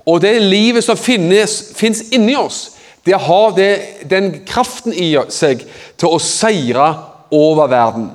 Og 0.07 0.21
det 0.23 0.43
livet 0.43 0.85
som 0.85 0.99
finnes, 0.99 2.03
inni 2.11 2.37
oss, 2.39 2.73
det 3.07 3.19
har 3.23 3.55
det, 3.55 3.71
den 4.11 4.33
kraften 4.47 4.95
i 4.95 5.13
seg 5.31 5.63
til 5.99 6.11
å 6.11 6.19
seire 6.23 6.87
over 7.31 7.71
verden. 7.71 8.11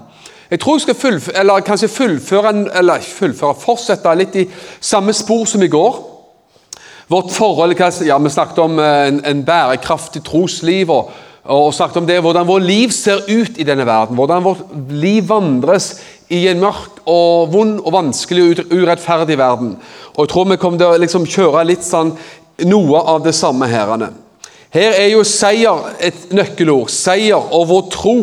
Jeg 0.51 0.59
tror 0.59 0.75
jeg 0.75 0.81
skal 0.81 0.95
fullføre, 0.99 1.39
eller 1.39 1.63
kanskje 1.63 1.87
fullføre, 1.87 2.53
eller 2.75 2.99
fullføre, 2.99 3.55
fortsette 3.55 4.15
litt 4.19 4.35
i 4.35 4.47
samme 4.79 5.13
spor 5.15 5.45
som 5.47 5.63
i 5.63 5.71
går. 5.71 6.10
Vårt 7.11 7.31
forhold, 7.31 7.75
ja, 8.05 8.17
Vi 8.17 8.29
snakket 8.29 8.59
om 8.63 8.79
eh, 8.79 9.07
en, 9.07 9.19
en 9.25 9.43
bærekraftig 9.43 10.23
trosliv 10.23 10.89
og, 10.89 11.09
og 11.43 11.73
snakket 11.73 11.97
om 11.97 12.07
det, 12.07 12.21
hvordan 12.23 12.47
vårt 12.47 12.63
liv 12.63 12.91
ser 12.95 13.25
ut 13.27 13.57
i 13.59 13.65
denne 13.67 13.85
verden. 13.85 14.15
Hvordan 14.15 14.43
vårt 14.43 14.61
liv 14.89 15.27
vandres 15.27 15.97
i 16.31 16.45
en 16.47 16.61
mørk 16.61 17.01
og 17.05 17.51
vond 17.51 17.81
og 17.81 17.91
vanskelig 17.93 18.45
og 18.45 18.71
urettferdig 18.71 19.37
verden. 19.37 19.75
Og 20.15 20.23
Jeg 20.23 20.29
tror 20.31 20.49
vi 20.49 20.59
kommer 20.61 20.79
til 20.79 20.87
å 20.87 21.01
liksom 21.01 21.27
kjøre 21.27 21.65
litt 21.67 21.83
sånn 21.83 22.13
noe 22.71 23.01
av 23.03 23.25
det 23.25 23.35
samme 23.35 23.67
her. 23.67 23.91
Her 24.71 24.95
er 24.95 25.09
jo 25.11 25.25
seier 25.27 25.91
et 25.99 26.31
nøkkelord. 26.31 26.91
Seier 26.93 27.51
og 27.51 27.67
vår 27.67 27.87
tro 27.91 28.19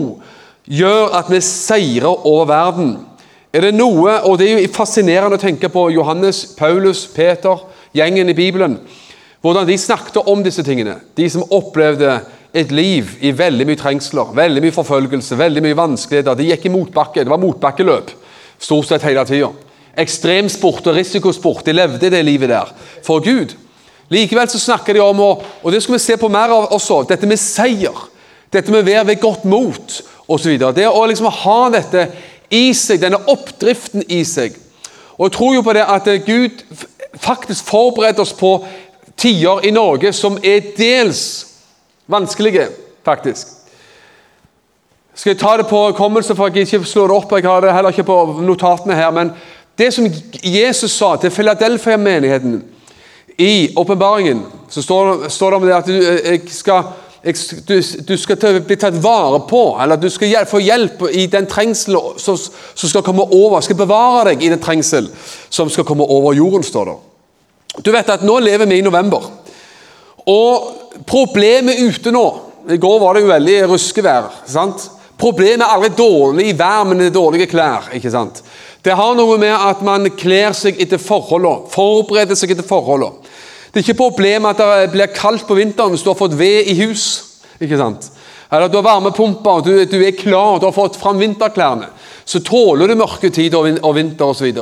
gjør 0.64 1.12
at 1.18 1.28
vi 1.28 1.42
seirer 1.44 2.24
over 2.24 2.48
verden. 2.48 2.94
Er 3.52 3.66
det 3.66 3.74
noe, 3.76 4.20
og 4.24 4.38
det 4.40 4.48
er 4.48 4.62
jo 4.62 4.72
fascinerende 4.72 5.36
å 5.36 5.42
tenke 5.42 5.68
på 5.72 5.90
Johannes, 5.92 6.46
Paulus, 6.56 7.06
Peter, 7.12 7.60
gjengen 7.96 8.28
i 8.28 8.36
Bibelen, 8.36 8.78
hvordan 9.40 9.68
de 9.68 9.78
snakket 9.78 10.20
om 10.26 10.42
disse 10.44 10.62
tingene. 10.66 10.98
De 11.16 11.28
som 11.30 11.46
opplevde 11.54 12.18
et 12.56 12.72
liv 12.72 13.10
i 13.20 13.32
veldig 13.36 13.66
mye 13.68 13.78
trengsler, 13.78 14.32
veldig 14.34 14.64
mye 14.64 14.74
forfølgelse, 14.74 15.38
veldig 15.38 15.62
mye 15.64 15.78
vanskeligheter. 15.78 16.38
De 16.38 16.48
gikk 16.48 16.66
i 16.66 16.74
motbakke. 16.74 17.24
Det 17.24 17.32
var 17.32 17.42
motbakkeløp 17.42 18.12
stort 18.58 18.88
sett 18.88 19.06
hele 19.06 19.24
tida. 19.28 19.50
Ekstremsport 19.98 20.86
og 20.90 20.96
risikosport. 20.98 21.64
De 21.66 21.74
levde 21.76 22.10
det 22.10 22.24
livet 22.26 22.50
der 22.52 22.70
for 23.06 23.22
Gud. 23.24 23.54
Likevel 24.08 24.48
så 24.48 24.60
snakker 24.60 24.96
de 24.96 25.02
om, 25.04 25.20
og, 25.20 25.72
det 25.72 25.82
skal 25.84 25.98
vi 25.98 26.00
se 26.00 26.16
på 26.16 26.30
mer 26.32 26.54
av 26.54 26.70
også, 26.72 27.02
dette 27.10 27.28
med 27.28 27.40
seier. 27.40 28.06
Dette 28.52 28.72
med 28.72 28.86
å 28.88 29.04
ved 29.04 29.20
godt 29.20 29.44
mot 29.44 29.98
osv. 30.28 30.54
Det 30.56 30.86
å 30.88 31.04
liksom 31.06 31.28
ha 31.42 31.58
dette 31.74 32.06
i 32.48 32.70
seg, 32.72 33.02
denne 33.02 33.20
oppdriften 33.28 34.06
i 34.08 34.22
seg. 34.24 34.56
Og 35.18 35.26
jeg 35.26 35.34
tror 35.36 35.54
jo 35.58 35.64
på 35.66 35.74
det 35.76 35.84
at 35.84 36.08
Gud 36.24 36.62
faktisk 37.20 37.64
forberedt 37.64 38.18
oss 38.18 38.32
på 38.32 38.56
tider 39.18 39.66
i 39.66 39.70
Norge 39.74 40.12
som 40.12 40.38
er 40.42 40.72
dels 40.76 41.22
vanskelige, 42.06 42.68
faktisk. 43.04 43.58
Skal 45.18 45.34
jeg 45.34 45.40
ta 45.40 45.56
det 45.58 45.66
på 45.66 45.78
hukommelse, 45.88 46.34
for 46.38 46.46
jeg 46.46 46.68
ikke 46.68 46.84
slår 46.86 47.10
det 47.10 47.16
opp? 47.16 47.32
Jeg 47.34 47.48
har 47.50 47.60
det 47.60 47.72
heller 47.74 47.90
ikke 47.90 48.06
på 48.06 48.18
notatene 48.46 48.94
her. 48.94 49.10
Men 49.10 49.32
det 49.78 49.90
som 49.94 50.06
Jesus 50.44 50.94
sa 50.94 51.16
til 51.16 51.30
Philadelphia-menigheten 51.34 52.62
i 53.38 53.74
åpenbaringen, 53.76 54.44
så 54.70 54.82
står, 54.82 55.28
står 55.28 55.50
det 55.50 55.56
om 55.56 55.66
det 55.66 55.74
at 55.74 55.90
du, 55.90 55.92
jeg 55.92 56.40
skal, 56.54 56.92
jeg, 57.24 57.34
du, 57.68 57.74
du 58.08 58.14
skal 58.16 58.62
bli 58.66 58.78
tatt 58.78 59.02
vare 59.02 59.42
på, 59.50 59.62
eller 59.82 59.98
du 59.98 60.08
skal 60.10 60.46
få 60.46 60.62
hjelp 60.62 61.02
i 61.10 61.26
den 61.26 61.50
trengsel 61.50 61.98
som, 62.16 62.38
som 62.38 62.88
skal 62.88 63.02
komme 63.02 63.26
over. 63.26 63.60
skal 63.60 63.78
bevare 63.78 64.30
deg 64.30 64.46
i 64.46 64.54
den 64.54 64.62
trengsel 64.62 65.10
som 65.50 65.70
skal 65.70 65.86
komme 65.86 66.06
over 66.06 66.38
jorden, 66.38 66.62
står 66.62 66.92
det. 66.92 66.98
Du 67.76 67.90
vet 67.92 68.08
at 68.10 68.24
nå 68.26 68.38
lever 68.40 68.66
vi 68.66 68.78
i 68.80 68.84
november. 68.84 69.24
Og 70.28 71.02
problemet 71.08 71.80
ute 71.80 72.12
nå 72.12 72.24
I 72.68 72.76
går 72.80 72.98
var 73.00 73.16
det 73.16 73.22
jo 73.24 73.30
veldig 73.30 73.58
ruskevær. 73.70 74.26
sant? 74.44 74.90
Problemet 75.18 75.64
er 75.64 75.72
aldri 75.72 75.88
dårlig 75.96 76.52
vær, 76.58 76.84
men 76.84 77.00
det 77.00 77.06
er 77.08 77.14
dårlige 77.14 77.48
klær. 77.50 77.88
ikke 77.96 78.10
sant? 78.12 78.42
Det 78.84 78.94
har 78.94 79.14
noe 79.16 79.38
med 79.40 79.54
at 79.54 79.80
man 79.82 80.06
kler 80.16 80.52
seg 80.54 80.76
etter 80.80 81.00
forholdene, 81.00 81.66
forbereder 81.72 82.36
seg 82.38 82.52
etter 82.52 82.66
forholdene. 82.66 83.24
Det 83.72 83.80
er 83.80 83.86
ikke 83.86 84.02
problemet 84.02 84.60
at 84.60 84.84
det 84.84 84.92
blir 84.92 85.10
kaldt 85.16 85.46
på 85.48 85.56
vinteren 85.58 85.92
hvis 85.92 86.04
du 86.04 86.12
har 86.12 86.18
fått 86.18 86.36
ved 86.38 86.68
i 86.70 86.76
hus. 86.84 87.06
ikke 87.60 87.80
sant? 87.80 88.10
Eller 88.50 88.68
at 88.68 88.72
du 88.72 88.78
har 88.78 88.86
varmepumper, 88.86 89.64
du, 89.64 89.72
du 89.84 89.98
er 90.00 90.16
klar, 90.16 90.60
du 90.60 90.68
har 90.68 90.76
fått 90.76 90.96
fram 90.96 91.18
vinterklærne. 91.20 91.90
Så 92.24 92.40
tåler 92.44 92.88
du 92.88 92.96
mørke 92.96 93.30
tider 93.32 93.58
og 93.58 93.66
vin- 93.68 93.82
og 93.82 93.96
vinter 93.96 94.30
osv. 94.30 94.52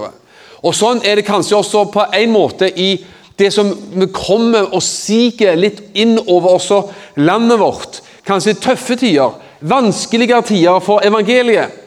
Og 0.66 0.75
sånn 0.75 1.03
er 1.06 1.19
det 1.19 1.27
kanskje 1.27 1.60
også 1.60 1.84
på 1.94 2.09
en 2.19 2.32
måte 2.34 2.69
i 2.69 2.97
det 3.38 3.53
som 3.53 3.71
vi 3.71 4.09
kommer 4.12 4.72
og 4.75 4.82
siger 4.82 5.59
litt 5.59 5.82
inn 5.94 6.16
over 6.25 6.56
også 6.56 6.81
landet 7.22 7.60
vårt. 7.60 8.00
Kanskje 8.27 8.56
tøffe 8.59 8.97
tider, 8.99 9.37
vanskeligere 9.60 10.43
tider 10.49 10.81
for 10.82 11.04
evangeliet. 11.06 11.82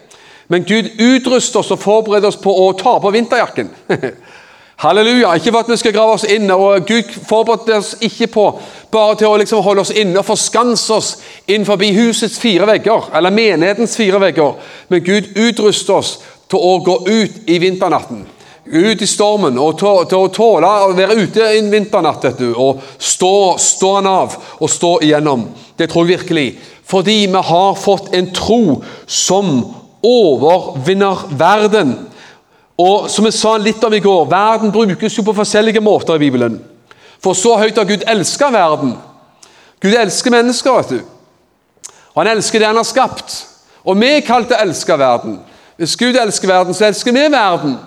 Men 0.50 0.64
Gud 0.66 0.88
utruster 0.98 1.62
oss 1.62 1.74
og 1.74 1.82
forbereder 1.82 2.32
oss 2.32 2.40
på 2.42 2.54
å 2.54 2.72
ta 2.78 2.96
på 3.02 3.12
vinterjakken. 3.14 3.70
Halleluja. 4.80 5.34
Ikke 5.36 5.52
for 5.52 5.60
at 5.60 5.70
vi 5.70 5.78
skal 5.78 5.94
grave 5.94 6.16
oss 6.16 6.24
inn, 6.24 6.48
og 6.56 6.88
Gud 6.88 7.12
forbereder 7.28 7.82
oss 7.82 7.92
ikke 8.06 8.30
på 8.32 8.46
bare 8.94 9.18
til 9.20 9.28
å 9.28 9.38
liksom 9.42 9.62
holde 9.66 9.84
oss 9.84 9.92
inne 9.92 10.22
og 10.22 10.26
forskanse 10.30 10.96
oss 10.96 11.10
innenfor 11.46 11.84
husets 11.98 12.40
fire 12.40 12.66
vegger, 12.70 13.12
eller 13.14 13.36
menighetens 13.36 13.98
fire 14.00 14.22
vegger, 14.24 14.56
men 14.88 15.04
Gud 15.04 15.34
utruster 15.36 16.00
oss 16.00 16.16
til 16.50 16.64
å 16.64 16.78
gå 16.86 16.96
ut 17.10 17.50
i 17.52 17.60
vinternatten. 17.60 18.24
Ut 18.70 19.02
i 19.02 19.08
stormen 19.10 19.58
og 19.58 19.80
til, 19.82 20.04
å 20.14 20.30
tåle 20.30 20.70
å 20.70 20.92
være 20.94 21.16
ute 21.24 21.46
en 21.56 21.72
vinternatt 21.72 22.28
vet 22.28 22.42
du, 22.44 22.52
og 22.54 22.84
stå, 23.02 23.58
stå 23.58 23.96
han 23.96 24.10
av 24.10 24.36
og 24.60 24.70
stå 24.70 24.92
igjennom. 25.08 25.48
Det 25.74 25.88
tror 25.90 26.06
jeg 26.06 26.20
virkelig. 26.20 26.50
Fordi 26.86 27.24
vi 27.32 27.42
har 27.50 27.80
fått 27.82 28.14
en 28.14 28.30
tro 28.34 28.80
som 29.10 29.50
overvinner 30.06 31.26
verden. 31.40 31.96
Og 32.80 33.10
som 33.12 33.26
jeg 33.26 33.36
sa 33.36 33.58
litt 33.58 33.84
om 33.84 33.94
i 33.98 34.04
går, 34.04 34.30
verden 34.30 34.72
brukes 34.72 35.18
jo 35.18 35.26
på 35.26 35.36
forskjellige 35.42 35.82
måter 35.84 36.16
i 36.16 36.24
Bibelen. 36.28 36.60
For 37.20 37.34
så 37.36 37.58
høyt 37.60 37.78
har 37.78 37.90
Gud 37.90 38.06
elska 38.08 38.52
verden. 38.54 38.94
Gud 39.82 39.98
elsker 39.98 40.32
mennesker, 40.32 40.78
vet 40.78 40.94
du. 40.94 41.92
Og 42.14 42.22
han 42.22 42.36
elsker 42.36 42.62
det 42.62 42.70
han 42.70 42.80
har 42.80 42.88
skapt. 42.88 43.34
Og 43.84 43.98
vi 43.98 44.14
er 44.14 44.26
kalt 44.28 44.52
til 44.52 44.60
å 44.60 44.64
elske 44.64 44.98
verden. 45.00 45.40
Hvis 45.80 45.98
Gud 45.98 46.18
elsker 46.20 46.52
verden, 46.52 46.76
så 46.76 46.86
elsker 46.86 47.16
vi 47.16 47.26
verden. 47.32 47.80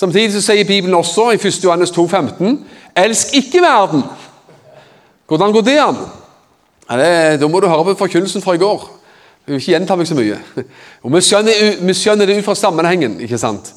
Samtidig 0.00 0.32
så 0.32 0.40
sier 0.40 0.64
Bibelen 0.64 0.96
også 0.96 1.26
i 1.34 1.36
1. 1.36 1.58
Johannes 1.64 1.90
2, 1.92 2.06
15, 2.08 2.54
Elsk 2.96 3.34
ikke 3.36 3.60
verden. 3.60 4.02
Hvordan 5.28 5.52
går 5.52 5.60
det 5.66 5.76
an? 5.82 5.98
Ja, 6.90 6.96
det, 6.96 7.40
da 7.40 7.48
må 7.48 7.60
du 7.60 7.68
høre 7.68 7.84
på 7.90 7.98
forkynnelsen 7.98 8.42
fra 8.42 8.54
i 8.56 8.62
går. 8.62 8.86
Jeg 9.44 9.52
vil 9.52 9.60
ikke 9.60 9.72
gjenta 9.74 9.96
meg 10.00 10.08
så 10.08 10.16
mye. 10.16 10.38
Og 11.04 11.12
vi 11.12 11.20
skjønner, 11.26 11.60
vi 11.84 11.96
skjønner 11.96 12.26
det 12.26 12.38
ut 12.38 12.48
fra 12.48 12.56
sammenhengen. 12.56 13.18
ikke 13.20 13.38
sant? 13.38 13.74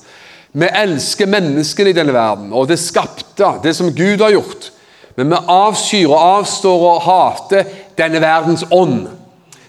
Vi 0.54 0.70
elsker 0.70 1.28
menneskene 1.28 1.92
i 1.92 1.98
denne 1.98 2.16
verden, 2.16 2.54
og 2.54 2.70
det 2.70 2.80
skapte, 2.80 3.50
det 3.64 3.75
som 3.75 3.92
Gud 3.92 4.22
har 4.24 4.31
gjort. 4.31 4.70
Men 5.18 5.34
vi 5.34 5.42
avskyr 5.50 6.08
og 6.08 6.24
avstår 6.40 6.88
og 6.88 7.04
hater 7.04 7.68
denne 7.98 8.22
verdens 8.24 8.64
ånd. 8.72 9.10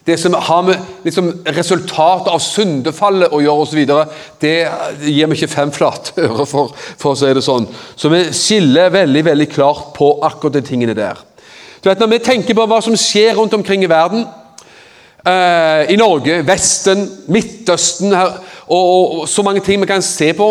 Det 0.04 0.18
som 0.20 0.34
har 0.36 0.62
med 0.62 0.80
liksom, 1.04 1.30
resultatet 1.56 2.28
av 2.28 2.40
syndefallet 2.44 3.32
å 3.32 3.40
gjøre 3.40 3.64
osv., 3.64 3.80
det 4.42 4.56
gir 5.00 5.30
vi 5.30 5.38
ikke 5.38 5.48
fem 5.48 5.72
flate 5.72 6.12
øre 6.26 6.44
for, 6.48 6.74
for 7.00 7.14
å 7.14 7.18
si 7.18 7.30
det 7.32 7.44
sånn. 7.44 7.64
Så 7.96 8.10
vi 8.12 8.26
skiller 8.36 8.92
veldig 8.92 9.24
veldig 9.30 9.48
klart 9.54 9.94
på 9.96 10.10
akkurat 10.28 10.58
de 10.58 10.64
tingene 10.66 10.96
der. 10.98 11.22
Du 11.80 11.88
vet, 11.88 12.00
Når 12.00 12.12
vi 12.12 12.24
tenker 12.24 12.56
på 12.56 12.66
hva 12.68 12.82
som 12.84 12.96
skjer 12.96 13.34
rundt 13.38 13.56
omkring 13.56 13.84
i 13.84 13.88
verden, 13.88 14.26
eh, 15.24 15.92
i 15.92 15.96
Norge, 16.00 16.42
Vesten, 16.44 17.06
Midtøsten 17.32 18.12
her, 18.12 18.38
og, 18.68 18.84
og, 18.84 19.18
og 19.20 19.28
så 19.28 19.44
mange 19.44 19.64
ting 19.64 19.80
vi 19.80 19.88
kan 19.88 20.04
se 20.04 20.32
på, 20.36 20.50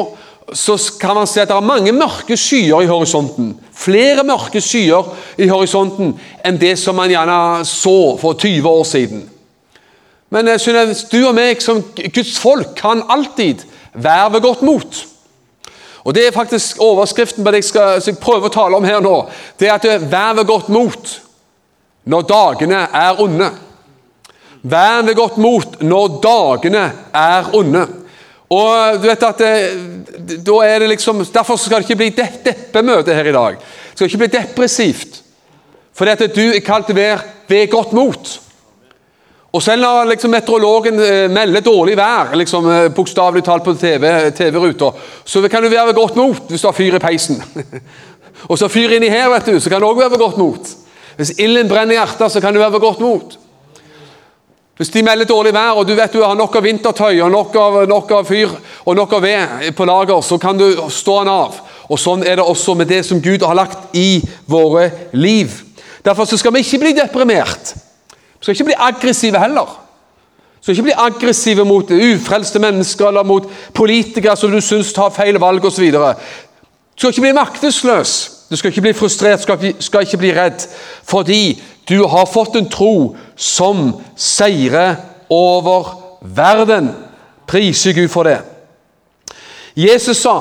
så 0.54 0.76
kan 1.00 1.16
man 1.16 1.30
se 1.30 1.42
at 1.42 1.50
det 1.50 1.56
er 1.56 1.66
mange 1.66 1.94
mørke 1.96 2.38
skyer 2.38 2.84
i 2.84 2.90
horisonten. 2.90 3.54
Flere 3.74 4.26
mørke 4.28 4.62
skyer 4.62 5.14
i 5.38 5.48
horisonten 5.50 6.16
enn 6.46 6.60
det 6.62 6.76
som 6.82 6.98
man 6.98 7.12
gjerne 7.12 7.64
så 7.70 8.18
for 8.22 8.38
20 8.38 8.70
år 8.70 8.84
siden. 8.90 9.24
Men 10.34 10.50
jeg 10.50 10.64
synes, 10.64 11.04
du 11.12 11.20
og 11.28 11.36
meg 11.38 11.62
som 11.62 11.84
Guds 11.94 12.38
folk 12.42 12.74
kan 12.80 13.04
alltid 13.12 13.62
være 13.94 14.32
ved 14.34 14.42
godt 14.42 14.62
mot. 14.66 15.02
Og 16.04 16.16
Det 16.16 16.28
er 16.28 16.36
faktisk 16.36 16.82
overskriften 16.82 17.44
på 17.44 17.52
det 17.52 17.62
jeg 17.62 17.70
skal 17.70 18.02
jeg 18.02 18.18
prøver 18.20 18.50
å 18.50 18.54
tale 18.54 18.80
om 18.80 18.88
her 18.88 19.00
nå. 19.04 19.14
Det 19.60 19.70
er 19.70 19.78
at 19.78 20.10
vær 20.12 20.34
ved 20.40 20.50
godt 20.50 20.72
mot 20.74 21.14
når 22.04 22.26
dagene 22.28 22.82
er 22.92 23.22
onde. 23.22 23.52
Vær 24.64 25.06
ved 25.06 25.16
godt 25.16 25.38
mot 25.38 25.82
når 25.82 26.18
dagene 26.24 26.84
er 27.14 27.54
onde. 27.56 27.86
Og 28.50 29.00
du 29.02 29.08
vet 29.08 29.24
at 29.24 29.40
det, 29.40 30.42
da 30.46 30.60
er 30.66 30.84
det 30.84 30.90
liksom, 30.92 31.24
Derfor 31.26 31.58
skal 31.58 31.82
det 31.82 31.88
ikke 31.88 32.02
bli 32.02 32.10
de 32.10 32.28
deppemøte 32.46 33.16
her 33.16 33.30
i 33.30 33.36
dag. 33.36 33.56
Det 33.56 33.96
skal 33.96 34.10
ikke 34.10 34.26
bli 34.26 34.34
depressivt. 34.34 35.22
Fordi 35.94 36.12
at 36.12 36.36
du 36.36 36.46
er 36.50 36.66
kalt 36.66 36.90
til 36.90 36.98
å 36.98 37.02
være 37.02 37.22
ved 37.48 37.70
godt 37.72 37.94
mot. 37.94 38.40
Og 39.54 39.62
selv 39.62 39.84
når 39.86 40.08
liksom, 40.10 40.32
meteorologen 40.34 40.98
eh, 41.00 41.28
melder 41.30 41.62
dårlig 41.62 41.94
vær, 41.98 42.32
liksom, 42.40 42.70
eh, 42.74 42.88
bokstavelig 42.96 43.44
talt 43.46 43.66
på 43.66 43.76
TV-ruta, 43.78 44.90
TV 44.90 45.04
så 45.26 45.44
kan 45.50 45.62
du 45.62 45.70
være 45.70 45.92
ved 45.92 46.00
godt 46.00 46.16
mot 46.18 46.50
hvis 46.50 46.64
du 46.64 46.68
har 46.68 46.78
fyr 46.78 46.98
i 46.98 47.02
peisen. 47.04 47.38
og 48.50 48.58
så 48.58 48.70
fyr 48.72 48.96
inni 48.98 49.12
her, 49.14 49.30
vet 49.30 49.54
du, 49.54 49.60
så 49.62 49.70
kan 49.70 49.82
du 49.82 49.92
òg 49.92 50.02
være 50.02 50.16
ved 50.16 50.24
godt 50.24 50.42
mot. 50.42 50.74
Hvis 51.20 51.36
ilden 51.38 51.70
brenner 51.70 51.94
i 51.94 52.00
hjertet, 52.00 52.34
så 52.34 52.42
kan 52.42 52.54
du 52.54 52.60
være 52.64 52.74
ved 52.74 52.82
godt 52.82 53.06
mot. 53.06 53.38
Hvis 54.78 54.90
de 54.90 55.06
melder 55.06 55.30
dårlig 55.30 55.54
vær, 55.54 55.78
og 55.78 55.86
du 55.86 55.94
vet 55.94 56.14
du 56.18 56.24
har 56.24 56.34
nok 56.34 56.56
av 56.58 56.66
vintertøy 56.66 57.22
og 57.22 57.30
nok 57.32 57.56
av, 57.62 57.80
nok 57.88 58.12
av 58.18 58.26
fyr 58.26 58.58
og 58.90 58.98
nok 58.98 59.14
av 59.20 59.22
ved 59.22 59.70
på 59.78 59.86
lager, 59.86 60.26
så 60.26 60.42
kan 60.42 60.58
du 60.58 60.66
stå 60.90 61.20
den 61.22 61.30
av. 61.30 61.62
Og 61.94 62.02
Sånn 62.02 62.26
er 62.26 62.42
det 62.42 62.50
også 62.50 62.74
med 62.80 62.90
det 62.90 63.04
som 63.06 63.22
Gud 63.22 63.46
har 63.46 63.54
lagt 63.54 63.94
i 63.94 64.18
våre 64.50 64.90
liv. 65.14 65.54
Derfor 66.02 66.26
skal 66.26 66.58
vi 66.58 66.66
ikke 66.66 66.82
bli 66.88 66.98
deprimert. 66.98 67.76
Vi 68.44 68.46
skal 68.46 68.56
ikke 68.56 68.64
bli 68.64 68.74
aggressive 68.78 69.40
heller. 69.40 69.80
Du 70.60 70.66
skal 70.66 70.72
ikke 70.74 70.84
bli 70.84 70.94
aggressive 70.98 71.66
mot 71.66 71.92
ufrelste 71.92 72.60
mennesker 72.60 73.08
eller 73.08 73.24
mot 73.24 73.46
politikere 73.74 74.36
som 74.36 74.52
du 74.52 74.60
syns 74.62 74.90
tar 74.94 75.14
feil 75.16 75.40
valg 75.40 75.64
osv. 75.66 75.86
Du 75.92 76.98
skal 76.98 77.14
ikke 77.14 77.22
bli 77.22 77.32
maktesløs. 77.38 78.32
Du 78.50 78.58
skal 78.60 78.72
ikke 78.72 78.82
bli 78.82 78.94
frustrert, 78.94 79.42
skal, 79.42 79.74
skal 79.80 80.04
ikke 80.04 80.18
bli 80.18 80.34
redd. 80.36 80.68
Fordi 81.04 81.62
du 81.90 82.04
har 82.08 82.26
fått 82.26 82.60
en 82.60 82.68
tro 82.70 83.16
som 83.36 83.94
seirer 84.16 85.00
over 85.30 85.96
verden. 86.22 86.92
Priser 87.48 87.96
Gud 87.96 88.12
for 88.12 88.28
det. 88.28 88.42
Jesus 89.76 90.18
sa 90.18 90.40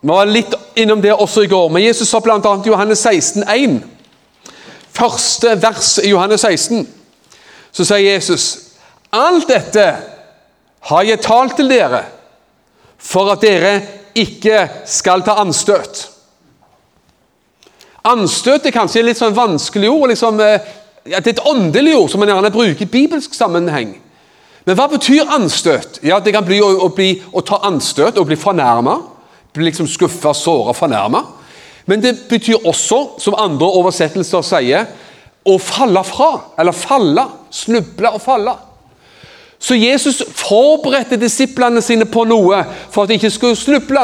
Vi 0.00 0.08
var 0.08 0.24
litt 0.24 0.54
innom 0.76 1.02
det 1.02 1.12
også 1.12 1.44
i 1.44 1.46
går, 1.46 1.68
men 1.68 1.84
Jesus 1.84 2.08
sa 2.08 2.24
bl.a. 2.24 2.40
Johannes 2.66 3.04
16, 3.04 3.44
1. 3.48 3.80
Første 4.96 5.58
vers 5.62 5.98
i 5.98 6.08
Johannes 6.08 6.40
16 6.40 7.03
så 7.74 7.86
sier 7.86 8.14
Jesus 8.14 8.46
alt 9.14 9.46
dette 9.50 9.84
har 10.88 11.06
jeg 11.06 11.22
talt 11.22 11.56
til 11.58 11.70
dere 11.70 12.02
for 12.98 13.30
at 13.32 13.42
dere 13.44 13.74
ikke 14.18 14.64
skal 14.88 15.22
ta 15.26 15.36
anstøt. 15.42 16.08
Anstøt 18.04 18.66
er 18.66 18.74
kanskje 18.74 19.04
litt 19.04 19.20
sånn 19.20 19.36
vanskelig 19.36 19.90
ord. 19.90 20.10
Liksom, 20.12 20.40
eh, 20.40 20.66
det 21.04 21.14
er 21.20 21.30
et 21.30 21.46
åndelig 21.46 21.94
ord 21.96 22.10
som 22.10 22.20
man 22.20 22.32
gjerne 22.32 22.52
bruker 22.52 22.84
i 22.84 22.90
bibelsk 22.90 23.34
sammenheng. 23.34 23.94
Men 24.64 24.76
hva 24.76 24.88
betyr 24.88 25.30
anstøt? 25.32 26.00
Ja, 26.02 26.20
Det 26.20 26.32
kan 26.32 26.44
bli 26.44 26.60
å, 26.60 26.68
å, 26.86 26.88
bli, 26.88 27.22
å 27.32 27.40
ta 27.40 27.60
anstøt 27.68 28.18
og 28.18 28.26
bli 28.26 28.36
fornærma. 28.36 28.98
Bli 29.52 29.68
liksom 29.68 29.88
skuffa, 29.88 30.34
såra, 30.34 30.72
fornærma. 30.72 31.22
Men 31.86 32.00
det 32.00 32.28
betyr 32.28 32.64
også, 32.64 33.20
som 33.20 33.36
andre 33.38 33.66
oversettelser 33.66 34.42
sier, 34.42 34.86
å 35.44 35.58
falle 35.60 36.04
fra, 36.04 36.30
eller 36.58 36.72
falle, 36.72 37.26
snuble 37.52 38.14
og 38.16 38.22
falle. 38.22 38.54
Så 39.58 39.76
Jesus 39.78 40.22
forberedte 40.36 41.16
disiplene 41.20 41.80
sine 41.82 42.04
på 42.04 42.24
noe 42.28 42.62
for 42.92 43.04
at 43.04 43.12
de 43.12 43.16
ikke 43.18 43.32
skulle 43.32 43.56
snuble. 43.56 44.02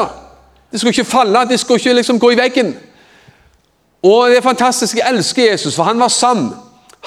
De 0.71 0.79
skulle 0.79 0.95
ikke 0.95 1.11
falle, 1.11 1.45
de 1.49 1.57
skulle 1.57 1.81
ikke 1.81 1.99
liksom 1.99 2.19
gå 2.21 2.31
i 2.31 2.39
veggen. 2.39 2.73
Og 4.01 4.29
det 4.29 4.39
er 4.39 4.45
fantastisk. 4.45 4.97
Jeg 4.97 5.13
elsker 5.13 5.51
Jesus, 5.51 5.75
for 5.75 5.85
han 5.85 5.99
var 6.01 6.09
sann. 6.09 6.47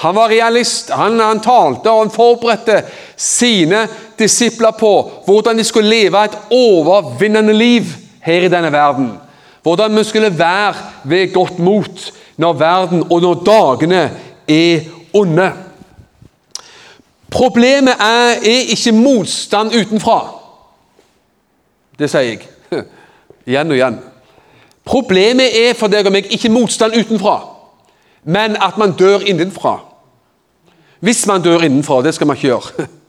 Han 0.03 0.15
var 0.15 0.31
realist. 0.31 0.91
Han, 0.91 1.19
han 1.19 1.41
talte 1.43 1.91
og 1.91 2.05
han 2.05 2.13
forberedte 2.13 2.81
sine 3.19 3.85
disipler 4.19 4.75
på 4.79 4.91
hvordan 5.25 5.59
de 5.59 5.63
skulle 5.67 5.91
leve 5.91 6.23
et 6.23 6.37
overvinnende 6.51 7.55
liv 7.55 7.91
her 8.23 8.47
i 8.47 8.51
denne 8.51 8.71
verden. 8.71 9.13
Hvordan 9.63 9.97
vi 9.97 10.03
skulle 10.03 10.37
være 10.37 10.75
ved 11.03 11.33
godt 11.33 11.59
mot 11.59 12.11
når 12.37 12.53
verden 12.53 13.03
og 13.09 13.21
når 13.21 13.43
dagene 13.47 14.01
er 14.47 14.81
onde. 15.13 15.51
Problemet 17.31 17.93
er, 17.99 18.39
er 18.45 18.69
ikke 18.71 18.91
motstand 18.91 19.73
utenfra. 19.75 20.19
Det 21.99 22.09
sier 22.11 22.21
jeg 22.29 22.45
igjen 23.49 23.71
og 23.71 23.79
igjen. 23.79 23.97
Problemet 24.85 25.57
er 25.57 25.73
for 25.77 25.91
deg 25.91 26.05
og 26.05 26.13
meg 26.13 26.29
ikke 26.33 26.51
motstand 26.53 26.93
utenfra, 26.95 27.39
men 28.23 28.57
at 28.61 28.77
man 28.77 28.93
dør 28.97 29.25
innenfra. 29.25 29.79
Hvis 31.05 31.25
man 31.27 31.41
dør 31.41 31.65
innenfra, 31.65 32.01
det 32.05 32.13
skal 32.15 32.27
man 32.27 32.37
ikke 32.37 32.53
gjøre. 32.53 32.87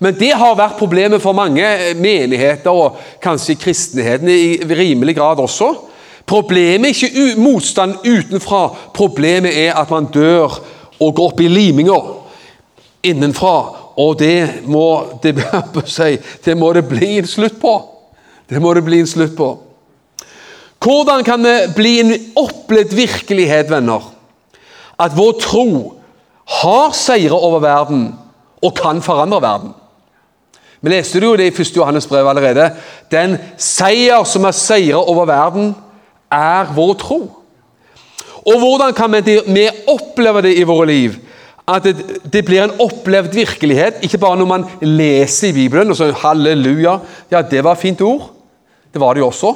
Men 0.00 0.16
det 0.16 0.30
har 0.32 0.54
vært 0.56 0.78
problemet 0.80 1.20
for 1.20 1.36
mange 1.36 1.64
menigheter, 2.00 2.72
og 2.72 2.96
kanskje 3.20 3.58
kristenheten 3.60 4.30
i 4.32 4.56
rimelig 4.64 5.18
grad 5.18 5.42
også. 5.44 5.74
Problemet 6.26 6.88
er 6.88 6.94
ikke 6.94 7.40
motstand 7.40 7.98
utenfra, 8.06 8.62
problemet 8.96 9.52
er 9.66 9.76
at 9.76 9.90
man 9.92 10.08
dør 10.08 10.56
og 11.00 11.14
går 11.16 11.32
opp 11.32 11.40
i 11.40 11.48
liminga 11.48 11.98
innenfra. 13.02 13.54
Og 14.00 14.18
det 14.20 14.62
må 14.68 14.84
det, 15.22 15.34
det 16.44 16.56
må 16.56 16.72
det 16.76 16.86
bli 16.88 17.16
en 17.18 17.28
slutt 17.28 17.58
på. 17.60 17.74
Det 18.50 18.60
må 18.62 18.74
det 18.74 18.84
bli 18.86 19.02
en 19.02 19.10
slutt 19.10 19.36
på. 19.38 19.50
Hvordan 20.80 21.24
kan 21.24 21.44
det 21.44 21.74
bli 21.76 21.98
en 22.00 22.14
opplevd 22.40 22.94
virkelighet, 22.96 23.68
venner, 23.70 24.00
at 25.00 25.12
vår 25.16 25.34
tro 25.42 25.66
har 26.60 26.94
seire 26.96 27.36
over 27.36 27.60
verden 27.60 28.06
og 28.64 28.72
kan 28.78 29.02
forandre 29.04 29.42
verden? 29.44 29.74
Vi 30.80 30.88
leste 30.88 31.20
jo 31.20 31.34
det 31.36 31.50
i 31.50 31.52
1. 31.52 31.76
Johannes 31.76 32.08
brev 32.08 32.26
allerede. 32.26 32.70
Den 33.12 33.36
seier 33.60 34.24
som 34.24 34.48
er 34.48 34.56
seire 34.56 34.96
over 34.96 35.28
verden, 35.28 35.74
er 36.32 36.72
vår 36.72 36.94
tro. 36.96 37.20
Og 38.46 38.58
hvordan 38.60 38.94
kan 38.96 39.12
vi 39.12 39.66
oppleve 39.88 40.42
det 40.42 40.54
i 40.58 40.66
våre 40.68 40.86
liv? 40.88 41.18
At 41.68 41.84
det, 41.84 42.42
blir 42.44 42.64
en 42.64 42.80
opplevd 42.82 43.34
virkelighet, 43.36 44.00
ikke 44.02 44.18
bare 44.18 44.38
når 44.40 44.48
man 44.48 44.64
leser 44.82 45.50
i 45.50 45.54
Bibelen 45.54 45.92
og 45.92 45.98
så 45.98 46.10
halleluja, 46.22 46.96
ja, 47.30 47.42
det 47.42 47.62
var 47.64 47.76
et 47.76 47.84
fint 47.84 48.00
ord. 48.02 48.30
Det 48.90 49.00
var 49.00 49.14
det 49.14 49.22
jo 49.22 49.28
også. 49.28 49.54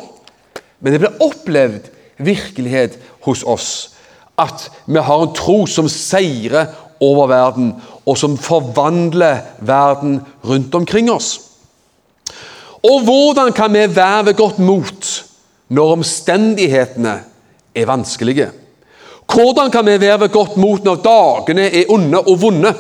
Men 0.81 0.93
det 0.93 1.01
blir 1.03 1.25
opplevd 1.25 1.91
virkelighet 2.23 2.99
hos 3.27 3.43
oss. 3.43 3.71
At 4.39 4.69
vi 4.87 5.03
har 5.03 5.23
en 5.23 5.35
tro 5.35 5.65
som 5.67 5.89
seirer 5.91 6.71
over 7.03 7.27
verden, 7.27 7.73
og 8.07 8.19
som 8.19 8.37
forvandler 8.39 9.43
verden 9.65 10.21
rundt 10.45 10.75
omkring 10.75 11.11
oss. 11.11 11.41
Og 12.85 13.01
hvordan 13.07 13.53
kan 13.57 13.73
vi 13.73 13.87
være 13.97 14.37
godt 14.37 14.59
mot 14.59 15.09
når 15.69 15.97
omstendighetene 15.99 17.15
er 17.75 17.89
vanskelige? 17.89 18.51
Hvordan 19.33 19.71
kan 19.71 19.87
vi 19.87 20.01
være 20.01 20.21
ved 20.21 20.29
godt 20.29 20.57
mot 20.57 20.85
når 20.85 21.01
dagene 21.05 21.67
er 21.67 21.91
onde 21.91 22.21
og 22.21 22.41
vonde? 22.41 22.75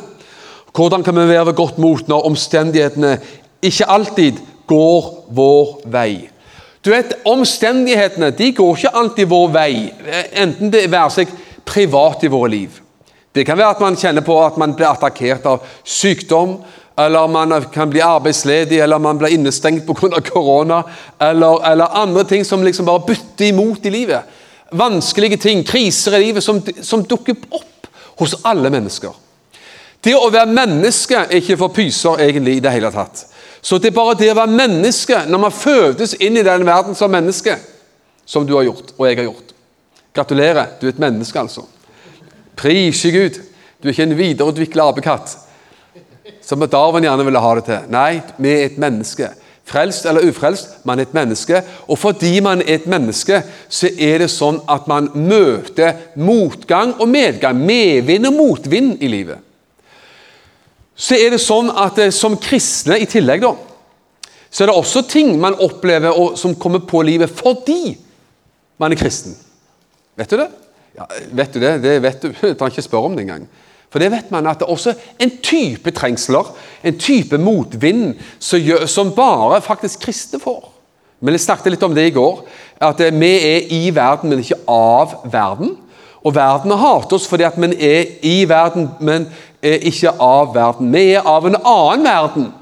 Hvordan 0.75 1.03
kan 1.03 1.15
vi 1.15 1.29
være 1.29 1.47
ved 1.47 1.55
godt 1.55 1.79
mot 1.79 2.09
når 2.09 2.27
omstendighetene 2.27 3.19
ikke 3.63 3.91
alltid 3.91 4.39
går 4.67 5.27
vår 5.31 5.81
vei? 5.87 6.29
Du 6.85 6.91
vet, 6.91 7.15
Omstendighetene 7.25 8.31
de 8.31 8.53
går 8.53 8.77
ikke 8.77 8.97
alltid 8.97 9.27
vår 9.27 9.53
vei, 9.55 9.93
enten 10.37 10.73
det 10.73 10.91
være 10.93 11.11
seg 11.11 11.31
privat 11.65 12.27
i 12.27 12.33
våre 12.33 12.51
liv. 12.53 12.81
Det 13.35 13.47
kan 13.47 13.59
være 13.59 13.75
at 13.75 13.81
man 13.81 13.97
kjenner 13.97 14.23
på 14.23 14.37
at 14.45 14.59
man 14.61 14.75
blir 14.77 14.91
attakkert 14.91 15.47
av 15.49 15.63
sykdom, 15.81 16.59
eller 16.99 17.27
man 17.27 17.55
kan 17.73 17.91
bli 17.91 18.03
arbeidsledig, 18.05 18.79
eller 18.85 18.99
man 18.99 19.19
blir 19.19 19.33
innestengt 19.35 19.87
pga. 19.87 20.21
korona, 20.21 20.83
eller, 21.21 21.65
eller 21.73 21.97
andre 22.03 22.25
ting 22.25 22.45
som 22.45 22.63
liksom 22.63 22.87
bare 22.87 23.07
butter 23.07 23.49
imot 23.49 23.87
i 23.87 23.91
livet. 23.91 24.23
Vanskelige 24.75 25.39
ting, 25.41 25.63
kriser 25.67 26.17
i 26.19 26.27
livet, 26.27 26.45
som, 26.45 26.59
som 26.83 27.05
dukker 27.07 27.37
opp 27.55 27.89
hos 28.21 28.35
alle 28.47 28.71
mennesker. 28.75 29.13
Det 30.05 30.15
å 30.19 30.31
være 30.33 30.53
menneske 30.53 31.17
er 31.23 31.39
ikke 31.39 31.57
for 31.61 31.73
pyser 31.75 32.21
egentlig 32.27 32.59
i 32.59 32.65
det 32.65 32.73
hele 32.75 32.91
tatt. 32.93 33.25
Så 33.65 33.79
det 33.81 33.93
er 33.93 33.97
bare 33.97 34.17
det 34.21 34.33
å 34.33 34.37
være 34.37 34.53
menneske, 34.53 35.23
når 35.31 35.41
man 35.47 35.55
fødes 35.55 36.13
inn 36.21 36.37
i 36.37 36.45
den 36.45 36.67
verden 36.67 36.99
som 36.99 37.13
menneske, 37.13 37.57
som 38.27 38.45
du 38.45 38.53
har 38.59 38.67
gjort, 38.67 38.93
og 38.99 39.07
jeg 39.09 39.21
har 39.23 39.31
gjort. 39.31 39.55
Gratulerer, 40.15 40.75
du 40.81 40.87
er 40.87 40.93
et 40.93 41.01
menneske, 41.01 41.41
altså. 41.41 41.65
Prise 42.57 43.11
Gud. 43.15 43.41
Du 43.81 43.89
er 43.89 43.95
ikke 43.95 44.07
en 44.07 44.19
videreutvikla 44.19 44.91
apekatt 44.93 45.39
som 46.45 46.61
Darwin 46.69 47.05
gjerne 47.05 47.25
ville 47.25 47.41
ha 47.41 47.55
det 47.57 47.65
til. 47.69 47.89
Nei, 47.93 48.21
vi 48.37 48.53
er 48.53 48.67
et 48.69 48.79
menneske. 48.81 49.31
Frelst 49.65 50.05
eller 50.07 50.29
ufrelst, 50.29 50.85
man 50.85 50.99
er 50.99 51.07
et 51.07 51.15
menneske. 51.17 51.63
Og 51.89 51.99
fordi 51.99 52.41
man 52.45 52.61
er 52.63 52.75
et 52.75 52.87
menneske, 52.87 53.41
så 53.69 53.89
er 53.89 54.21
det 54.21 54.31
sånn 54.33 54.61
at 54.69 54.89
man 54.91 55.09
møter 55.15 55.95
motgang 56.21 56.95
og 57.01 57.09
medgang. 57.09 57.57
Medvind 57.57 58.29
og 58.29 58.37
motvind 58.37 59.01
i 59.01 59.09
livet. 59.09 59.41
Så 60.95 61.17
er 61.19 61.33
det 61.35 61.41
sånn 61.43 61.73
at 61.73 61.99
eh, 61.99 62.13
som 62.15 62.37
kristne 62.39 63.01
i 63.03 63.09
tillegg, 63.11 63.43
da, 63.43 63.55
så 64.55 64.63
er 64.63 64.71
det 64.71 64.77
også 64.79 65.03
ting 65.11 65.33
man 65.43 65.57
opplever 65.59 66.15
og 66.15 66.37
som 66.39 66.55
kommer 66.55 66.85
på 66.87 67.01
livet 67.03 67.33
fordi 67.35 67.97
man 68.79 68.95
er 68.95 69.01
kristen. 69.01 69.35
Vet 70.15 70.31
du 70.31 70.39
det? 70.39 70.47
Ja, 70.95 71.09
vet 71.35 71.55
du 71.55 71.59
det? 71.59 71.73
Det 71.83 71.95
vet 72.03 72.23
du. 72.23 72.29
Jeg 72.43 72.59
kan 72.61 72.71
ikke 72.71 72.85
spørre 72.87 73.11
om 73.11 73.17
det 73.17 73.25
engang. 73.25 73.49
For 73.95 74.03
det 74.03 74.11
vet 74.11 74.31
man 74.35 74.49
at 74.51 74.59
det 74.59 74.67
er 74.67 74.73
også 74.75 74.93
en 75.23 75.31
type 75.39 75.93
trengsler, 75.95 76.49
en 76.83 76.97
type 76.99 77.39
motvind, 77.39 78.17
som, 78.43 79.13
bare 79.15 79.61
faktisk 79.63 80.01
kristne 80.03 80.41
får. 80.43 80.65
Men 81.23 81.37
Jeg 81.37 81.45
snakket 81.45 81.77
litt 81.77 81.87
om 81.87 81.95
det 81.95 82.09
i 82.09 82.15
går. 82.17 82.41
At 82.83 82.99
vi 82.99 83.31
er 83.39 83.71
i 83.71 83.95
verden, 83.95 84.33
men 84.35 84.43
ikke 84.43 84.59
av 84.67 85.15
verden. 85.31 85.77
Og 86.27 86.35
verden 86.35 86.75
hater 86.75 87.15
oss 87.15 87.29
fordi 87.31 87.47
at 87.47 87.55
vi 87.55 87.71
er 87.87 88.11
i 88.27 88.35
verden, 88.51 88.91
men 88.99 89.29
er 89.63 89.87
ikke 89.87 90.17
av 90.19 90.51
verden. 90.57 90.91
Vi 90.91 91.13
er 91.15 91.23
av 91.23 91.47
en 91.47 91.61
annen 91.63 92.11
verden. 92.11 92.53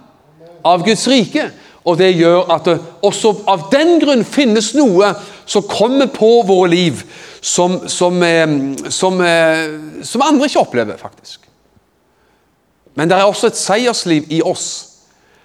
Av 0.69 0.85
Guds 0.85 1.09
rike. 1.09 1.49
Og 1.89 1.97
det 1.97 2.13
gjør 2.13 2.45
at 2.53 2.69
det 2.69 2.77
også 3.01 3.39
av 3.49 3.71
den 3.73 3.97
grunn 4.05 4.29
finnes 4.29 4.75
noe 4.77 5.15
som 5.49 5.65
kommer 5.65 6.13
på 6.13 6.43
våre 6.45 6.69
liv, 6.77 7.01
som, 7.43 7.89
som, 7.89 8.23
eh, 8.23 8.49
som, 8.89 9.21
eh, 9.21 9.81
som 10.03 10.23
andre 10.23 10.47
ikke 10.47 10.61
opplever, 10.61 10.97
faktisk. 10.97 11.41
Men 12.95 13.09
det 13.11 13.19
er 13.19 13.25
også 13.25 13.47
et 13.51 13.57
seiersliv 13.57 14.25
i 14.31 14.43
oss. 14.43 14.89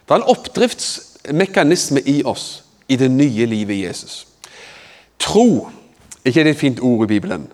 Det 0.06 0.14
er 0.14 0.22
en 0.22 0.30
oppdriftsmekanisme 0.30 2.02
i 2.06 2.22
oss 2.26 2.64
i 2.88 2.96
det 2.96 3.10
nye 3.12 3.46
livet 3.46 3.74
i 3.74 3.86
Jesus. 3.86 4.28
Tro 5.20 5.68
ikke 6.26 6.44
det 6.44 6.54
et 6.54 6.60
fint 6.60 6.80
ord 6.80 7.04
i 7.04 7.08
Bibelen? 7.08 7.48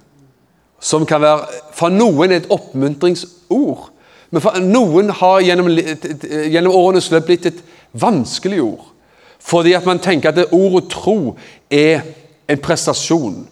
Som 0.82 1.06
kan 1.06 1.22
være 1.22 1.46
for 1.74 1.90
noen 1.90 2.32
et 2.32 2.50
oppmuntringsord. 2.52 3.90
Men 4.32 4.42
for 4.42 4.60
noen 4.60 5.10
har 5.10 5.40
gjennom, 5.46 5.70
gjennom 6.52 6.76
årenes 6.76 7.12
løp 7.14 7.30
blitt 7.30 7.46
et 7.46 7.64
vanskelig 7.94 8.62
ord. 8.62 8.90
Fordi 9.40 9.74
at 9.74 9.86
man 9.86 10.00
tenker 10.00 10.30
at 10.30 10.52
ordet 10.52 10.90
tro 10.92 11.38
er 11.72 12.02
en 12.50 12.60
prestasjon. 12.60 13.48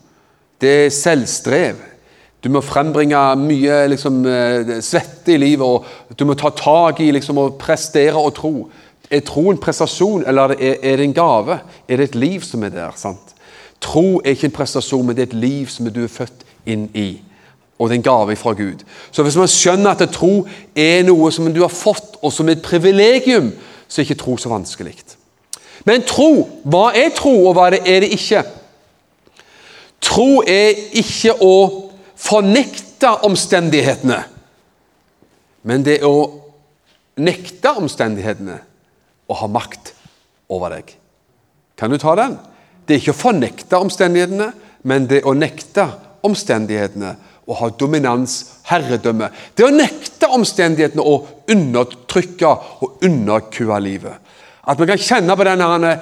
Det 0.62 0.86
er 0.86 0.94
selvstrev. 0.94 1.76
Du 2.44 2.50
må 2.50 2.62
frembringe 2.66 3.20
mye 3.38 3.88
liksom, 3.92 4.26
eh, 4.26 4.78
svette 4.82 5.34
i 5.34 5.38
livet, 5.38 5.66
og 5.66 5.86
du 6.18 6.26
må 6.26 6.34
ta 6.34 6.50
tak 6.50 7.00
i 7.00 7.12
liksom, 7.12 7.38
å 7.38 7.52
prestere 7.58 8.18
og 8.18 8.34
tro. 8.36 8.70
Er 9.12 9.22
tro 9.26 9.50
en 9.52 9.58
prestasjon, 9.58 10.24
eller 10.28 10.56
er, 10.58 10.98
det 10.98 11.06
en 11.06 11.14
gave? 11.14 11.60
Er 11.88 11.98
det 11.98 12.10
et 12.10 12.16
liv 12.16 12.42
som 12.42 12.64
er 12.64 12.70
der? 12.70 12.92
sant? 12.96 13.36
Tro 13.82 14.22
er 14.22 14.32
ikke 14.32 14.48
en 14.50 14.56
prestasjon, 14.56 15.06
men 15.06 15.16
det 15.16 15.22
er 15.22 15.30
et 15.36 15.42
liv 15.42 15.68
som 15.68 15.90
du 15.90 16.04
er 16.04 16.08
født 16.08 16.46
inn 16.66 16.90
i. 16.94 17.22
Og 17.80 17.90
det 17.90 17.96
er 17.96 18.00
en 18.00 18.10
gave 18.10 18.36
fra 18.36 18.54
Gud. 18.54 18.86
Så 19.12 19.24
hvis 19.24 19.38
man 19.38 19.50
skjønner 19.50 19.92
at 19.92 20.10
tro 20.14 20.46
er 20.76 21.04
noe 21.04 21.32
som 21.32 21.50
du 21.54 21.62
har 21.62 21.74
fått, 21.74 22.18
og 22.22 22.34
som 22.34 22.48
er 22.48 22.58
et 22.58 22.66
privilegium, 22.66 23.52
så 23.88 24.02
er 24.02 24.06
ikke 24.06 24.22
tro 24.22 24.38
så 24.38 24.50
vanskelig. 24.50 24.96
Men 25.86 26.06
tro, 26.06 26.48
hva 26.64 26.92
er 26.96 27.10
tro, 27.18 27.34
og 27.50 27.58
hva 27.58 27.72
er 27.74 28.06
det 28.06 28.14
ikke? 28.14 28.44
Tro 30.02 30.42
er 30.48 30.78
ikke 30.98 31.36
å 31.46 31.56
fornekte 32.18 33.12
omstendighetene, 33.26 34.20
men 35.68 35.86
det 35.86 36.00
er 36.00 36.08
å 36.10 36.26
nekte 37.22 37.74
omstendighetene 37.78 38.58
og 39.30 39.40
ha 39.42 39.50
makt 39.52 39.94
over 40.52 40.74
deg. 40.74 40.96
Kan 41.78 41.94
du 41.94 42.00
ta 42.02 42.16
den? 42.18 42.38
Det 42.86 42.96
er 42.96 43.04
ikke 43.04 43.16
å 43.16 43.22
fornekte 43.22 43.82
omstendighetene, 43.82 44.52
men 44.90 45.06
det 45.10 45.22
er 45.22 45.30
å 45.30 45.38
nekte 45.38 45.86
omstendighetene 46.26 47.14
og 47.48 47.58
ha 47.60 47.70
dominans, 47.74 48.38
herredømme. 48.70 49.30
Det 49.56 49.66
er 49.66 49.72
å 49.72 49.76
nekte 49.76 50.30
omstendighetene 50.34 51.06
og 51.06 51.52
undertrykke 51.52 52.52
og 52.86 53.06
underkue 53.06 53.80
livet. 53.84 54.18
At 54.62 54.80
vi 54.80 54.88
kan 54.90 55.02
kjenne 55.02 55.36
på 55.38 55.48
denne 55.48 55.96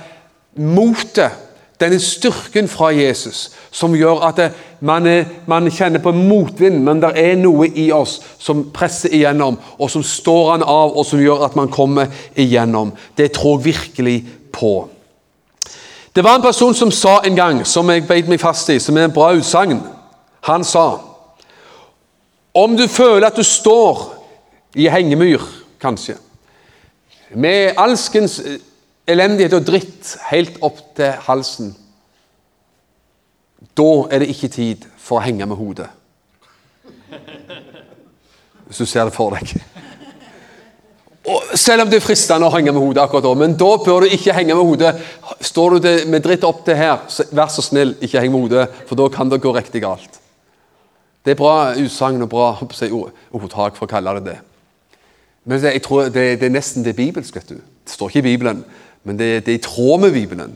motet 0.59 1.48
denne 1.79 1.99
styrken 1.99 2.67
fra 2.67 2.89
Jesus 2.91 3.49
som 3.71 3.95
gjør 3.95 4.23
at 4.27 4.39
man, 4.79 5.07
er, 5.07 5.25
man, 5.47 5.69
kjenner 5.71 6.01
på 6.03 6.11
motvind, 6.11 6.81
men 6.83 7.01
det 7.01 7.11
er 7.19 7.35
noe 7.39 7.69
i 7.69 7.89
oss 7.95 8.19
som 8.39 8.65
presser 8.75 9.13
igjennom, 9.15 9.57
og 9.79 9.91
som 9.91 10.03
står 10.03 10.51
han 10.51 10.63
av, 10.63 10.95
og 10.97 11.05
som 11.07 11.21
gjør 11.21 11.45
at 11.47 11.55
man 11.59 11.71
kommer 11.71 12.11
igjennom. 12.35 12.91
Det 13.17 13.31
tror 13.35 13.59
jeg 13.59 13.73
virkelig 13.73 14.17
på. 14.51 14.89
Det 16.15 16.23
var 16.23 16.35
en 16.35 16.43
person 16.43 16.73
som 16.75 16.91
sa 16.91 17.19
en 17.23 17.35
gang, 17.35 17.61
som 17.67 17.89
jeg 17.89 18.07
beit 18.07 18.27
meg 18.27 18.41
fast 18.41 18.69
i, 18.73 18.79
som 18.79 18.97
er 18.97 19.07
en 19.07 19.15
bra 19.15 19.31
utsagn. 19.37 19.79
Han 20.49 20.63
sa 20.63 20.99
Om 22.53 22.77
du 22.77 22.87
føler 22.87 23.27
at 23.27 23.37
du 23.37 23.43
står 23.43 24.01
i 24.75 24.87
hengemyr, 24.89 25.39
kanskje, 25.79 26.15
med 27.35 27.77
alskens 27.77 28.41
elendighet 29.09 29.55
og 29.57 29.65
dritt 29.67 30.15
helt 30.29 30.59
opp 30.65 30.81
til 30.97 31.15
halsen, 31.27 31.73
da 33.77 33.89
er 34.11 34.23
det 34.23 34.29
ikke 34.31 34.51
tid 34.53 34.85
for 34.99 35.19
å 35.19 35.25
henge 35.25 35.47
med 35.49 35.59
hodet. 35.59 35.89
Hvis 38.69 38.81
du 38.83 38.85
ser 38.85 39.07
det 39.09 39.15
for 39.15 39.33
deg. 39.33 39.55
Og 41.29 41.57
selv 41.59 41.83
om 41.83 41.89
det 41.91 41.99
er 41.99 42.05
fristende 42.05 42.47
å 42.47 42.53
henge 42.53 42.71
med 42.73 42.81
hodet 42.81 43.03
akkurat 43.03 43.25
da, 43.25 43.33
men 43.37 43.55
da 43.59 43.69
bør 43.83 44.05
du 44.05 44.13
ikke 44.15 44.33
henge 44.33 44.55
med 44.55 44.65
hodet. 44.65 44.93
Står 45.45 45.77
du 45.77 45.89
med 46.09 46.23
dritt 46.25 46.45
opp 46.47 46.63
til 46.65 46.77
her, 46.79 47.03
så 47.11 47.25
vær 47.35 47.51
så 47.53 47.65
snill, 47.65 47.95
ikke 48.01 48.23
heng 48.23 48.33
med 48.33 48.47
hodet, 48.47 48.67
for 48.87 48.99
da 48.99 49.09
kan 49.13 49.31
det 49.31 49.41
gå 49.43 49.53
riktig 49.55 49.83
galt. 49.83 50.19
Det 51.25 51.35
er 51.35 51.39
bra 51.39 51.73
utsagn 51.77 52.23
og 52.23 52.31
bra 52.31 52.53
ordtak 52.61 53.75
for 53.77 53.85
å 53.85 53.91
kalle 53.91 54.15
det 54.17 54.31
det. 54.31 54.37
Men 55.49 55.65
jeg 55.65 55.81
tror 55.83 56.09
det, 56.13 56.25
det 56.39 56.47
er 56.47 56.53
nesten 56.53 56.85
det 56.85 56.95
bibelsk. 56.97 57.35
Det 57.35 57.59
står 57.89 58.11
ikke 58.11 58.23
i 58.23 58.29
Bibelen, 58.31 58.63
men 59.03 59.19
det, 59.19 59.45
det 59.45 59.53
er 59.53 59.59
i 59.59 59.63
tråd 59.63 59.99
med 60.03 60.11
Bibelen. 60.15 60.55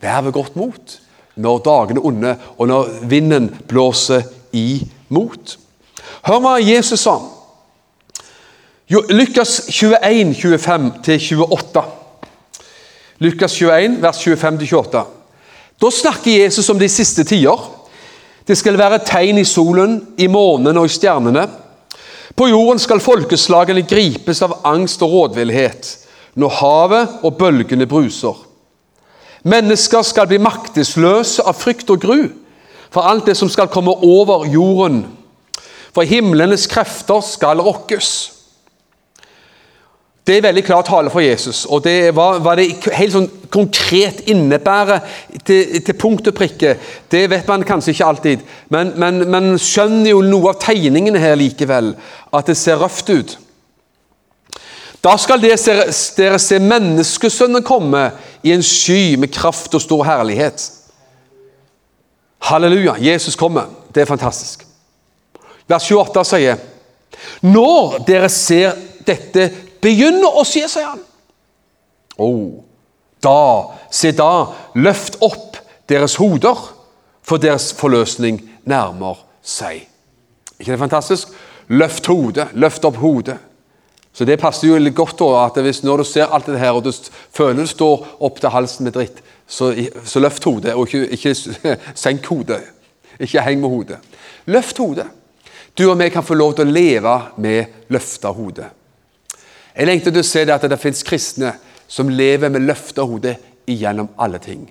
Vær 0.00 0.20
ved 0.26 0.32
godt 0.32 0.56
mot 0.56 0.98
når 1.38 1.58
dagene 1.62 2.00
er 2.00 2.06
onde, 2.06 2.36
og 2.58 2.68
når 2.68 2.88
vinden 3.10 3.48
blåser 3.68 4.22
imot. 4.52 5.54
Hør 6.26 6.40
hva 6.42 6.56
Jesus 6.58 7.04
sa. 7.06 7.14
Lukas 8.90 9.60
21, 9.68 10.34
25-28. 10.58 11.84
Lukas 13.22 13.54
21, 13.54 14.02
vers 14.02 14.26
25-28. 14.26 15.04
Da 15.78 15.90
snakker 15.90 16.42
Jesus 16.42 16.68
om 16.70 16.78
de 16.78 16.88
siste 16.88 17.24
tider. 17.24 17.62
Det 18.48 18.56
skal 18.58 18.78
være 18.78 19.02
tegn 19.06 19.38
i 19.38 19.44
solen, 19.44 20.00
i 20.18 20.26
månen 20.26 20.76
og 20.80 20.88
i 20.88 20.92
stjernene. 20.92 21.46
På 22.34 22.48
jorden 22.48 22.80
skal 22.82 23.02
folkeslagene 23.02 23.84
gripes 23.86 24.42
av 24.42 24.60
angst 24.66 25.02
og 25.02 25.12
rådvillhet 25.12 26.07
når 26.38 26.54
havet 26.60 27.16
og 27.26 27.36
bølgene 27.38 27.86
bruser. 27.90 28.36
Mennesker 29.48 30.02
skal 30.06 30.28
bli 30.30 30.40
maktesløse 30.42 31.44
av 31.46 31.56
frykt 31.58 31.90
og 31.90 32.02
gru 32.02 32.28
for 32.88 33.04
alt 33.04 33.26
det 33.28 33.36
som 33.36 33.50
skal 33.52 33.70
komme 33.72 33.92
over 33.92 34.46
jorden. 34.48 35.04
For 35.94 36.06
himlenes 36.08 36.66
krefter 36.70 37.20
skal 37.24 37.62
rokkes. 37.64 38.10
Det 40.28 40.36
er 40.36 40.44
veldig 40.44 40.62
klar 40.66 40.82
tale 40.84 41.08
for 41.08 41.24
Jesus, 41.24 41.62
og 41.64 41.80
det 41.86 42.10
hva, 42.12 42.34
hva 42.44 42.52
det 42.58 42.66
helt 42.98 43.14
sånn 43.14 43.28
konkret 43.48 44.26
innebærer 44.28 45.00
til, 45.40 45.78
til 45.80 45.96
punkt 45.96 46.28
og 46.28 46.36
prikke, 46.36 46.74
det 47.08 47.22
vet 47.32 47.48
man 47.48 47.64
kanskje 47.64 47.94
ikke 47.94 48.08
alltid. 48.10 48.42
Men 48.68 48.92
man 49.32 49.54
skjønner 49.56 50.10
jo 50.10 50.20
noe 50.26 50.52
av 50.52 50.60
tegningene 50.60 51.22
her 51.22 51.38
likevel, 51.40 51.94
at 52.28 52.50
det 52.50 52.58
ser 52.60 52.76
røft 52.82 53.08
ut. 53.08 53.38
Da 55.04 55.14
skal 55.20 55.42
dere 55.42 56.38
se 56.42 56.58
menneskesønnen 56.58 57.62
komme 57.66 58.08
i 58.42 58.52
en 58.54 58.64
sky 58.66 59.14
med 59.20 59.30
kraft 59.34 59.74
og 59.74 59.82
stor 59.82 60.02
herlighet. 60.04 60.64
Halleluja, 62.48 62.96
Jesus 63.00 63.36
kommer. 63.36 63.70
Det 63.94 64.02
er 64.02 64.10
fantastisk. 64.10 64.64
Vers 65.68 65.90
28 65.90 66.24
sier 66.24 66.56
Når 67.42 67.98
dere 68.06 68.28
ser 68.32 68.76
dette 69.06 69.50
begynne 69.82 70.28
å 70.28 70.44
skje, 70.46 70.66
sier 70.70 70.90
han. 70.90 71.02
Oh, 72.18 72.64
da, 73.22 73.74
se 73.90 74.12
da, 74.16 74.48
løft 74.74 75.18
opp 75.22 75.58
deres 75.90 76.16
hoder, 76.18 76.58
for 77.22 77.40
deres 77.42 77.70
forløsning 77.76 78.40
nærmer 78.68 79.20
seg. 79.42 79.84
ikke 80.58 80.72
det 80.72 80.80
fantastisk? 80.80 81.34
Løft 81.68 82.06
hodet, 82.08 82.48
løft 82.52 82.84
opp 82.88 82.96
hodet. 82.96 83.36
Så 84.18 84.24
Det 84.24 84.34
passer 84.40 84.66
jo 84.66 84.78
litt 84.82 84.96
godt 84.98 85.20
da, 85.20 85.44
at 85.46 85.58
hvis 85.62 85.84
når 85.86 86.00
du 86.02 86.04
ser 86.10 86.32
alt 86.34 86.48
dette 86.48 86.58
her, 86.58 86.74
og 86.74 86.82
du 86.82 86.90
føler 87.30 87.62
du 87.62 87.70
står 87.70 88.00
opp 88.26 88.40
til 88.42 88.50
halsen 88.50 88.88
med 88.88 88.96
dritt, 88.96 89.20
så, 89.46 89.68
så 90.02 90.18
løft 90.18 90.42
hodet, 90.42 90.74
og 90.74 90.90
ikke, 90.90 91.06
ikke 91.14 91.76
senk 92.02 92.26
hodet. 92.26 92.58
Ikke 93.22 93.44
heng 93.46 93.62
med 93.62 93.70
hodet. 93.70 94.00
Løft 94.50 94.82
hodet. 94.82 95.06
Du 95.78 95.84
og 95.86 95.94
vi 96.00 96.10
kan 96.10 96.26
få 96.26 96.34
lov 96.34 96.56
til 96.58 96.66
å 96.66 96.74
leve 96.74 97.14
med 97.38 97.86
løfta 97.94 98.34
hode. 98.34 98.66
Jeg 99.76 99.86
lengter 99.86 100.10
til 100.10 100.26
å 100.26 100.30
se 100.32 100.44
det 100.50 100.56
at 100.56 100.66
det 100.66 100.80
fins 100.82 101.06
kristne 101.06 101.54
som 101.86 102.10
lever 102.10 102.50
med 102.50 102.66
løfta 102.66 103.06
hode 103.06 103.36
igjennom 103.70 104.10
alle 104.18 104.42
ting. 104.42 104.66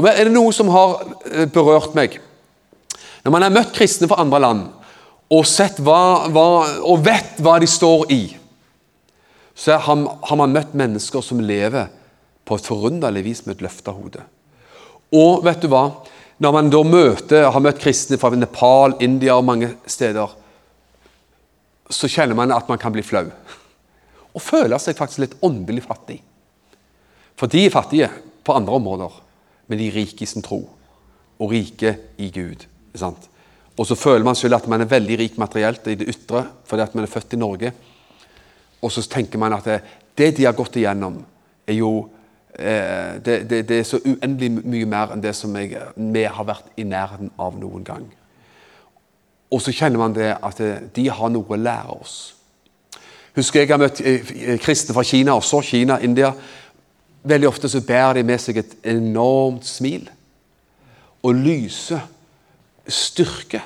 Og 0.00 0.08
Er 0.08 0.24
det 0.24 0.32
noe 0.32 0.56
som 0.56 0.72
har 0.72 1.02
eh, 1.28 1.44
berørt 1.44 1.92
meg 1.92 2.20
Når 3.24 3.32
man 3.34 3.42
har 3.42 3.52
møtt 3.52 3.76
kristne 3.76 4.08
fra 4.08 4.22
andre 4.24 4.40
land 4.40 4.66
og, 5.28 5.44
hva, 5.84 6.02
hva, 6.32 6.50
og 6.88 7.02
vet 7.04 7.40
hva 7.44 7.58
de 7.60 7.66
står 7.68 8.06
i, 8.14 8.22
så 9.58 9.74
har, 9.82 10.02
har 10.22 10.38
man 10.38 10.54
møtt 10.54 10.76
mennesker 10.78 11.24
som 11.24 11.40
lever 11.42 11.88
på 12.46 12.56
et 12.56 12.68
forunderlig 12.68 13.24
vis 13.26 13.40
med 13.46 13.56
et 13.56 13.64
løfta 13.66 13.92
hode. 13.96 14.22
Og 15.18 15.42
vet 15.42 15.64
du 15.64 15.66
hva? 15.72 15.88
Når 16.38 16.54
man 16.54 16.70
da 16.70 16.82
møter, 16.86 17.48
har 17.50 17.64
møtt 17.64 17.80
kristne 17.82 18.20
fra 18.20 18.30
Nepal, 18.38 18.94
India 19.02 19.34
og 19.34 19.48
mange 19.48 19.72
steder, 19.90 20.30
så 21.90 22.10
kjenner 22.12 22.38
man 22.38 22.54
at 22.54 22.68
man 22.70 22.78
kan 22.78 22.94
bli 22.94 23.02
flau. 23.02 23.26
Og 24.30 24.44
føler 24.44 24.78
seg 24.78 24.98
faktisk 24.98 25.24
litt 25.24 25.34
åndelig 25.42 25.82
fattig. 25.88 26.20
For 27.38 27.50
de 27.50 27.64
er 27.66 27.74
fattige 27.74 28.12
på 28.46 28.54
andre 28.54 28.78
områder, 28.78 29.18
men 29.66 29.80
de 29.80 29.88
er 29.88 29.98
rike 29.98 30.22
i 30.22 30.30
sin 30.30 30.44
tro. 30.46 30.60
Og 31.42 31.50
rike 31.50 31.96
i 32.22 32.30
Gud. 32.34 32.62
Sant? 32.94 33.26
Og 33.78 33.86
så 33.86 33.98
føler 33.98 34.26
man 34.26 34.38
selv 34.38 34.58
at 34.58 34.70
man 34.70 34.82
er 34.82 34.90
veldig 34.90 35.18
rik 35.18 35.36
materielt 35.38 35.86
i 35.90 35.98
det 35.98 36.08
ytre 36.10 36.46
fordi 36.66 36.82
at 36.82 36.94
man 36.98 37.06
er 37.06 37.10
født 37.10 37.34
i 37.34 37.40
Norge. 37.40 37.72
Og 38.82 38.92
så 38.92 39.02
tenker 39.10 39.40
man 39.40 39.56
at 39.56 39.66
det, 39.66 39.80
det 40.18 40.30
de 40.36 40.46
har 40.46 40.56
gått 40.56 40.78
igjennom, 40.78 41.18
er 41.66 41.78
jo 41.78 41.92
eh, 42.54 43.18
det, 43.24 43.42
det, 43.50 43.62
det, 43.68 43.80
er 43.80 43.88
så 43.88 44.00
uendelig 44.04 44.62
mye 44.62 44.88
mer 44.88 45.14
enn 45.14 45.22
det 45.24 45.34
som 45.36 45.54
jeg, 45.58 45.74
vi 45.96 46.24
har 46.24 46.48
vært 46.48 46.70
i 46.78 46.86
nærheten 46.86 47.32
av 47.38 47.58
noen 47.58 47.84
gang. 47.86 48.06
Og 49.50 49.62
så 49.64 49.72
kjenner 49.72 50.00
man 50.00 50.16
det 50.16 50.34
at 50.34 50.60
de 50.94 51.06
har 51.08 51.32
noe 51.32 51.54
å 51.56 51.60
lære 51.60 51.96
oss. 51.96 52.18
Husker 53.38 53.62
jeg 53.62 53.70
har 53.70 53.80
møtt 53.80 54.02
eh, 54.02 54.58
kristne 54.62 54.96
fra 54.96 55.06
Kina, 55.06 55.36
også 55.38 55.62
Kina, 55.64 55.98
India. 56.04 56.32
Veldig 57.28 57.48
ofte 57.48 57.70
så 57.70 57.82
bærer 57.84 58.18
de 58.18 58.26
med 58.28 58.40
seg 58.42 58.60
et 58.60 58.78
enormt 58.94 59.66
smil 59.66 60.08
og 61.26 61.34
lyse 61.34 61.98
styrke 62.88 63.60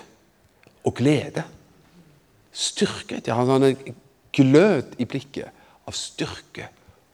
og 0.84 0.94
glede. 0.98 1.44
Styrke. 2.52 3.20
De 3.24 3.30
har 3.30 3.48
en 3.54 3.76
glød 4.32 4.96
i 4.98 5.06
blikket 5.08 5.50
av 5.86 5.96
styrke 5.96 6.68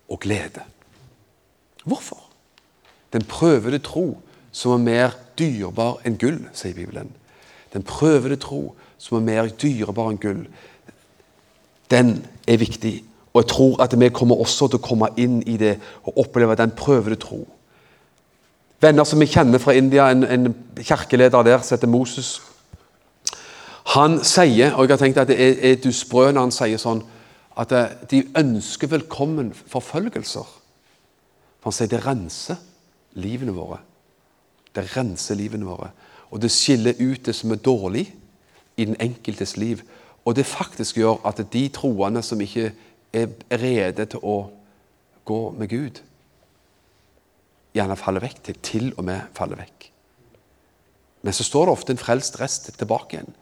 og 0.09 0.21
glede. 0.21 0.65
Hvorfor? 1.85 2.21
Den 3.13 3.25
prøvede 3.25 3.79
tro 3.79 4.21
som 4.53 4.73
er 4.73 4.85
mer 4.85 5.17
dyrebar 5.39 6.03
enn 6.07 6.19
gull, 6.21 6.41
sier 6.53 6.77
Bibelen. 6.77 7.11
Den 7.73 7.85
prøvede 7.87 8.37
tro 8.41 8.75
som 8.99 9.19
er 9.19 9.27
mer 9.27 9.53
dyrebar 9.63 10.13
enn 10.13 10.21
gull, 10.21 10.43
den 11.91 12.19
er 12.49 12.59
viktig. 12.61 13.05
Og 13.33 13.43
jeg 13.43 13.49
tror 13.49 13.83
at 13.83 13.95
vi 14.01 14.09
kommer 14.09 14.41
også 14.41 14.69
til 14.69 14.81
å 14.81 14.85
komme 14.85 15.09
inn 15.21 15.41
i 15.47 15.57
det 15.61 15.79
og 16.03 16.19
oppleve 16.25 16.57
den 16.59 16.75
prøvede 16.77 17.17
tro. 17.21 17.45
Venner 18.81 19.05
som 19.09 19.21
vi 19.21 19.27
kjenner 19.27 19.59
fra 19.59 19.75
India, 19.75 20.11
en, 20.11 20.25
en 20.25 20.55
kirkeleder 20.77 21.43
der 21.43 21.63
som 21.63 21.77
heter 21.77 21.91
Moses. 21.91 22.39
Han 23.95 24.19
sier, 24.27 24.75
og 24.75 24.85
jeg 24.85 24.97
har 24.97 25.01
tenkt 25.01 25.21
at 25.23 25.31
det 25.31 25.39
er, 25.41 25.55
er 25.65 25.79
du 25.81 25.89
sprø 25.97 26.27
når 26.29 26.49
han 26.49 26.55
sier 26.55 26.81
sånn, 26.81 27.01
at 27.59 27.73
eh, 27.75 27.95
de 28.11 28.23
ønsker 28.37 28.91
velkommen 28.93 29.53
forfølgelser. 29.57 30.51
For 31.59 31.71
han 31.71 31.77
sier 31.79 31.91
det 31.91 32.03
renser 32.05 32.61
livene 33.19 33.55
våre. 33.57 33.81
Det 34.77 34.85
renser 34.93 35.39
livene 35.39 35.67
våre. 35.67 35.91
Og 36.29 36.43
det 36.43 36.53
skiller 36.53 37.01
ut 37.01 37.25
det 37.25 37.35
som 37.35 37.55
er 37.55 37.63
dårlig 37.65 38.05
i 38.77 38.85
den 38.85 38.99
enkeltes 39.01 39.57
liv. 39.57 39.81
Og 40.29 40.37
det 40.37 40.47
faktisk 40.47 41.01
gjør 41.01 41.25
at 41.27 41.41
de 41.53 41.65
troende 41.73 42.23
som 42.23 42.41
ikke 42.45 42.71
er 43.17 43.33
rede 43.57 44.05
til 44.13 44.21
å 44.21 44.39
gå 45.29 45.41
med 45.57 45.73
Gud, 45.73 46.01
gjerne 47.77 47.97
faller 48.01 48.25
vekk, 48.25 48.41
til 48.45 48.61
til 48.65 48.89
og 48.97 49.05
med 49.09 49.33
faller 49.37 49.61
vekk. 49.61 49.89
Men 51.25 51.35
så 51.35 51.45
står 51.45 51.67
det 51.67 51.75
ofte 51.75 51.95
en 51.95 52.01
frelst 52.01 52.39
rest 52.41 52.71
tilbake 52.79 53.17
igjen, 53.17 53.33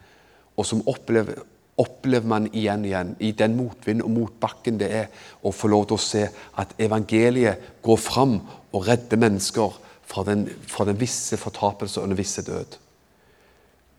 og 0.57 0.65
som 0.65 0.81
opplever, 0.89 1.39
opplever 1.77 2.27
man 2.27 2.47
igjen 2.49 2.85
og 2.85 2.89
igjen 2.89 3.11
i 3.21 3.31
den 3.37 3.55
motvind 3.57 4.01
og 4.05 4.13
motbakken 4.13 4.79
det 4.81 4.89
er 5.03 5.27
å 5.45 5.53
få 5.53 5.69
lov 5.69 5.85
til 5.87 5.97
å 5.99 6.01
se 6.01 6.23
at 6.57 6.73
evangeliet 6.81 7.77
går 7.85 8.01
fram 8.01 8.39
og 8.73 8.87
redder 8.87 9.21
mennesker 9.21 9.77
fra 10.07 10.23
den, 10.25 10.47
fra 10.67 10.87
den 10.87 10.99
visse 10.99 11.37
fortapelse 11.37 12.01
og 12.01 12.09
den 12.09 12.19
visse 12.19 12.41
død. 12.47 12.77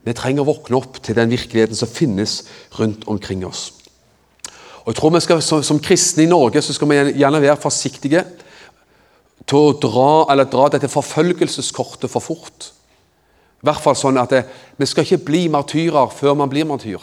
Vi 0.07 0.15
trenger 0.15 0.43
å 0.43 0.49
våkne 0.49 0.79
opp 0.79 0.99
til 1.03 1.17
den 1.17 1.31
virkeligheten 1.31 1.77
som 1.77 1.91
finnes 1.91 2.41
rundt 2.79 3.05
omkring 3.11 3.43
oss. 3.47 3.69
Og 4.83 4.93
jeg 4.93 4.99
tror 4.99 5.13
vi 5.13 5.21
skal, 5.21 5.41
Som, 5.43 5.63
som 5.63 5.79
kristne 5.79 6.23
i 6.23 6.31
Norge 6.31 6.61
så 6.61 6.73
skal 6.73 6.89
vi 6.89 6.99
gjerne 7.19 7.41
være 7.43 7.59
forsiktige 7.61 8.23
til 9.49 9.57
å 9.59 9.75
dra, 9.81 10.35
dra 10.45 10.67
dette 10.71 10.89
forfølgelseskortet 10.91 12.09
for 12.11 12.23
fort. 12.23 12.71
I 13.59 13.67
hvert 13.67 13.83
fall 13.83 13.97
sånn 13.99 14.17
at 14.21 14.31
det, 14.31 14.45
Vi 14.79 14.87
skal 14.87 15.03
ikke 15.03 15.25
bli 15.27 15.47
martyrer 15.51 16.13
før 16.15 16.37
man 16.39 16.49
blir 16.51 16.67
martyr. 16.67 17.01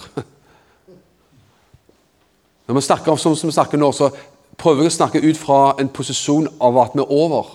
Når 2.67 2.75
vi 2.75 2.87
snakker 2.89 3.13
om 3.13 3.21
sånn 3.21 3.37
som 3.37 3.51
vi 3.51 3.55
snakker 3.55 3.79
nå, 3.79 3.93
så 3.93 4.09
prøver 4.59 4.83
vi 4.83 4.91
å 4.91 4.97
snakke 4.97 5.23
ut 5.23 5.39
fra 5.39 5.77
en 5.79 5.91
posisjon 5.93 6.49
av 6.59 6.79
at 6.83 6.97
vi 6.97 7.05
er 7.05 7.13
over. 7.13 7.51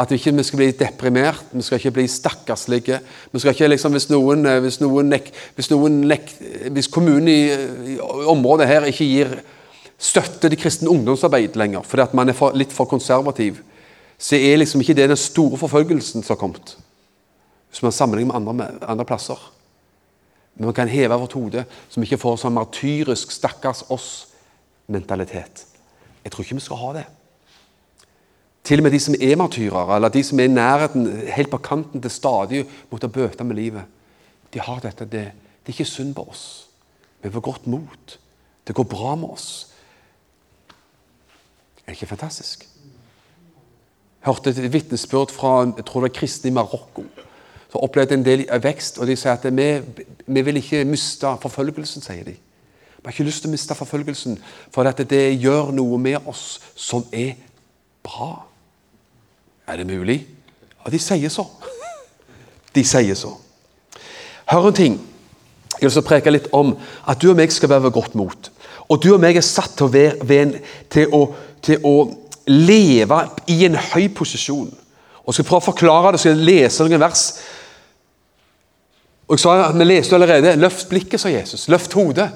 At 0.00 0.12
vi 0.12 0.16
ikke 0.20 0.44
skal 0.44 0.60
bli 0.60 0.68
deprimert, 0.78 1.48
vi 1.52 1.64
skal 1.64 1.80
ikke 1.80 1.94
bli 1.98 2.04
stakkarslige. 2.08 3.00
Vi 3.32 3.40
skal 3.40 3.56
ikke 3.56 3.68
liksom, 3.68 3.92
Hvis 3.92 4.10
noen, 4.12 4.46
eh, 4.46 4.60
hvis 4.60 4.80
noen, 4.80 5.08
nek, 5.08 5.32
hvis, 5.56 5.70
noen 5.70 6.00
nek, 6.08 6.30
hvis 6.70 6.88
kommunen 6.88 7.28
i, 7.28 7.40
i, 7.94 7.98
området 8.00 8.68
her 8.68 8.86
ikke 8.88 9.08
gir 9.08 9.34
støtte 9.98 10.48
til 10.48 10.60
kristen 10.60 10.88
ungdomsarbeid 10.88 11.56
lenger 11.60 11.82
fordi 11.84 12.02
at 12.02 12.14
man 12.16 12.28
er 12.28 12.36
for, 12.36 12.56
litt 12.56 12.72
for 12.72 12.88
konservativ, 12.88 13.58
så 14.16 14.36
er 14.36 14.56
liksom 14.56 14.80
ikke 14.80 14.94
det 14.96 15.10
den 15.10 15.20
store 15.20 15.58
forfølgelsen 15.60 16.22
som 16.22 16.36
har 16.36 16.40
kommet. 16.40 16.76
Hvis 17.70 17.82
man 17.82 17.92
sammenligner 17.92 18.38
med 18.38 18.50
andre, 18.52 18.88
andre 18.88 19.04
plasser. 19.04 19.52
Men 20.54 20.64
man 20.64 20.74
kan 20.74 20.88
heve 20.88 21.14
vårt 21.14 21.32
hode, 21.32 21.64
så 21.88 22.00
vi 22.00 22.08
ikke 22.08 22.20
får 22.20 22.42
sånn 22.42 22.52
martyrisk 22.52 23.30
'stakkars 23.32 23.84
oss'-mentalitet. 23.88 25.64
Jeg 26.24 26.32
tror 26.32 26.44
ikke 26.44 26.58
vi 26.58 26.60
skal 26.60 26.76
ha 26.76 26.92
det. 26.92 27.04
Til 28.64 28.78
og 28.78 28.82
med 28.82 28.92
de 28.92 29.00
som 29.00 29.14
er 29.14 29.36
martyrer, 29.36 29.94
eller 29.96 30.08
de 30.08 30.22
som 30.22 30.40
er 30.40 30.44
i 30.44 30.52
nærheten, 30.52 31.06
helt 31.32 31.50
på 31.50 31.62
kanten 31.64 32.02
til 32.02 32.10
stadig 32.10 32.66
måtte 32.90 33.08
bøte 33.08 33.44
med 33.44 33.56
livet, 33.56 33.84
de 34.52 34.60
har 34.60 34.80
dette. 34.80 35.04
Det, 35.04 35.32
det 35.32 35.66
er 35.66 35.78
ikke 35.78 35.84
synd 35.84 36.14
på 36.14 36.28
oss. 36.28 36.68
Vi 37.22 37.30
får 37.30 37.40
godt 37.40 37.66
mot. 37.66 38.18
Det 38.66 38.74
går 38.74 38.84
bra 38.84 39.14
med 39.14 39.28
oss. 39.28 39.72
Er 41.86 41.92
det 41.92 42.02
ikke 42.02 42.06
fantastisk? 42.06 42.68
Jeg 44.20 44.26
hørte 44.26 44.50
et 44.50 44.72
vitnesbyrd 44.72 45.30
fra 45.32 45.64
jeg 45.64 45.84
tror 45.84 46.00
det 46.00 46.10
var 46.10 46.18
kristne 46.20 46.50
i 46.50 46.52
Marokko 46.52 47.04
som 47.70 47.82
opplevde 47.84 48.16
en 48.18 48.24
del 48.24 48.44
vekst. 48.62 48.98
og 48.98 49.06
De 49.06 49.16
sier 49.16 49.32
at 49.32 49.46
vi, 49.56 49.68
vi 50.26 50.42
vil 50.46 50.60
ikke 50.60 50.84
miste 50.84 51.30
forfølgelsen, 51.42 52.02
sier 52.02 52.24
de. 52.26 52.34
Vi 52.34 53.06
har 53.06 53.14
ikke 53.14 53.28
lyst 53.28 53.44
til 53.44 53.50
å 53.50 53.54
miste 53.54 53.74
forfølgelsen, 53.74 54.38
for 54.74 54.88
at 54.88 55.00
det 55.08 55.40
gjør 55.40 55.70
noe 55.72 55.98
med 55.98 56.26
oss 56.28 56.60
som 56.76 57.06
er 57.12 57.38
bra. 58.04 58.32
Er 59.68 59.80
det 59.80 59.86
mulig? 59.88 60.24
Ja, 60.80 60.90
de 60.92 60.98
sier 61.00 61.32
så. 61.32 61.46
De 62.74 62.84
sier 62.86 63.16
så. 63.18 63.32
Hør 64.46 64.68
en 64.68 64.76
ting. 64.76 65.00
Jeg 65.74 65.88
vil 65.88 65.94
så 65.94 66.04
preke 66.06 66.30
litt 66.30 66.46
om 66.54 66.76
at 67.08 67.18
du 67.18 67.30
og 67.32 67.38
meg 67.38 67.50
skal 67.50 67.70
være 67.72 67.88
ved 67.88 67.94
godt 67.96 68.14
mot. 68.14 68.50
Og 68.90 69.00
du 69.02 69.08
og 69.14 69.22
meg 69.22 69.38
er 69.38 69.46
satt 69.46 69.74
til 69.78 69.88
å, 69.88 70.04
være, 70.28 70.60
til 70.92 71.14
å 71.16 71.22
til 71.64 71.84
å 71.84 71.94
leve 72.50 73.20
i 73.52 73.62
en 73.68 73.78
høy 73.92 74.08
posisjon. 74.16 74.70
Og 75.24 75.36
skal 75.36 75.46
prøve 75.46 75.62
å 75.62 75.68
forklare 75.70 76.14
det, 76.14 76.22
skal 76.22 76.44
lese 76.46 76.86
noen 76.86 77.02
vers. 77.02 77.24
Og 79.30 79.38
jeg 79.38 79.40
sa, 79.40 79.72
Vi 79.72 79.84
leste 79.84 80.14
allerede 80.14 80.56
'Løft 80.56 80.88
blikket', 80.88 81.20
sa 81.20 81.28
Jesus. 81.28 81.68
'Løft 81.68 81.94
hodet'. 81.94 82.28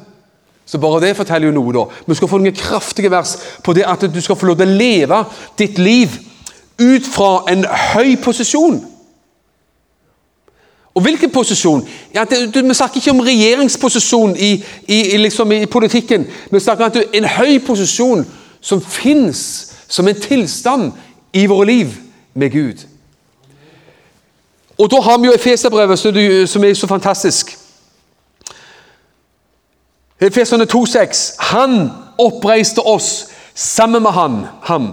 Så 0.67 0.79
bare 0.79 1.07
det 1.07 1.17
forteller 1.17 1.49
jo 1.49 1.53
noe, 1.53 1.73
da. 1.73 1.85
Vi 2.07 2.15
skal 2.15 2.29
få 2.29 2.39
noen 2.39 2.55
kraftige 2.55 3.11
vers 3.11 3.37
på 3.65 3.73
det 3.73 3.85
at 3.87 4.01
du 4.15 4.21
skal 4.21 4.37
få 4.37 4.47
lov 4.47 4.57
til 4.57 4.69
å 4.69 4.77
leve 4.79 5.25
ditt 5.59 5.79
liv 5.79 6.09
ut 6.81 7.07
fra 7.07 7.45
en 7.53 7.65
høy 7.65 8.17
posisjon. 8.17 8.85
Og 10.95 11.03
hvilken 11.03 11.31
posisjon? 11.31 11.89
Ja, 12.15 12.25
det, 12.25 12.55
du, 12.55 12.63
vi 12.63 12.75
snakker 12.75 12.97
ikke 12.97 13.11
om 13.11 13.21
regjeringsposisjon 13.21 14.37
i, 14.37 14.65
i, 14.89 15.15
i, 15.15 15.17
liksom 15.17 15.53
i 15.53 15.67
politikken. 15.67 16.27
Vi 16.51 16.61
snakker 16.61 16.85
om 16.85 17.03
en 17.13 17.25
høy 17.25 17.59
posisjon 17.67 18.27
som 18.61 18.81
fins 18.81 19.73
som 19.89 20.09
en 20.09 20.21
tilstand 20.21 20.93
i 21.33 21.47
våre 21.47 21.67
liv 21.67 21.99
med 22.35 22.51
Gud. 22.51 22.87
Og 24.79 24.91
da 24.91 25.01
har 25.01 25.19
vi 25.19 25.27
jo 25.27 25.35
Efeserbrevet, 25.35 25.99
som 26.49 26.65
er 26.65 26.75
så 26.75 26.87
fantastisk. 26.87 27.59
Efeserne 30.21 30.65
2,6. 30.65 31.37
Han 31.39 31.91
oppreiste 32.19 32.81
oss 32.81 33.27
sammen 33.55 34.03
med 34.03 34.11
han, 34.11 34.47
ham 34.63 34.89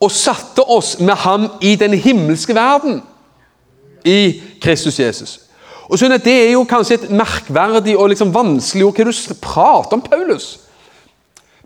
og 0.00 0.10
satte 0.10 0.64
oss 0.64 0.98
med 0.98 1.14
ham 1.14 1.48
i 1.60 1.74
den 1.76 1.94
himmelske 1.94 2.54
verden 2.54 3.02
i 4.04 4.42
Kristus 4.62 5.00
Jesus. 5.00 5.40
Og 5.88 5.98
så 5.98 6.08
Det 6.08 6.48
er 6.48 6.52
jo 6.52 6.64
kanskje 6.64 6.94
et 6.94 7.10
merkverdig 7.10 7.98
og 7.98 8.08
liksom 8.08 8.34
vanskelig 8.34 8.84
ord. 8.84 8.94
Hva 8.94 9.04
du 9.04 9.34
prater 9.42 9.92
om 9.92 10.00
Paulus? 10.00 10.60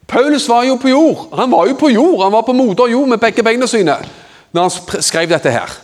Paulus 0.06 0.48
var 0.48 0.64
jo 0.64 0.74
på 0.74 0.88
jord. 0.88 1.28
Han 1.36 1.50
var 1.50 1.66
jo 1.66 1.74
på 1.74 1.88
jord, 1.88 2.22
han 2.22 2.32
var 2.32 2.42
på 2.42 2.52
moder 2.52 2.86
jord 2.86 3.08
med 3.08 3.18
begge 3.18 3.42
beina 3.42 3.66
sine 3.66 3.96
når 4.52 4.62
han 4.62 5.02
skrev 5.02 5.28
dette 5.28 5.50
her. 5.50 5.83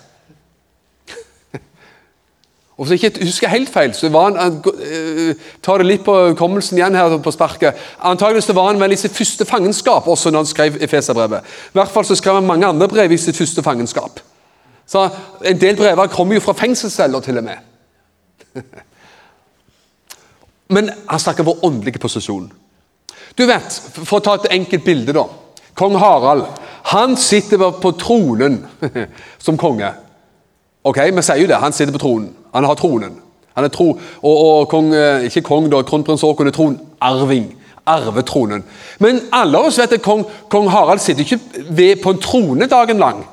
Og 2.81 2.87
Hvis 2.87 3.03
jeg 3.03 3.11
ikke 3.13 3.25
husker 3.29 3.49
helt 3.53 3.69
feil, 3.69 3.95
så 3.95 4.09
var 4.09 4.31
han, 4.31 4.37
han 4.41 4.55
uh, 4.65 5.35
tar 5.63 5.83
det 5.83 5.87
litt 5.87 6.05
på 6.05 6.15
hukommelsen 6.31 6.79
igjen 6.79 6.95
her 6.97 7.19
på 7.21 7.33
sparket. 7.35 7.77
Antakeligvis 8.09 8.49
det 8.49 8.57
var 8.57 8.71
han 8.71 8.81
vel 8.81 8.95
i 8.97 8.97
sitt 8.97 9.13
første 9.13 9.45
fangenskap 9.45 10.09
også 10.09 10.33
når 10.33 10.41
han 10.41 10.49
skrev 10.49 10.79
Efeserbrevet. 10.81 11.45
I 11.45 11.77
hvert 11.77 11.93
fall 11.93 12.09
så 12.09 12.17
skrev 12.17 12.39
han 12.39 12.49
mange 12.49 12.67
andre 12.67 12.89
brev 12.89 13.13
i 13.13 13.21
sitt 13.21 13.37
første 13.37 13.63
fangenskap. 13.63 14.23
Så 14.89 15.05
En 15.45 15.61
del 15.61 15.77
brever 15.77 16.07
kommer 16.09 16.35
jo 16.35 16.41
fra 16.41 16.57
fengselsceller, 16.57 17.21
til 17.21 17.39
og 17.39 17.45
med. 17.45 17.61
Men 20.75 20.91
han 21.09 21.21
snakker 21.21 21.45
om 21.45 21.53
vår 21.53 21.65
åndelige 21.69 21.99
posisjon. 21.99 22.49
Du 23.37 23.47
vet, 23.47 23.81
For 23.93 24.17
å 24.17 24.25
ta 24.25 24.39
et 24.41 24.53
enkelt 24.57 24.85
bilde, 24.85 25.13
da. 25.13 25.29
Kong 25.77 26.01
Harald 26.01 26.49
han 26.91 27.17
sitter 27.17 27.61
på 27.77 27.93
tronen 27.93 28.63
som 29.39 29.61
konge. 29.61 29.93
Ok, 30.83 30.97
Vi 31.13 31.23
sier 31.23 31.45
jo 31.45 31.47
det. 31.53 31.61
Han 31.61 31.73
sitter 31.77 31.93
på 31.93 32.07
tronen. 32.09 32.37
Han 32.53 32.65
har 32.65 32.75
tronen. 32.75 33.17
Han 33.55 33.67
er 33.67 33.73
tro, 33.75 33.89
og, 34.23 34.37
og 34.47 34.69
kong, 34.71 34.93
eh, 34.95 35.27
ikke 35.27 35.43
kong, 35.43 35.67
da, 35.73 35.83
kronprins 35.83 36.23
Haakon 36.23 36.49
er 36.49 36.55
tronarving. 36.57 37.51
Arvetronen. 37.91 38.63
Men 39.01 39.19
alle 39.35 39.59
oss 39.59 39.79
vet 39.81 39.97
at 39.97 40.03
kong, 40.05 40.21
kong 40.53 40.69
Harald 40.71 41.01
sitter 41.03 41.25
ikke 41.25 41.39
ved, 41.71 41.97
på 42.03 42.13
en 42.13 42.21
trone 42.23 42.67
dagen 42.71 43.01
lang. 43.01 43.25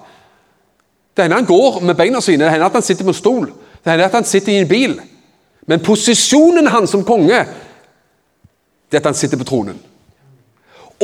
Det 1.14 1.26
hender 1.26 1.38
han 1.38 1.46
går 1.46 1.80
med 1.86 1.98
beina 2.00 2.22
sine, 2.22 2.46
det 2.46 2.52
hender 2.52 2.66
at 2.66 2.78
han 2.80 2.86
sitter 2.86 3.06
på 3.06 3.14
en 3.14 3.18
stol, 3.18 3.46
det 3.84 3.92
hender 3.92 4.06
at 4.06 4.18
han 4.18 4.26
sitter 4.26 4.54
i 4.54 4.62
en 4.62 4.70
bil. 4.70 4.96
Men 5.68 5.84
posisjonen 5.84 6.68
hans 6.72 6.96
som 6.96 7.04
konge 7.06 7.44
det 8.88 8.98
er 8.98 9.02
at 9.02 9.10
han 9.12 9.20
sitter 9.20 9.38
på 9.38 9.44
tronen. 9.48 9.80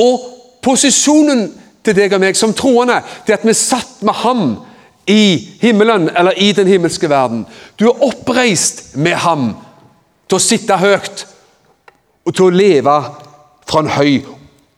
Og 0.00 0.20
posisjonen 0.64 1.46
til 1.84 1.96
deg 1.96 2.14
og 2.16 2.22
meg 2.22 2.38
som 2.38 2.54
troende 2.56 2.96
det 3.26 3.34
er 3.34 3.42
at 3.42 3.46
vi 3.46 3.54
satt 3.54 4.00
med 4.02 4.16
ham 4.24 4.44
i 5.06 5.48
himmelen 5.60 6.08
eller 6.16 6.38
i 6.40 6.52
den 6.52 6.66
himmelske 6.66 7.08
verden. 7.10 7.46
Du 7.80 7.88
er 7.88 8.02
oppreist 8.02 8.96
med 8.96 9.14
ham 9.24 9.52
til 10.28 10.38
å 10.38 10.42
sitte 10.42 10.78
høyt 10.80 11.26
og 12.24 12.32
til 12.32 12.46
å 12.46 12.54
leve 12.54 12.96
fra 13.68 13.84
en 13.84 13.92
høy 13.96 14.22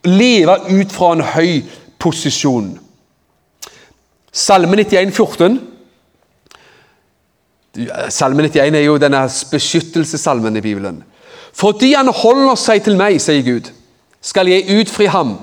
Leve 0.07 0.55
ut 0.71 0.93
fra 0.95 1.13
en 1.17 1.25
høy 1.35 1.65
posisjon. 1.99 2.69
Salme 4.31 4.77
91, 4.79 5.11
14. 5.11 5.57
Salme 8.15 8.47
91 8.47 8.79
er 8.79 8.85
jo 8.87 8.99
denne 9.03 9.25
beskyttelsessalmen 9.51 10.57
i 10.57 10.63
Bibelen. 10.63 11.03
Fordi 11.57 11.95
han 11.97 12.13
holder 12.13 12.55
seg 12.61 12.85
til 12.85 12.99
meg, 13.01 13.19
sier 13.21 13.43
Gud, 13.43 13.73
skal 14.23 14.49
jeg 14.53 14.69
utfri 14.79 15.09
ham. 15.11 15.39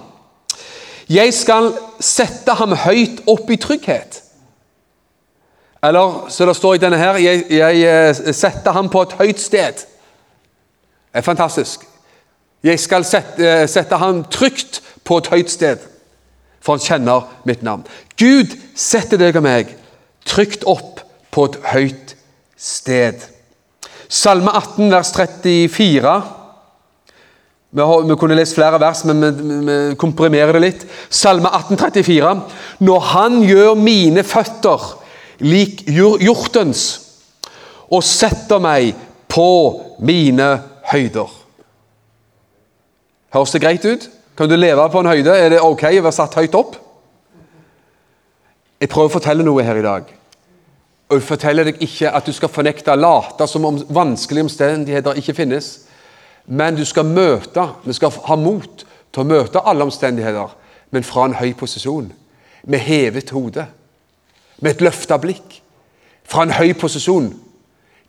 Jeg 1.11 1.33
skal 1.35 1.73
sette 1.99 2.55
ham 2.55 2.77
høyt 2.85 3.25
opp 3.27 3.51
i 3.51 3.59
trygghet. 3.59 4.22
Eller 5.83 6.29
så 6.29 6.45
det 6.45 6.55
står 6.55 6.75
i 6.75 6.83
denne 6.83 6.97
her 6.97 7.19
Jeg, 7.19 7.45
jeg 7.51 7.81
eh, 7.83 8.33
setter 8.33 8.71
ham 8.71 8.89
på 8.89 9.01
et 9.03 9.15
høyt 9.19 9.39
sted. 9.39 9.83
Det 9.83 11.19
er 11.19 11.25
fantastisk. 11.25 11.83
Jeg 12.63 12.79
skal 12.79 13.03
sette, 13.05 13.43
eh, 13.43 13.67
sette 13.67 13.99
ham 13.99 14.23
trygt 14.31 14.81
på 15.03 15.17
et 15.19 15.27
høyt 15.27 15.51
sted, 15.51 15.83
for 16.63 16.77
han 16.77 16.85
kjenner 16.85 17.27
mitt 17.45 17.63
navn. 17.63 17.83
Gud 18.17 18.55
setter 18.75 19.19
deg 19.19 19.35
og 19.35 19.43
meg 19.43 19.75
trygt 20.25 20.63
opp 20.63 21.03
på 21.33 21.49
et 21.49 21.59
høyt 21.73 22.15
sted. 22.55 23.19
Salme 24.07 24.53
18, 24.55 24.87
vers 24.93 25.11
34. 25.11 26.15
Vi, 27.73 28.15
kunne 28.21 28.37
lest 28.37 28.55
flere 28.55 28.79
vers, 28.79 29.03
men 29.09 29.23
vi 29.67 29.77
komprimerer 29.99 30.53
det 30.55 30.61
litt. 30.61 30.83
Salme 31.09 31.49
18, 31.49 31.77
34. 31.81 32.33
Når 32.85 32.99
Han 33.11 33.39
gjør 33.43 33.73
mine 33.75 34.23
føtter 34.23 35.02
lik 35.41 35.85
hjortens, 35.87 36.83
og 37.93 38.03
setter 38.05 38.61
meg 38.61 38.93
på 39.29 39.49
mine 40.03 40.49
høyder. 40.91 41.29
Høres 43.33 43.53
det 43.53 43.61
greit 43.63 43.85
ut? 43.85 44.09
Kan 44.37 44.49
du 44.49 44.55
leve 44.57 44.85
på 44.89 45.01
en 45.01 45.09
høyde? 45.09 45.33
Er 45.33 45.53
det 45.53 45.61
ok 45.61 45.85
å 45.89 46.01
være 46.05 46.15
satt 46.15 46.37
høyt 46.37 46.57
opp? 46.57 46.77
Jeg 48.81 48.89
prøver 48.91 49.09
å 49.09 49.13
fortelle 49.13 49.45
noe 49.45 49.63
her 49.65 49.79
i 49.79 49.85
dag. 49.85 50.09
Og 51.09 51.19
jeg 51.19 51.27
forteller 51.27 51.69
deg 51.69 51.81
ikke 51.85 52.11
at 52.13 52.25
du 52.25 52.33
skal 52.33 52.51
fornekte, 52.51 52.95
late 52.97 53.47
som 53.47 53.65
om 53.69 53.77
vanskelige 53.93 54.47
omstendigheter 54.47 55.19
ikke 55.21 55.35
finnes. 55.37 55.69
Men 56.45 56.75
du 56.75 56.83
skal 56.85 57.07
møte, 57.07 57.67
vi 57.85 57.93
skal 57.95 58.13
ha 58.25 58.37
mot 58.39 58.83
til 58.83 59.21
å 59.21 59.29
møte 59.29 59.61
alle 59.61 59.85
omstendigheter, 59.85 60.55
men 60.91 61.05
fra 61.05 61.27
en 61.27 61.37
høy 61.37 61.53
posisjon. 61.57 62.09
Med 62.65 62.81
hevet 62.83 63.31
hode 63.35 63.67
med 64.63 64.71
et 64.71 64.83
løfta 64.85 65.19
blikk, 65.19 65.59
fra 66.23 66.45
en 66.45 66.55
høy 66.55 66.71
posisjon, 66.79 67.33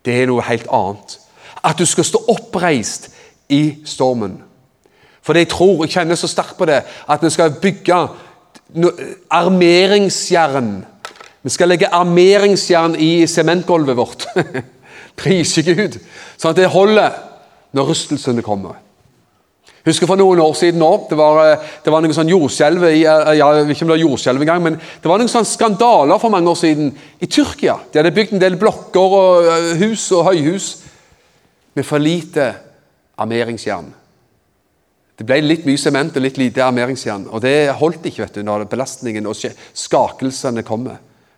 det 0.06 0.20
er 0.20 0.28
noe 0.30 0.44
helt 0.46 0.68
annet. 0.72 1.18
At 1.64 1.78
du 1.80 1.86
skal 1.88 2.06
stå 2.06 2.20
oppreist 2.30 3.10
i 3.52 3.80
stormen. 3.88 4.38
For 5.24 5.36
jeg 5.36 5.48
tror, 5.50 5.82
jeg 5.84 5.96
kjenner 5.96 6.18
så 6.20 6.28
sterkt 6.28 6.58
på 6.58 6.68
det, 6.68 6.82
at 6.84 7.22
vi 7.24 7.30
skal 7.32 7.56
bygge 7.60 8.00
armeringsjern. 9.32 10.84
Vi 11.42 11.52
skal 11.52 11.72
legge 11.72 11.90
armeringsjern 11.92 12.96
i 13.00 13.26
sementgulvet 13.26 13.96
vårt. 13.96 14.26
Prise 15.20 15.64
Gud. 15.64 15.98
Sånn 16.36 16.52
at 16.52 16.60
det 16.60 16.72
holder 16.72 17.16
når 17.74 17.90
rystelsene 17.90 18.44
kommer. 18.44 18.78
Husker 19.84 20.08
for 20.08 20.16
noen 20.16 20.40
år 20.40 20.54
siden 20.56 20.80
nå, 20.80 20.90
Det 21.10 21.16
eh, 21.18 21.72
det 21.84 21.92
var 21.92 22.04
noen 22.04 22.16
sånn 22.16 22.30
jordskjelv 22.32 22.86
eh, 22.88 23.02
ja, 23.04 23.16
jeg 23.36 23.66
vet 23.66 23.74
ikke 23.74 23.84
om 23.84 23.90
det 23.90 23.96
var 23.96 24.04
jordskjelv 24.04 24.44
engang, 24.46 24.62
men 24.64 24.78
det 24.80 25.10
var 25.10 25.20
noen 25.20 25.28
sånne 25.28 25.50
skandaler 25.50 26.20
for 26.22 26.32
mange 26.32 26.48
år 26.48 26.56
siden 26.56 26.92
i 27.20 27.28
Tyrkia. 27.28 27.76
De 27.92 28.00
hadde 28.00 28.14
bygd 28.16 28.32
en 28.36 28.44
del 28.46 28.56
blokker 28.60 29.18
og 29.18 29.50
eh, 29.50 29.74
hus 29.82 30.06
og 30.16 30.30
høyhus 30.30 30.70
med 31.76 31.84
for 31.84 32.00
lite 32.00 32.48
armeringsjern. 33.20 33.92
Det 35.14 35.26
ble 35.28 35.38
litt 35.44 35.66
mye 35.68 35.78
sement 35.78 36.16
og 36.16 36.24
litt 36.24 36.40
lite 36.40 36.64
armeringsjern. 36.64 37.28
Og 37.30 37.42
det 37.44 37.74
holdt 37.78 38.08
ikke 38.08 38.24
vet 38.24 38.40
du, 38.40 38.42
når 38.46 38.64
belastningen 38.70 39.28
og 39.30 39.36
skakelsene 39.38 40.64
kommer. 40.66 40.96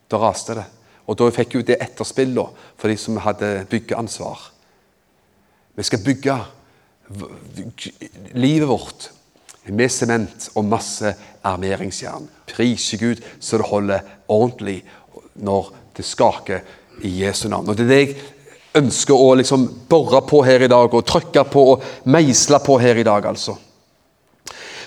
Da 0.08 0.20
raste 0.22 0.54
det. 0.56 0.64
Og 1.10 1.18
da 1.18 1.28
fikk 1.34 1.58
jo 1.58 1.64
det 1.66 1.80
etterspill 1.82 2.38
for 2.78 2.88
de 2.88 2.96
som 2.98 3.18
hadde 3.22 3.66
byggeansvar. 3.70 4.52
Vi 5.76 5.84
skal 5.84 6.02
bygge 6.06 6.38
livet 8.34 8.68
vårt 8.68 9.10
med 9.66 9.90
sement 9.90 10.50
og 10.54 10.64
masse 10.64 11.12
armeringsjern. 11.46 12.28
Prise 12.50 12.98
Gud 12.98 13.22
så 13.40 13.58
det 13.58 13.66
holder 13.66 14.00
ordentlig 14.28 14.80
når 15.34 15.72
det 15.96 16.04
skaker 16.06 16.60
i 17.02 17.24
Jesu 17.24 17.48
navn. 17.48 17.68
Og 17.68 17.76
Det 17.76 17.84
er 17.84 17.88
det 17.88 18.00
jeg 18.00 18.16
ønsker 18.74 19.14
å 19.14 19.34
liksom 19.38 19.66
bore 19.88 20.20
på 20.28 20.42
her 20.44 20.62
i 20.62 20.68
dag, 20.68 20.94
og 20.94 21.06
trykke 21.06 21.44
på 21.50 21.62
og 21.72 21.82
meisle 22.04 22.58
på 22.64 22.78
her 22.78 22.96
i 22.96 23.06
dag. 23.06 23.26
altså. 23.26 23.56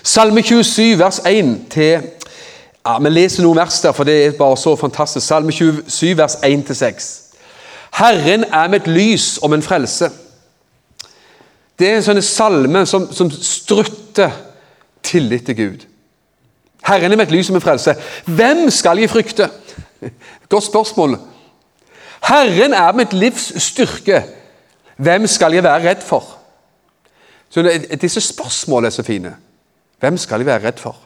Salme 0.02 0.42
27, 0.42 0.98
vers 0.98 1.20
1 1.26 1.56
til 1.70 2.00
ja, 2.86 2.98
Vi 2.98 3.10
leser 3.10 3.42
noen 3.42 3.56
vers 3.56 3.80
der, 3.80 3.92
for 3.92 4.04
det 4.04 4.26
er 4.26 4.38
bare 4.38 4.56
så 4.56 4.76
fantastisk. 4.76 5.26
Salme 5.26 5.52
27, 5.52 6.16
vers 6.16 6.36
1 6.44 6.66
til 6.66 6.76
6. 6.76 7.22
Herren 7.92 8.44
er 8.44 8.74
et 8.74 8.86
lys 8.86 9.38
om 9.42 9.52
en 9.52 9.62
frelse. 9.62 10.10
Det 11.80 11.88
er 11.88 11.96
en 11.96 12.04
sånn 12.04 12.20
salme 12.24 12.84
som, 12.86 13.06
som 13.12 13.30
strutter 13.32 14.34
tillit 15.02 15.46
til 15.48 15.56
Gud. 15.56 15.86
Herren 16.84 17.12
er 17.12 17.20
mitt 17.20 17.32
lys 17.32 17.48
og 17.48 17.56
min 17.56 17.64
frelse. 17.64 17.94
Hvem 18.28 18.66
skal 18.72 19.00
jeg 19.00 19.12
frykte? 19.12 19.48
Godt 20.52 20.68
spørsmål. 20.68 21.16
Herren 22.28 22.76
er 22.76 22.92
mitt 22.96 23.16
livs 23.16 23.48
styrke. 23.64 24.22
Hvem 25.00 25.26
skal 25.26 25.56
jeg 25.56 25.64
være 25.64 25.88
redd 25.88 26.04
for? 26.04 26.36
Så 27.50 27.64
Disse 28.00 28.20
spørsmålene 28.20 28.92
er 28.92 28.94
så 28.94 29.02
fine. 29.02 29.34
Hvem 30.00 30.18
skal 30.20 30.40
jeg 30.40 30.46
være 30.46 30.66
redd 30.66 30.78
for? 30.80 30.96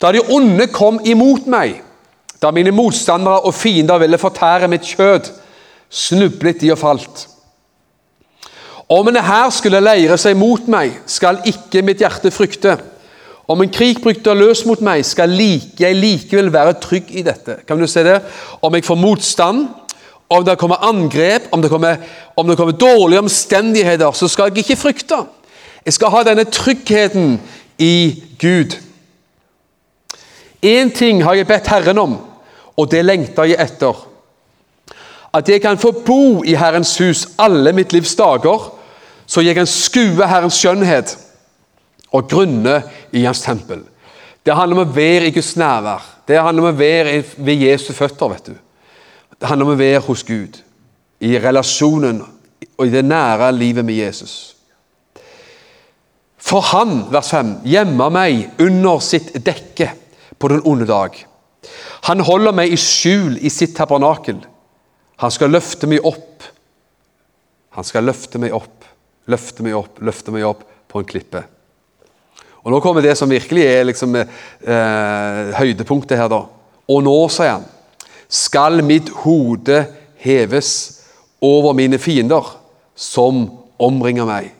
Da 0.00 0.12
de 0.12 0.22
onde 0.32 0.66
kom 0.72 1.00
imot 1.04 1.46
meg, 1.50 1.82
da 2.42 2.50
mine 2.54 2.72
motstandere 2.72 3.42
og 3.44 3.54
fiender 3.54 3.98
ville 4.00 4.18
fortære 4.18 4.68
mitt 4.68 4.86
kjød, 4.86 5.28
snublet 5.90 6.60
de 6.60 6.72
og 6.72 6.78
falt. 6.78 7.26
Om 8.90 9.08
en 9.08 9.20
hær 9.22 9.52
skulle 9.54 9.78
leire 9.82 10.16
seg 10.18 10.34
mot 10.38 10.66
meg, 10.70 10.96
skal 11.06 11.44
ikke 11.46 11.82
mitt 11.86 12.00
hjerte 12.02 12.32
frykte. 12.34 12.74
Om 13.50 13.62
en 13.62 13.70
krig 13.70 14.00
bryter 14.02 14.34
løs 14.34 14.64
mot 14.66 14.80
meg, 14.82 15.04
skal 15.06 15.30
jeg 15.30 15.94
likevel 15.94 16.50
være 16.54 16.74
trygg 16.82 17.12
i 17.14 17.22
dette. 17.26 17.60
Kan 17.66 17.78
du 17.78 17.86
se 17.90 18.02
det? 18.06 18.18
Om 18.62 18.74
jeg 18.74 18.86
får 18.86 18.98
motstand, 18.98 19.68
om 20.30 20.44
det 20.46 20.58
kommer 20.58 20.82
angrep, 20.86 21.48
om 21.54 21.62
det 21.62 21.70
kommer, 21.70 22.02
om 22.36 22.50
det 22.50 22.56
kommer 22.58 22.78
dårlige 22.78 23.22
omstendigheter, 23.24 24.10
så 24.12 24.28
skal 24.28 24.50
jeg 24.50 24.64
ikke 24.64 24.78
frykte. 24.78 25.18
Jeg 25.86 25.94
skal 25.94 26.10
ha 26.14 26.22
denne 26.26 26.44
tryggheten 26.44 27.40
i 27.78 28.22
Gud. 28.38 28.76
Én 30.62 30.90
ting 30.94 31.22
har 31.24 31.34
jeg 31.34 31.46
bedt 31.46 31.70
Herren 31.70 31.98
om, 31.98 32.18
og 32.76 32.90
det 32.90 33.04
lengter 33.04 33.48
jeg 33.48 33.58
etter. 33.62 33.94
At 35.34 35.48
jeg 35.48 35.62
kan 35.62 35.78
få 35.78 35.94
bo 36.06 36.42
i 36.42 36.54
Herrens 36.58 36.96
hus 36.98 37.28
alle 37.38 37.72
mitt 37.72 37.94
livs 37.94 38.14
dager, 38.18 38.79
så 39.30 39.44
jeg 39.46 39.54
kan 39.54 39.68
skue 39.70 40.26
Herrens 40.26 40.58
skjønnhet 40.58 41.14
og 42.10 42.26
grunne 42.30 42.80
i 43.14 43.22
Hans 43.22 43.44
tempel. 43.44 43.84
Det 44.42 44.56
handler 44.56 44.80
om 44.80 44.88
å 44.88 44.94
være 44.96 45.28
i 45.28 45.34
Guds 45.34 45.52
nærvær. 45.60 46.02
Det 46.26 46.40
handler 46.40 46.64
om 46.64 46.72
å 46.72 46.78
være 46.78 47.20
ved 47.36 47.62
Jesu 47.62 47.92
føtter. 47.94 48.32
vet 48.32 48.50
du. 48.50 48.56
Det 49.38 49.48
handler 49.48 49.68
om 49.68 49.74
å 49.76 49.78
være 49.78 50.02
hos 50.04 50.24
Gud, 50.26 50.58
i 51.20 51.38
relasjonen 51.38 52.22
og 52.76 52.86
i 52.86 52.92
det 52.92 53.04
nære 53.04 53.52
livet 53.52 53.84
med 53.84 53.94
Jesus. 53.94 54.56
For 56.40 56.64
han, 56.72 57.04
vers 57.12 57.30
5, 57.30 57.60
gjemmer 57.68 58.12
meg 58.12 58.60
under 58.60 58.98
sitt 59.04 59.34
dekke 59.44 59.92
på 60.40 60.48
den 60.48 60.64
onde 60.64 60.88
dag. 60.88 61.14
Han 62.08 62.24
holder 62.24 62.56
meg 62.56 62.72
i 62.72 62.80
skjul 62.80 63.36
i 63.44 63.52
sitt 63.52 63.76
tabernakel. 63.76 64.40
Han 65.20 65.32
skal 65.32 65.52
løfte 65.52 65.88
meg 65.88 66.04
opp. 66.08 66.46
Han 67.76 67.86
skal 67.86 68.08
løfte 68.08 68.40
meg 68.40 68.56
opp, 68.56 68.79
løfte 69.30 69.64
meg 69.66 69.78
opp, 69.78 70.00
løfte 70.04 70.34
meg 70.34 70.46
opp 70.48 70.66
på 70.90 71.00
en 71.00 71.08
klippe. 71.08 71.42
Og 72.60 72.72
Nå 72.72 72.80
kommer 72.84 73.04
det 73.04 73.16
som 73.16 73.30
virkelig 73.30 73.64
er 73.64 73.84
liksom, 73.88 74.16
eh, 74.16 75.52
høydepunktet 75.56 76.18
her. 76.18 76.28
da. 76.28 76.44
Og 76.88 77.02
nå, 77.02 77.28
sier 77.28 77.56
han, 77.56 77.64
skal 78.28 78.82
mitt 78.82 79.08
hode 79.08 79.86
heves 80.16 81.00
over 81.40 81.72
mine 81.72 81.98
fiender, 81.98 82.44
som 82.94 83.50
omringer 83.78 84.26
meg. 84.26 84.52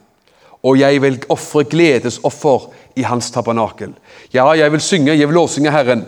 Og 0.64 0.78
jeg 0.78 1.02
vil 1.02 1.18
ofre 1.28 1.64
gledesoffer 1.64 2.70
i 2.96 3.02
hans 3.02 3.30
tabernakel. 3.30 3.92
Ja, 4.32 4.50
jeg 4.52 4.72
vil 4.72 4.80
synge, 4.80 5.18
jeg 5.18 5.28
vil 5.28 5.34
lovsynge 5.34 5.70
Herren. 5.70 6.06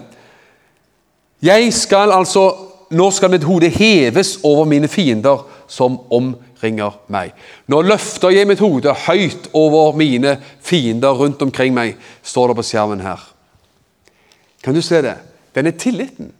Jeg 1.42 1.72
skal 1.72 2.12
altså, 2.12 2.68
Nå 2.92 3.10
skal 3.10 3.30
mitt 3.30 3.44
hode 3.44 3.70
heves 3.72 4.38
over 4.44 4.66
mine 4.68 4.88
fiender 4.88 5.46
som 5.66 5.94
omringer 6.10 6.51
meg. 6.62 7.32
Nå 7.66 7.82
løfter 7.82 8.30
jeg 8.30 8.46
mitt 8.46 8.62
hode 8.62 8.92
høyt 9.06 9.50
over 9.52 9.96
mine 9.96 10.36
fiender 10.60 11.12
rundt 11.18 11.42
omkring 11.42 11.74
meg, 11.74 11.96
står 12.22 12.48
det 12.48 12.56
på 12.56 12.62
skjermen 12.62 13.00
her. 13.00 13.20
Kan 14.62 14.74
du 14.74 14.82
se 14.82 15.02
det? 15.02 15.16
Denne 15.54 15.72
tilliten 15.72 16.32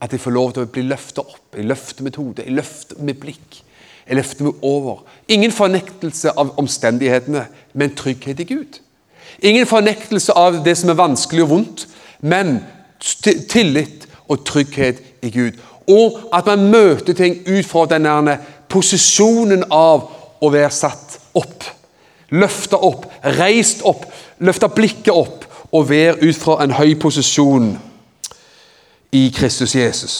at 0.00 0.12
jeg 0.12 0.20
får 0.20 0.34
lov 0.34 0.52
til 0.52 0.66
å 0.66 0.70
bli 0.70 0.84
løftet 0.84 1.24
opp. 1.24 1.56
Jeg 1.56 1.64
løfter 1.64 2.04
mitt 2.04 2.16
hode, 2.20 2.44
jeg 2.44 2.52
løfter 2.54 3.00
mitt 3.00 3.20
blikk. 3.20 3.60
Jeg 4.04 4.18
løfter 4.18 4.44
meg 4.44 4.64
over. 4.68 5.04
Ingen 5.32 5.52
fornektelse 5.52 6.34
av 6.36 6.52
omstendighetene, 6.60 7.46
men 7.72 7.94
trygghet 7.96 8.42
i 8.44 8.48
Gud. 8.50 8.80
Ingen 9.42 9.66
fornektelse 9.66 10.34
av 10.36 10.60
det 10.64 10.76
som 10.78 10.92
er 10.92 11.00
vanskelig 11.00 11.46
og 11.46 11.54
vondt, 11.54 11.86
men 12.20 12.58
tillit 13.48 14.04
og 14.28 14.44
trygghet 14.44 15.00
i 15.24 15.32
Gud. 15.32 15.56
Og 15.88 16.20
at 16.32 16.46
man 16.48 16.68
møter 16.72 17.16
ting 17.16 17.40
ut 17.48 17.66
fra 17.68 17.86
denne 17.88 18.38
posisjonen 18.68 19.64
av 19.72 20.08
å 20.40 20.50
være 20.52 20.70
satt 20.74 21.18
opp. 21.38 21.64
Løfta 22.34 22.80
opp, 22.82 23.06
reist 23.38 23.84
opp, 23.86 24.06
løfta 24.42 24.68
blikket 24.72 25.12
opp 25.14 25.44
og 25.74 25.88
være 25.88 26.20
ut 26.22 26.38
fra 26.38 26.60
en 26.64 26.74
høy 26.74 26.94
posisjon 27.00 27.74
i 29.14 29.28
Kristus 29.34 29.74
Jesus. 29.74 30.16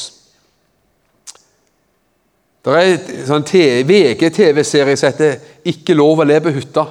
Det 2.64 2.72
er 2.72 2.94
en 2.94 3.26
sånn 3.28 3.44
VG-TV-serie 3.88 4.96
som 4.96 5.12
heter 5.12 5.40
'Ikke 5.64 5.94
lov 5.94 6.20
å 6.20 6.24
le 6.24 6.40
på 6.40 6.50
hytta'. 6.50 6.86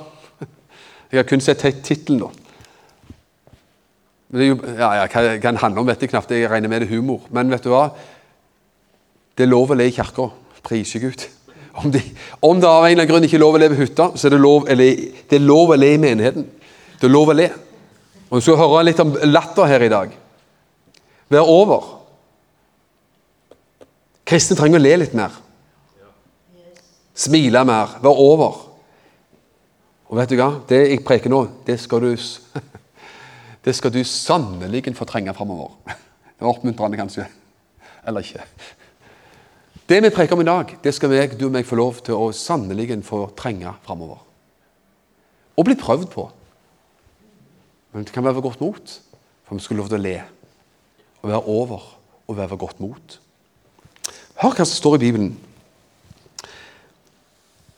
Jeg 1.11 1.19
har 1.19 1.23
kun 1.23 1.41
sett 1.41 1.59
tittelen, 1.83 2.19
da. 2.19 2.29
Det 4.33 4.47
jo, 4.47 4.55
ja, 4.65 4.93
ja, 4.93 5.07
hva 5.07 5.37
den 5.37 5.57
handle 5.57 5.81
om, 5.81 5.87
vet 5.87 6.01
jeg 6.01 6.09
knapt. 6.09 6.31
Jeg 6.31 6.49
regner 6.49 6.69
med 6.69 6.81
det 6.81 6.89
humor. 6.89 7.21
Men 7.29 7.51
vet 7.53 7.63
du 7.63 7.69
hva? 7.69 7.91
Det 9.37 9.45
er 9.45 9.51
lov 9.51 9.69
å 9.69 9.77
le 9.77 9.85
i 9.87 9.93
kirka. 9.93 10.29
Prise 10.63 10.99
Gud. 10.99 11.27
Om, 11.73 11.91
de, 11.91 12.01
om, 12.39 12.59
det 12.62 12.69
av 12.69 12.83
en 12.83 12.91
eller 12.91 13.01
annen 13.01 13.09
grunn 13.09 13.25
ikke 13.25 13.39
er 13.39 13.41
lov 13.41 13.55
å 13.57 13.62
leve 13.62 13.77
i 13.77 13.81
hytta, 13.81 14.12
så 14.13 14.27
er 14.27 14.36
det 14.36 14.41
lov, 14.43 14.67
eller, 14.69 15.05
det 15.29 15.39
er 15.39 15.45
lov 15.45 15.73
å 15.73 15.77
le 15.79 15.93
i 15.95 16.01
menigheten. 16.01 16.45
Det 16.99 17.07
er 17.07 17.13
lov 17.13 17.31
å 17.33 17.38
le. 17.38 17.47
Og 18.29 18.38
Vi 18.38 18.43
skal 18.45 18.59
høre 18.62 18.83
litt 18.86 19.01
om 19.01 19.15
latter 19.25 19.69
her 19.69 19.86
i 19.86 19.93
dag 19.93 20.13
være 21.33 21.49
over. 21.49 21.88
Kristne 24.27 24.57
trenger 24.57 24.79
å 24.79 24.83
le 24.83 24.93
litt 25.01 25.15
mer. 25.17 25.33
Smile 27.13 27.63
mer, 27.67 27.97
være 28.01 28.23
over. 28.23 28.62
Og 30.09 30.17
vet 30.19 30.31
du 30.31 30.38
hva? 30.39 30.49
Det 30.69 30.79
jeg 30.88 31.03
preker 31.05 31.31
nå, 31.33 31.43
det 31.67 31.79
skal 31.81 32.03
du 32.05 32.12
det 33.65 33.75
skal 33.77 33.93
du 33.93 34.01
sannelig 34.07 34.86
få 34.97 35.07
trenge 35.09 35.36
framover. 35.36 35.75
Det 36.33 36.47
var 36.47 36.57
oppmuntrende, 36.57 36.97
kanskje. 36.99 37.23
Eller 38.03 38.25
ikke. 38.25 38.41
Det 39.93 39.99
vi 40.01 40.10
preker 40.10 40.34
om 40.34 40.41
i 40.41 40.45
dag, 40.47 40.71
det 40.84 40.89
skal 40.95 41.12
jeg, 41.13 41.36
du 41.38 41.43
og 41.45 41.51
meg 41.53 41.67
få 41.69 41.77
lov 41.77 41.99
til 42.01 42.17
å 42.17 42.32
sannelig 42.34 42.95
få 43.06 43.27
trenge 43.38 43.69
framover. 43.86 44.23
Og 45.53 45.65
bli 45.67 45.75
prøvd 45.77 46.08
på. 46.10 46.23
Men 47.93 48.08
det 48.08 48.13
kan 48.15 48.25
være 48.25 48.41
godt 48.41 48.62
mot, 48.62 48.93
for 49.45 49.56
vi 49.56 49.62
skulle 49.62 49.84
lov 49.84 49.91
til 49.91 49.99
å 49.99 50.01
le 50.01 50.15
å 51.21 51.29
være 51.29 51.43
over 51.45 51.84
og 52.27 52.38
være 52.38 52.49
ved 52.49 52.62
godt 52.63 52.79
mot. 52.82 53.19
Hør 54.41 54.56
hva 54.58 54.65
som 54.65 54.79
står 54.79 54.95
i 54.95 55.03
Bibelen. 55.03 55.29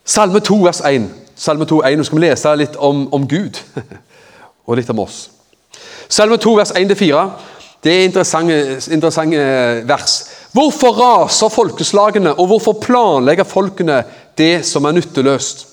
Salme 0.05 0.39
2, 0.39 0.61
vers 0.63 0.79
1. 0.87 1.09
Salme 1.35 1.67
2, 1.67 1.81
1. 1.83 1.99
Nå 1.99 2.07
skal 2.07 2.21
vi 2.21 2.25
lese 2.29 2.55
litt 2.55 2.79
om, 2.79 3.09
om 3.11 3.27
Gud 3.27 3.59
og 4.69 4.79
litt 4.79 4.93
om 4.95 5.03
oss. 5.03 5.19
Salme 6.07 6.39
2, 6.39 6.55
vers 6.63 6.71
1-4. 6.79 7.27
Det 7.83 7.99
er 7.99 8.07
interessante, 8.07 8.79
interessante 8.95 9.43
vers. 9.83 10.15
Hvorfor 10.55 10.95
raser 10.95 11.51
folkeslagene, 11.51 12.31
og 12.39 12.47
hvorfor 12.47 12.77
planlegger 12.79 13.47
folkene 13.47 14.03
det 14.39 14.63
som 14.67 14.85
er 14.87 14.95
nytteløst? 14.95 15.65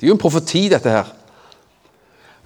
Det 0.00 0.06
er 0.06 0.10
jo 0.10 0.16
en 0.16 0.22
profeti, 0.22 0.64
dette 0.72 0.90
her. 0.90 1.10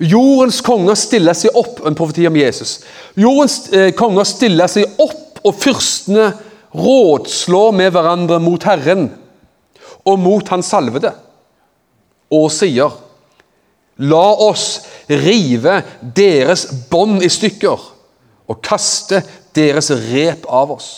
Jordens 0.03 0.59
konger 0.67 0.99
stiller 0.99 1.37
seg 1.39 1.55
opp 1.55 1.85
En 1.87 1.95
profeti 1.95 2.25
om 2.27 2.35
Jesus. 2.35 2.81
Jordens 3.15 3.69
eh, 3.71 3.93
konger 3.95 4.27
stiller 4.27 4.69
seg 4.69 4.99
opp, 4.99 5.39
og 5.45 5.55
fyrstene 5.61 6.33
rådslår 6.75 7.75
med 7.77 7.93
hverandre 7.95 8.41
mot 8.43 8.65
Herren 8.65 9.07
og 10.05 10.19
mot 10.19 10.49
Hans 10.49 10.71
salvede, 10.73 11.13
og 12.33 12.49
sier 12.53 12.97
La 14.03 14.25
oss 14.43 14.81
rive 15.07 15.79
deres 16.17 16.65
bånd 16.91 17.23
i 17.23 17.31
stykker 17.31 17.85
og 18.51 18.59
kaste 18.65 19.21
deres 19.55 19.91
rep 20.11 20.47
av 20.51 20.75
oss. 20.75 20.91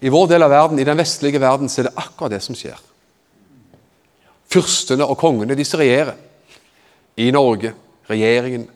I 0.00 0.12
vår 0.12 0.28
del 0.28 0.44
av 0.44 0.52
verden, 0.52 0.78
i 0.78 0.84
den 0.86 0.98
vestlige 0.98 1.40
verden, 1.40 1.70
så 1.72 1.82
er 1.82 1.88
det 1.88 1.98
akkurat 2.02 2.36
det 2.36 2.42
som 2.44 2.58
skjer 2.58 2.76
fyrstene 4.56 5.06
og 5.06 5.18
kongene, 5.20 5.56
disse 5.58 5.78
regjerer. 5.78 6.16
I 7.16 7.30
Norge, 7.32 7.72
regjeringen, 8.10 8.66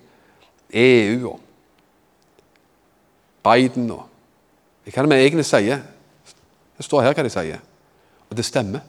EU 0.71 1.33
og 1.33 1.41
Biden 3.45 3.91
og 3.91 4.07
Hva 4.85 4.95
kan 4.95 5.11
vi 5.11 5.19
egentlig 5.21 5.45
sier? 5.45 5.83
Det 6.77 6.85
står 6.87 7.03
her 7.05 7.15
hva 7.15 7.23
de 7.23 7.31
sier. 7.31 7.59
Og 8.31 8.37
det 8.39 8.47
stemmer. 8.49 8.81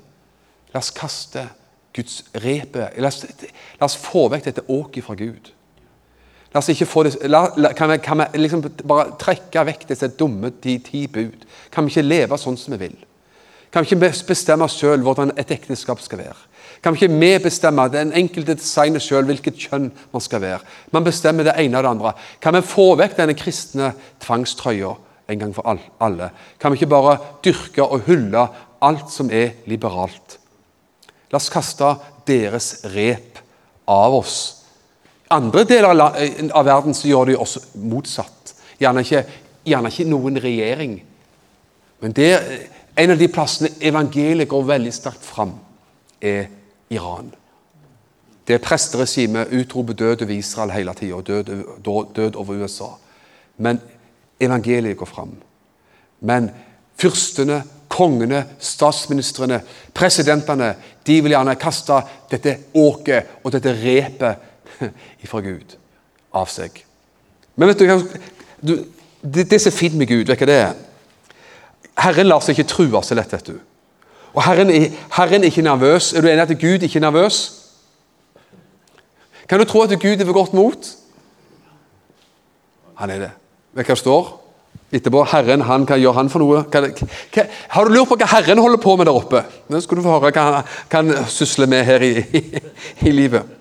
La 0.72 0.80
oss 0.80 0.90
kaste 0.96 1.44
Guds 1.94 2.22
repe 2.42 2.88
La 3.04 3.10
oss, 3.12 3.26
la 3.78 3.86
oss 3.86 3.98
få 4.00 4.24
vekk 4.32 4.48
dette 4.48 4.64
åket 4.72 5.06
fra 5.06 5.18
Gud. 5.20 5.52
La 6.52 6.60
oss 6.60 6.68
ikke 6.72 6.88
få 6.90 7.06
det, 7.08 7.14
la, 7.32 7.46
la, 7.56 7.72
kan 7.78 7.94
vi, 7.94 7.98
kan 8.04 8.20
vi 8.20 8.42
liksom 8.42 8.66
bare 8.84 9.14
trekke 9.20 9.64
vekk 9.70 9.86
disse 9.88 10.10
dumme 10.20 10.52
de 10.64 10.76
ti 10.84 11.06
bud? 11.08 11.46
Kan 11.72 11.88
vi 11.88 11.94
ikke 11.94 12.04
leve 12.04 12.40
sånn 12.40 12.60
som 12.60 12.76
vi 12.76 12.82
vil? 12.90 12.98
Kan 13.72 13.86
vi 13.86 13.96
ikke 13.96 14.12
bestemme 14.28 14.68
sjøl 14.68 15.00
hvordan 15.06 15.32
et 15.40 15.54
ekteskap 15.56 16.02
skal 16.04 16.26
være? 16.26 16.36
Kan 16.84 16.96
vi 16.96 17.06
ikke 17.06 17.20
vi 17.22 17.32
bestemme, 17.46 17.86
den 17.94 18.12
enkelte 18.18 18.58
designer 18.60 19.00
sjøl 19.00 19.24
hvilket 19.30 19.60
kjønn 19.64 19.92
man 20.12 20.24
skal 20.24 20.44
være? 20.44 20.66
Man 20.92 21.08
bestemmer 21.08 21.48
det 21.48 21.56
ene 21.62 21.80
og 21.80 21.86
det 21.86 21.94
andre. 21.94 22.14
Kan 22.44 22.58
vi 22.58 22.66
få 22.68 22.90
vekk 23.00 23.16
denne 23.22 23.38
kristne 23.38 23.94
tvangstrøya 24.26 24.92
en 25.32 25.44
gang 25.46 25.56
for 25.56 25.72
alle? 26.04 26.32
Kan 26.60 26.74
vi 26.74 26.82
ikke 26.82 26.92
bare 26.92 27.20
dyrke 27.46 27.86
og 27.86 28.04
hylle 28.10 28.48
alt 28.84 29.14
som 29.14 29.32
er 29.32 29.54
liberalt? 29.72 30.40
La 31.32 31.40
oss 31.40 31.52
kaste 31.54 31.94
deres 32.28 32.82
rep 32.92 33.40
av 33.88 34.20
oss. 34.20 34.61
Andre 35.32 35.64
deler 35.64 36.02
av 36.52 36.66
verden 36.66 36.96
så 36.98 37.08
gjør 37.08 37.32
de 37.32 37.38
også 37.40 37.64
motsatt. 37.80 38.56
Gjerne 38.82 39.04
ikke, 39.06 39.24
gjerne 39.68 39.92
ikke 39.94 40.10
noen 40.10 40.40
regjering 40.42 41.02
Men 42.02 42.16
det, 42.18 42.32
en 42.98 43.12
av 43.14 43.20
de 43.20 43.28
plassene 43.30 43.70
evangeliet 43.78 44.50
går 44.50 44.64
veldig 44.66 44.94
sterkt 44.96 45.22
fram, 45.22 45.52
er 46.18 46.48
Iran. 46.90 47.28
Det 48.48 48.58
presteregimet 48.62 49.54
utroper 49.54 49.94
død 49.94 50.24
over 50.26 50.34
Israel 50.34 50.74
hele 50.74 50.96
tida, 50.98 51.16
og 51.16 51.28
død, 51.28 51.52
død 52.16 52.40
over 52.42 52.64
USA. 52.64 52.90
Men 53.58 53.78
evangeliet 54.40 54.98
går 54.98 55.06
fram. 55.06 55.36
Men 56.20 56.50
fyrstene, 56.98 57.62
kongene, 57.92 58.46
statsministrene, 58.60 59.62
presidentene, 59.94 60.74
de 61.08 61.22
vil 61.22 61.36
gjerne 61.36 61.56
kaste 61.60 62.02
dette 62.32 62.58
åket 62.74 63.42
og 63.44 63.52
dette 63.54 63.74
repet 63.78 64.51
ifra 65.24 65.42
Gud 65.46 65.78
av 66.34 66.50
seg. 66.52 66.84
Men 67.56 67.72
vet 67.72 67.82
du, 67.82 68.78
det, 69.22 69.46
det 69.52 69.60
som 69.62 69.72
er 69.72 69.78
fint 69.78 69.98
med 70.00 70.10
Gud, 70.10 70.26
vet 70.26 70.40
du 70.40 70.46
hva 70.46 70.50
det 70.50 70.60
er? 70.64 70.80
Herren 72.02 72.30
lar 72.30 72.42
seg 72.44 72.58
ikke 72.58 72.72
true 72.72 73.04
så 73.04 73.18
lett, 73.18 73.34
vet 73.34 73.52
du. 73.52 73.58
Og 74.32 74.44
Herren, 74.46 74.72
Herren 75.12 75.44
er 75.44 75.52
ikke 75.52 75.66
nervøs. 75.66 76.14
Er 76.14 76.24
du 76.24 76.30
enig 76.32 76.46
at 76.46 76.60
Gud 76.60 76.86
ikke 76.88 77.02
er 77.02 77.08
nervøs? 77.08 77.42
Kan 79.50 79.60
du 79.60 79.68
tro 79.68 79.84
at 79.84 80.00
Gud 80.00 80.22
er 80.22 80.26
ved 80.26 80.34
godt 80.34 80.54
mot? 80.56 80.94
Han 82.96 83.10
er 83.10 83.26
det. 83.26 83.32
Vet 83.74 83.86
du 83.86 83.92
hva 83.92 83.98
det 83.98 84.04
står? 84.04 84.30
Etterpå, 84.92 85.24
Herren, 85.32 85.64
han, 85.68 85.86
hva 85.88 85.96
gjør 86.00 86.16
han 86.18 86.30
for 86.32 86.44
noe? 86.44 86.64
Hva, 86.72 86.82
hva, 87.32 87.44
har 87.76 87.88
du 87.88 87.94
lurt 87.94 88.10
på 88.10 88.18
hva 88.20 88.28
Herren 88.34 88.60
holder 88.60 88.80
på 88.84 88.96
med 89.00 89.08
der 89.08 89.16
oppe? 89.16 89.44
Nå 89.72 89.80
skal 89.84 90.00
du 90.00 90.04
få 90.04 90.18
høre 90.18 90.32
hva 90.36 90.46
han, 90.48 90.72
hva 90.92 91.02
han 91.02 91.30
sysler 91.32 91.70
med 91.72 91.84
her 91.88 92.04
i, 92.04 92.12
i, 92.20 92.42
i 93.08 93.14
livet. 93.16 93.61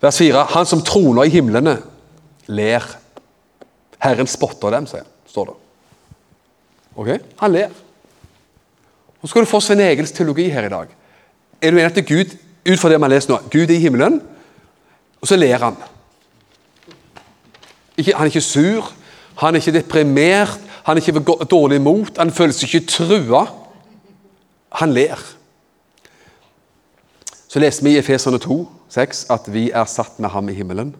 Vers 0.00 0.18
4. 0.20 0.44
Han 0.54 0.66
som 0.66 0.82
troner 0.86 1.26
i 1.26 1.32
himlene, 1.32 1.78
ler. 2.46 2.84
Herren 4.02 4.30
spotter 4.30 4.72
dem, 4.74 4.86
sier, 4.86 5.06
står 5.26 5.50
det. 5.50 5.56
Ok? 6.98 7.10
Han 7.42 7.54
ler. 7.54 7.74
Nå 9.18 9.30
skal 9.30 9.42
du 9.42 9.50
få 9.50 9.60
Svein 9.62 9.82
Egils 9.82 10.14
teologi 10.14 10.46
her 10.54 10.68
i 10.68 10.72
dag. 10.72 10.92
Er 11.58 11.74
du 11.74 11.80
enig 11.80 11.90
at 11.90 12.06
Gud, 12.06 12.36
ut 12.68 12.78
fra 12.78 12.90
det 12.90 13.00
har 13.02 13.10
lest 13.10 13.30
nå, 13.30 13.40
Gud 13.50 13.66
er 13.66 13.74
i 13.74 13.82
himmelen, 13.82 14.20
og 15.18 15.26
så 15.26 15.38
ler 15.38 15.58
han. 15.58 15.78
Ikke, 17.98 18.14
han 18.14 18.28
er 18.28 18.30
ikke 18.30 18.44
sur, 18.46 18.92
han 19.40 19.54
er 19.54 19.62
ikke 19.62 19.74
deprimert, 19.80 20.60
han 20.86 20.96
er 20.96 21.02
ikke 21.02 21.44
dårlig 21.50 21.80
mot, 21.82 22.14
han 22.18 22.30
føler 22.32 22.54
seg 22.54 22.70
ikke 22.70 22.92
trua. 22.94 23.42
Han 24.78 24.94
ler. 24.94 25.18
Så 27.48 27.58
leste 27.58 27.84
vi 27.84 27.96
i 27.96 27.98
Efeserne 27.98 28.38
2, 28.38 28.58
6, 28.88 29.26
at 29.30 29.48
vi 29.52 29.68
er 29.70 29.88
satt 29.90 30.18
med 30.22 30.32
ham 30.32 30.48
i 30.48 30.56
himmelen. 30.56 30.94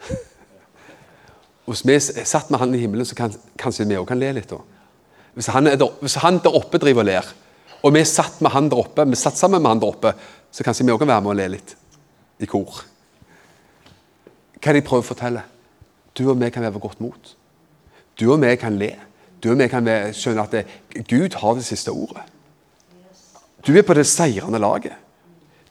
Hvis 1.70 1.84
vi 1.86 1.96
er 1.96 2.28
satt 2.28 2.50
med 2.50 2.60
han 2.60 2.74
i 2.74 2.82
himmelen, 2.82 3.06
så 3.06 3.16
kan 3.16 3.34
kanskje 3.60 3.88
vi 3.88 3.98
òg 3.98 4.08
kan 4.10 4.20
le 4.20 4.32
litt. 4.36 4.50
da. 4.50 4.60
Hvis 5.34 5.50
han, 5.54 5.70
der, 5.70 5.92
hvis 6.00 6.18
han, 6.20 6.40
der, 6.42 6.56
oppe 6.56 6.80
driver 6.82 7.04
og 7.04 7.06
ler, 7.08 7.28
og 7.80 7.94
vi 7.94 8.02
er 8.02 8.08
satt 8.08 8.40
med 8.42 8.52
han 8.52 8.68
der 8.68 8.80
oppe, 8.82 9.06
vi 9.06 9.16
er 9.16 9.20
satt 9.22 9.38
sammen 9.38 9.62
med 9.62 9.70
han 9.70 9.80
der 9.80 9.92
oppe, 9.92 10.12
så 10.50 10.66
kanskje 10.66 10.84
vi 10.84 10.92
òg 10.92 10.98
kan 11.00 11.12
være 11.12 11.24
med 11.24 11.32
og 11.32 11.38
le 11.38 11.46
litt 11.54 11.76
i 12.40 12.48
kor. 12.50 12.82
Hva 14.60 14.72
er 14.72 14.76
det 14.76 14.82
de 14.82 14.88
prøver 14.88 15.06
å 15.06 15.10
fortelle? 15.12 15.44
Du 16.16 16.26
og 16.28 16.40
vi 16.40 16.50
kan 16.52 16.64
være 16.64 16.74
ved 16.74 16.82
godt 16.82 17.00
mot. 17.00 17.36
Du 18.20 18.26
og 18.32 18.40
vi 18.42 18.50
kan 18.60 18.76
le. 18.76 18.90
Du 19.40 19.52
og 19.52 19.60
vi 19.60 19.68
kan 19.72 19.86
skjønne 20.12 20.44
at 20.44 20.56
det, 20.56 20.64
Gud 21.08 21.38
har 21.40 21.56
det 21.56 21.64
siste 21.64 21.94
ordet. 21.94 22.26
Du 23.64 23.72
er 23.76 23.86
på 23.86 23.96
det 23.96 24.06
seirende 24.08 24.60
laget. 24.60 24.96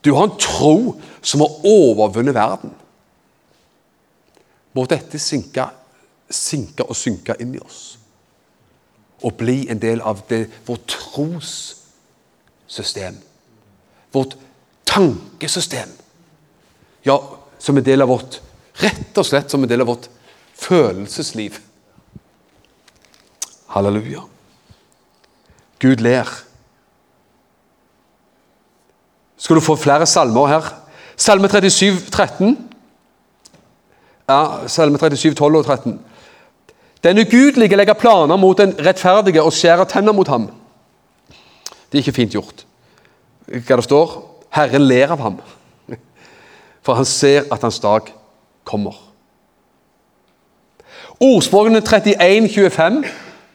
Du 0.01 0.12
har 0.15 0.23
en 0.23 0.38
tro 0.39 1.01
som 1.21 1.41
har 1.43 1.65
overvunnet 1.67 2.35
verden. 2.35 2.71
Må 4.73 4.85
dette 4.88 5.19
synke, 5.19 5.65
synke 6.29 6.83
og 6.88 6.95
synke 6.95 7.35
inn 7.41 7.55
i 7.57 7.59
oss. 7.63 7.97
Og 9.25 9.33
bli 9.39 9.67
en 9.69 9.79
del 9.81 10.01
av 10.01 10.21
det, 10.29 10.49
vårt 10.67 10.88
trossystem. 10.93 11.75
Vårt 14.15 14.38
tankesystem. 14.88 15.89
Ja, 17.03 17.38
som 17.59 17.77
en 17.77 17.83
del 17.83 18.01
av 18.01 18.07
vårt 18.13 18.41
Rett 18.79 19.17
og 19.19 19.25
slett 19.27 19.51
som 19.51 19.63
en 19.63 19.67
del 19.67 19.81
av 19.83 19.89
vårt 19.91 20.05
følelsesliv. 20.55 21.57
Halleluja. 23.75 24.21
Gud 25.83 25.99
ler. 25.99 26.29
Skal 29.39 29.56
du 29.56 29.63
få 29.63 29.75
flere 29.80 30.06
salmer 30.06 30.47
her? 30.52 30.73
Salme 31.19 31.47
37, 31.47 32.12
13. 32.12 32.58
Ja, 34.30 34.67
Salme 34.67 34.99
37, 34.99 35.34
12 35.36 35.56
og 35.56 35.65
13. 35.65 35.99
Den 37.04 37.19
ugudelige 37.19 37.75
legger 37.75 37.93
planer 37.93 38.36
mot 38.36 38.58
den 38.58 38.75
rettferdige 38.86 39.43
og 39.43 39.54
skjærer 39.56 39.88
tenner 39.88 40.12
mot 40.13 40.28
ham. 40.28 40.49
Det 41.89 41.97
er 41.97 42.04
ikke 42.04 42.17
fint 42.19 42.36
gjort. 42.36 42.65
Hva 43.47 43.80
det 43.80 43.88
står? 43.88 44.17
Herren 44.54 44.86
ler 44.86 45.13
av 45.13 45.21
ham, 45.21 45.38
for 46.82 46.97
han 46.97 47.06
ser 47.06 47.47
at 47.54 47.62
hans 47.62 47.80
dag 47.80 48.12
kommer. 48.65 48.97
Ordspråkene 51.19 51.82
31, 51.82 52.49
25. 52.49 53.04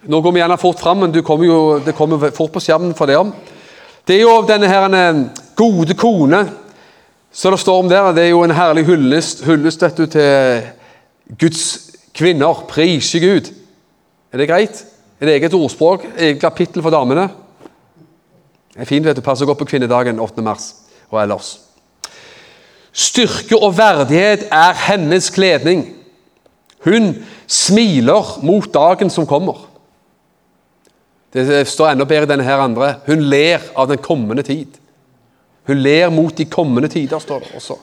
Nå 0.08 0.20
går 0.20 0.32
vi 0.32 0.40
gjerne 0.40 0.58
fort 0.60 0.80
fram, 0.80 1.02
men 1.02 1.22
kommer 1.24 1.46
jo, 1.46 1.78
det 1.84 1.94
kommer 1.96 2.30
fort 2.30 2.52
på 2.52 2.60
skjermen 2.60 2.94
for 2.94 3.10
dere. 3.10 3.32
Det 4.06 4.18
er 4.18 4.24
jo 4.26 4.42
denne 4.48 4.68
her, 4.68 4.88
en 4.88 5.30
gode 5.56 5.94
kone 5.94 6.44
så 7.34 7.50
det 7.50 7.58
står 7.58 7.78
om 7.82 7.88
der. 7.90 8.12
Det 8.14 8.22
er 8.22 8.30
jo 8.30 8.44
en 8.46 8.54
herlig 8.54 8.84
hyllest, 8.86 9.42
hyllest 9.44 9.82
dette 9.82 10.06
til 10.06 10.66
Guds 11.40 11.62
kvinner. 12.14 12.60
Prise 12.70 13.18
Gud. 13.18 13.50
Er 14.32 14.38
det 14.38 14.48
greit? 14.48 14.84
Et 15.20 15.28
eget 15.28 15.54
ordspråk, 15.54 16.04
eget 16.14 16.38
kapittel 16.40 16.82
for 16.82 16.94
damene. 16.94 17.26
Det 18.74 18.84
er 18.84 18.90
fint 18.90 19.06
vet 19.06 19.18
du, 19.18 19.22
passer 19.22 19.46
godt 19.46 19.58
på 19.58 19.66
kvinnedagen 19.66 20.20
8. 20.22 20.42
mars 20.46 20.68
og 21.10 21.20
ellers. 21.22 21.58
Styrke 22.94 23.58
og 23.58 23.74
verdighet 23.78 24.46
er 24.54 24.78
hennes 24.86 25.30
kledning. 25.34 25.88
Hun 26.86 27.16
smiler 27.50 28.38
mot 28.46 28.70
dagen 28.74 29.10
som 29.10 29.26
kommer. 29.26 29.66
Det 31.34 31.66
står 31.66 31.90
enda 31.96 32.06
bedre 32.06 32.28
i 32.28 32.30
denne 32.30 32.46
her 32.46 32.62
andre. 32.62 32.94
Hun 33.08 33.26
ler 33.26 33.58
av 33.74 33.90
den 33.90 33.98
kommende 33.98 34.46
tid. 34.46 34.78
Hun 35.66 35.80
ler 35.80 36.10
mot 36.12 36.36
de 36.36 36.44
kommende 36.50 36.90
tider, 36.92 37.18
står 37.18 37.44
det 37.44 37.54
også. 37.56 37.78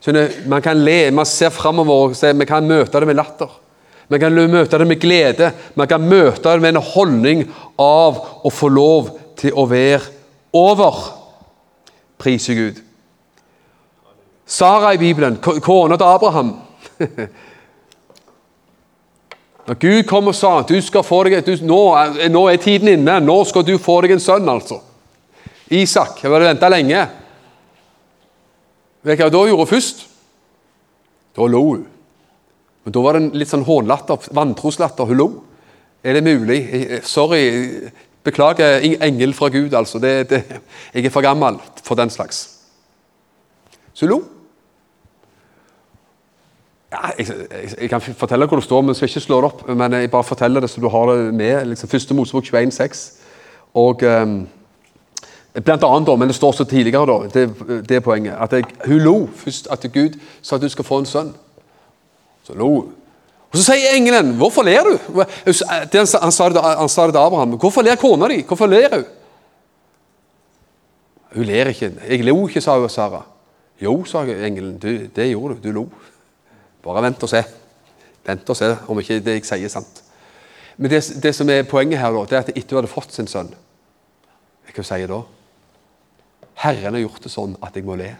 Så 0.00 0.12
man 0.46 0.62
kan 0.62 0.80
le, 0.84 1.10
man 1.10 1.26
ser 1.26 1.52
framover 1.52 2.10
og 2.10 2.16
vi 2.38 2.46
kan 2.48 2.66
møte 2.68 3.00
det 3.00 3.08
med 3.08 3.16
latter. 3.16 3.60
Man 4.08 4.20
kan 4.20 4.34
møte 4.36 4.78
det 4.78 4.86
med 4.88 5.00
glede. 5.00 5.52
Man 5.74 5.88
kan 5.88 6.00
møte 6.04 6.42
det 6.42 6.60
med 6.60 6.74
en 6.74 6.82
holdning 6.92 7.44
av 7.80 8.20
å 8.44 8.52
få 8.52 8.68
lov 8.68 9.14
til 9.40 9.56
å 9.56 9.64
være 9.68 10.02
over. 10.52 11.00
Prise 12.20 12.54
Gud. 12.54 12.82
Sara 14.46 14.92
i 14.92 15.00
Bibelen, 15.00 15.38
kona 15.40 15.96
til 15.96 16.06
Abraham. 16.06 16.52
Når 19.64 19.74
Gud 19.80 20.02
kom 20.04 20.28
og 20.28 20.36
sa 20.36 20.58
du 20.68 20.76
skal 20.84 21.04
få 21.06 21.22
deg, 21.24 21.40
du, 21.46 21.56
nå, 21.64 21.80
nå, 22.28 22.42
er 22.50 22.60
tiden 22.60 22.90
inne, 22.92 23.16
nå 23.24 23.38
skal 23.48 23.64
du 23.64 23.78
få 23.80 24.02
deg 24.04 24.12
en 24.12 24.20
sønn, 24.20 24.48
altså. 24.52 24.82
Isak. 25.70 26.22
Jeg 26.22 26.32
hadde 26.32 26.50
venta 26.50 26.68
lenge. 26.68 27.06
Vet 29.04 29.18
du 29.18 29.24
hva 29.24 29.32
da 29.32 29.42
gjorde 29.48 29.70
først? 29.70 30.06
Da 31.36 31.46
lo 31.48 31.62
hun. 31.62 31.84
Men 32.84 32.92
Da 32.92 33.00
var 33.00 33.16
det 33.16 33.22
en 33.22 33.38
litt 33.38 33.48
sånn 33.48 33.64
hånlatter, 33.64 34.28
vantroslatter. 34.36 35.08
Hun 35.08 35.20
lo. 35.20 35.28
Er 36.04 36.18
det 36.18 36.24
mulig? 36.24 36.60
Sorry. 37.08 37.90
Beklager, 38.24 38.80
engel 39.04 39.34
fra 39.36 39.48
Gud, 39.52 39.74
altså. 39.74 39.98
Det, 40.00 40.28
det, 40.30 40.44
jeg 40.94 41.04
er 41.04 41.12
for 41.12 41.24
gammel 41.24 41.58
for 41.84 41.96
den 41.96 42.10
slags. 42.10 42.46
Så 43.92 44.06
hun 44.06 44.14
lo. 44.14 44.22
Ja, 46.94 47.10
jeg, 47.18 47.26
jeg, 47.28 47.70
jeg, 47.80 47.90
kan 47.90 48.00
fortelle 48.00 48.46
hvor 48.46 48.60
det 48.60 48.64
står, 48.64 48.82
men 48.82 48.94
skal 48.94 49.08
ikke 49.08 49.24
slå 49.24 49.40
det 49.42 49.50
opp. 49.50 49.64
Men 49.68 49.96
jeg 49.98 50.12
bare 50.12 50.24
forteller 50.28 50.62
det 50.62 50.70
så 50.70 50.80
du 50.80 50.88
har 50.88 51.10
det 51.10 51.34
med. 51.34 51.66
liksom 51.72 51.88
Første 51.88 52.14
Mosebok 52.14 52.44
21,6. 52.52 53.04
Og 53.74 54.04
um, 54.06 54.44
Blant 55.62 55.84
annet, 55.86 56.06
da, 56.06 56.16
men 56.18 56.28
det 56.28 56.34
står 56.34 56.52
så 56.52 56.64
tidligere, 56.66 57.06
da, 57.06 57.28
det, 57.30 57.44
det 57.88 58.02
poenget. 58.02 58.34
at 58.40 58.52
jeg, 58.52 58.64
Hun 58.86 58.98
lo 58.98 59.28
først 59.36 59.68
at 59.70 59.86
Gud 59.92 60.18
sa 60.42 60.56
at 60.56 60.62
du 60.62 60.68
skal 60.68 60.84
få 60.84 60.98
en 60.98 61.06
sønn. 61.06 61.34
Så 62.42 62.54
lo 62.58 62.68
hun. 62.68 62.92
Og 63.52 63.58
Så 63.58 63.64
sier 63.64 63.94
engelen, 63.94 64.36
'Hvorfor 64.36 64.62
ler 64.62 64.82
du?' 64.82 64.98
Han 65.44 65.54
sa, 65.54 65.64
det, 65.92 66.20
han 66.22 66.88
sa 66.88 67.06
det 67.06 67.12
til 67.12 67.18
Abraham. 67.18 67.52
'Hvorfor 67.52 67.82
ler 67.82 67.94
kona 67.94 68.28
di? 68.28 68.42
Hvorfor 68.42 68.66
ler 68.66 68.88
hun?' 68.94 69.04
Hun 71.34 71.44
ler 71.44 71.66
ikke. 71.66 71.92
'Jeg 72.08 72.24
lo 72.24 72.48
ikke', 72.48 72.60
sa 72.60 72.78
hun 72.78 72.88
Sara. 72.88 73.22
'Jo', 73.80 74.04
sa 74.04 74.22
engelen. 74.22 74.78
Du, 74.78 74.88
'Det 74.88 75.28
gjorde 75.30 75.54
du. 75.54 75.68
Du 75.68 75.80
lo'. 75.80 75.88
Bare 76.82 77.02
vent 77.02 77.22
og 77.22 77.28
se. 77.28 77.44
Vent 78.26 78.50
og 78.50 78.56
se 78.56 78.76
om 78.88 78.98
ikke 78.98 79.20
det 79.20 79.34
jeg 79.34 79.44
sier, 79.44 79.64
er 79.64 79.68
sant. 79.68 80.02
Men 80.76 80.90
det, 80.90 81.22
det, 81.22 81.34
som 81.34 81.48
er 81.50 81.62
poenget 81.62 81.98
her, 81.98 82.10
da, 82.10 82.20
det 82.20 82.32
er 82.32 82.38
at 82.38 82.50
etter 82.56 82.76
hun 82.76 82.82
hadde 82.82 82.92
fått 82.92 83.12
sin 83.14 83.26
sønn 83.26 83.54
Hva 84.74 84.82
sier 84.82 85.06
da? 85.06 85.20
Herren 86.64 86.96
har 86.96 87.02
gjort 87.04 87.26
det 87.26 87.32
sånn 87.32 87.58
at 87.64 87.76
jeg 87.76 87.84
må 87.84 87.96
le. 88.00 88.14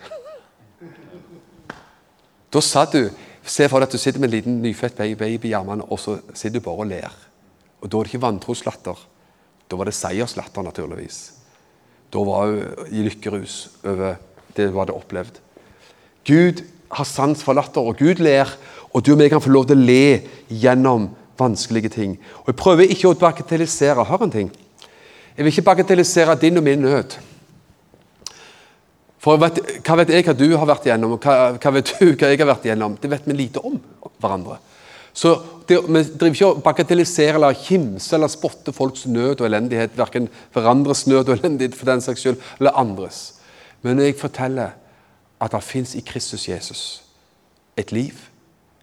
Da 2.53 2.62
sa 2.62 2.84
du 2.90 3.07
Se 3.45 3.66
for 3.68 3.76
deg 3.76 3.90
at 3.90 3.92
du 3.92 4.01
sitter 4.01 4.22
med 4.22 4.30
en 4.30 4.36
liten 4.38 4.61
nyfødt 4.64 5.03
baby 5.20 5.51
i 5.51 5.53
armene, 5.53 5.84
og 5.84 5.99
så 6.01 6.14
sitter 6.32 6.62
du 6.62 6.64
bare 6.64 6.80
og 6.80 6.86
ler. 6.88 7.16
Og 7.82 7.90
da 7.90 7.99
var 7.99 8.07
det 8.07 8.14
ikke 8.14 8.22
vantroslatter. 8.22 9.03
Da 9.68 9.76
var 9.76 9.84
det 9.84 9.92
seierslatter, 9.99 10.64
naturligvis. 10.64 11.18
Da 12.09 12.22
var 12.24 12.47
hun 12.49 12.88
i 12.88 13.03
lykkerus 13.05 13.59
over 13.84 14.16
det 14.57 14.70
hun 14.70 14.78
hadde 14.80 14.97
opplevd. 14.97 15.42
Gud 16.24 16.64
har 16.97 17.05
sans 17.05 17.45
for 17.45 17.53
latter, 17.53 17.84
og 17.84 18.01
Gud 18.01 18.24
ler, 18.24 18.49
og 18.95 19.05
du 19.05 19.12
og 19.12 19.20
meg 19.20 19.28
kan 19.34 19.45
få 19.45 19.53
lov 19.53 19.68
til 19.68 19.76
å 19.76 19.84
le 19.90 20.24
gjennom 20.49 21.11
vanskelige 21.36 21.92
ting. 21.92 22.16
Og 22.47 22.55
Jeg 22.55 22.61
prøver 22.64 22.97
ikke 22.97 23.12
å 23.12 23.20
bagatellisere. 23.26 24.09
Hør 24.09 24.24
en 24.24 24.32
ting. 24.32 24.51
Jeg 25.36 25.45
vil 25.45 25.53
ikke 25.53 25.68
bagatellisere 25.68 26.40
din 26.40 26.57
og 26.57 26.64
min 26.64 26.80
nød. 26.80 27.18
For 29.24 29.40
vet, 29.40 29.60
Hva 29.80 29.96
vet 30.02 30.12
jeg 30.12 30.26
hva 30.26 30.36
du 30.36 30.46
har 30.52 30.68
vært 30.68 30.86
igjennom, 30.88 31.16
og 31.16 31.24
hva, 31.24 31.54
hva, 31.56 31.74
vet 31.78 31.94
du 31.96 32.10
hva 32.12 32.28
jeg 32.28 32.40
har 32.42 32.50
vært 32.50 32.66
igjennom? 32.68 32.98
Det 33.00 33.08
vet 33.08 33.28
vi 33.28 33.36
lite 33.38 33.62
om 33.64 33.78
hverandre. 34.20 34.58
Så 35.14 35.32
det, 35.68 35.78
Vi 35.86 36.02
driver 36.02 36.34
ikke 36.34 36.50
å 36.50 36.60
bagatellisere 36.60 37.38
eller 37.38 37.56
kimse 37.56 38.16
eller 38.16 38.28
spotte 38.28 38.74
folks 38.74 39.06
nød 39.06 39.40
og 39.40 39.48
elendighet. 39.48 39.96
Verken 39.96 40.28
hverandres 40.52 41.06
nød 41.06 41.30
og 41.30 41.38
elendighet 41.38 41.78
for 41.78 41.88
den 41.88 42.04
saks 42.04 42.20
skyld, 42.20 42.40
eller 42.58 42.76
andres. 42.76 43.22
Men 43.86 44.02
jeg 44.02 44.18
forteller 44.20 44.74
at 45.40 45.52
det 45.52 45.64
fins 45.64 45.94
i 45.94 46.04
Kristus 46.04 46.48
Jesus 46.48 46.84
et 47.76 47.92
liv, 47.92 48.14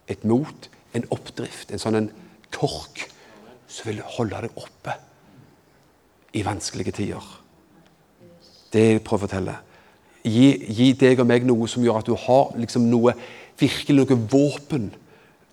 et 0.08 0.24
mot, 0.28 0.70
en 0.94 1.06
oppdrift, 1.14 1.72
en 1.72 1.80
sånn 1.80 2.00
en 2.00 2.10
tork 2.52 3.06
som 3.72 3.88
vil 3.88 4.02
holde 4.18 4.42
deg 4.44 4.58
oppe 4.60 4.98
i 6.36 6.44
vanskelige 6.44 6.96
tider. 6.98 7.28
Det 8.72 8.84
jeg 8.88 9.04
prøver 9.04 9.22
å 9.22 9.28
fortelle. 9.28 9.56
Gi, 10.24 10.50
gi, 10.70 10.92
deg 10.94 11.22
og 11.22 11.30
meg 11.30 11.46
noe 11.50 11.68
som 11.70 11.84
gjør 11.84 12.02
at 12.02 12.10
du 12.10 12.14
har 12.18 12.52
liksom 12.60 12.86
noe, 12.92 13.16
virkelig 13.60 13.98
noe 13.98 14.20
våpen, 14.30 14.92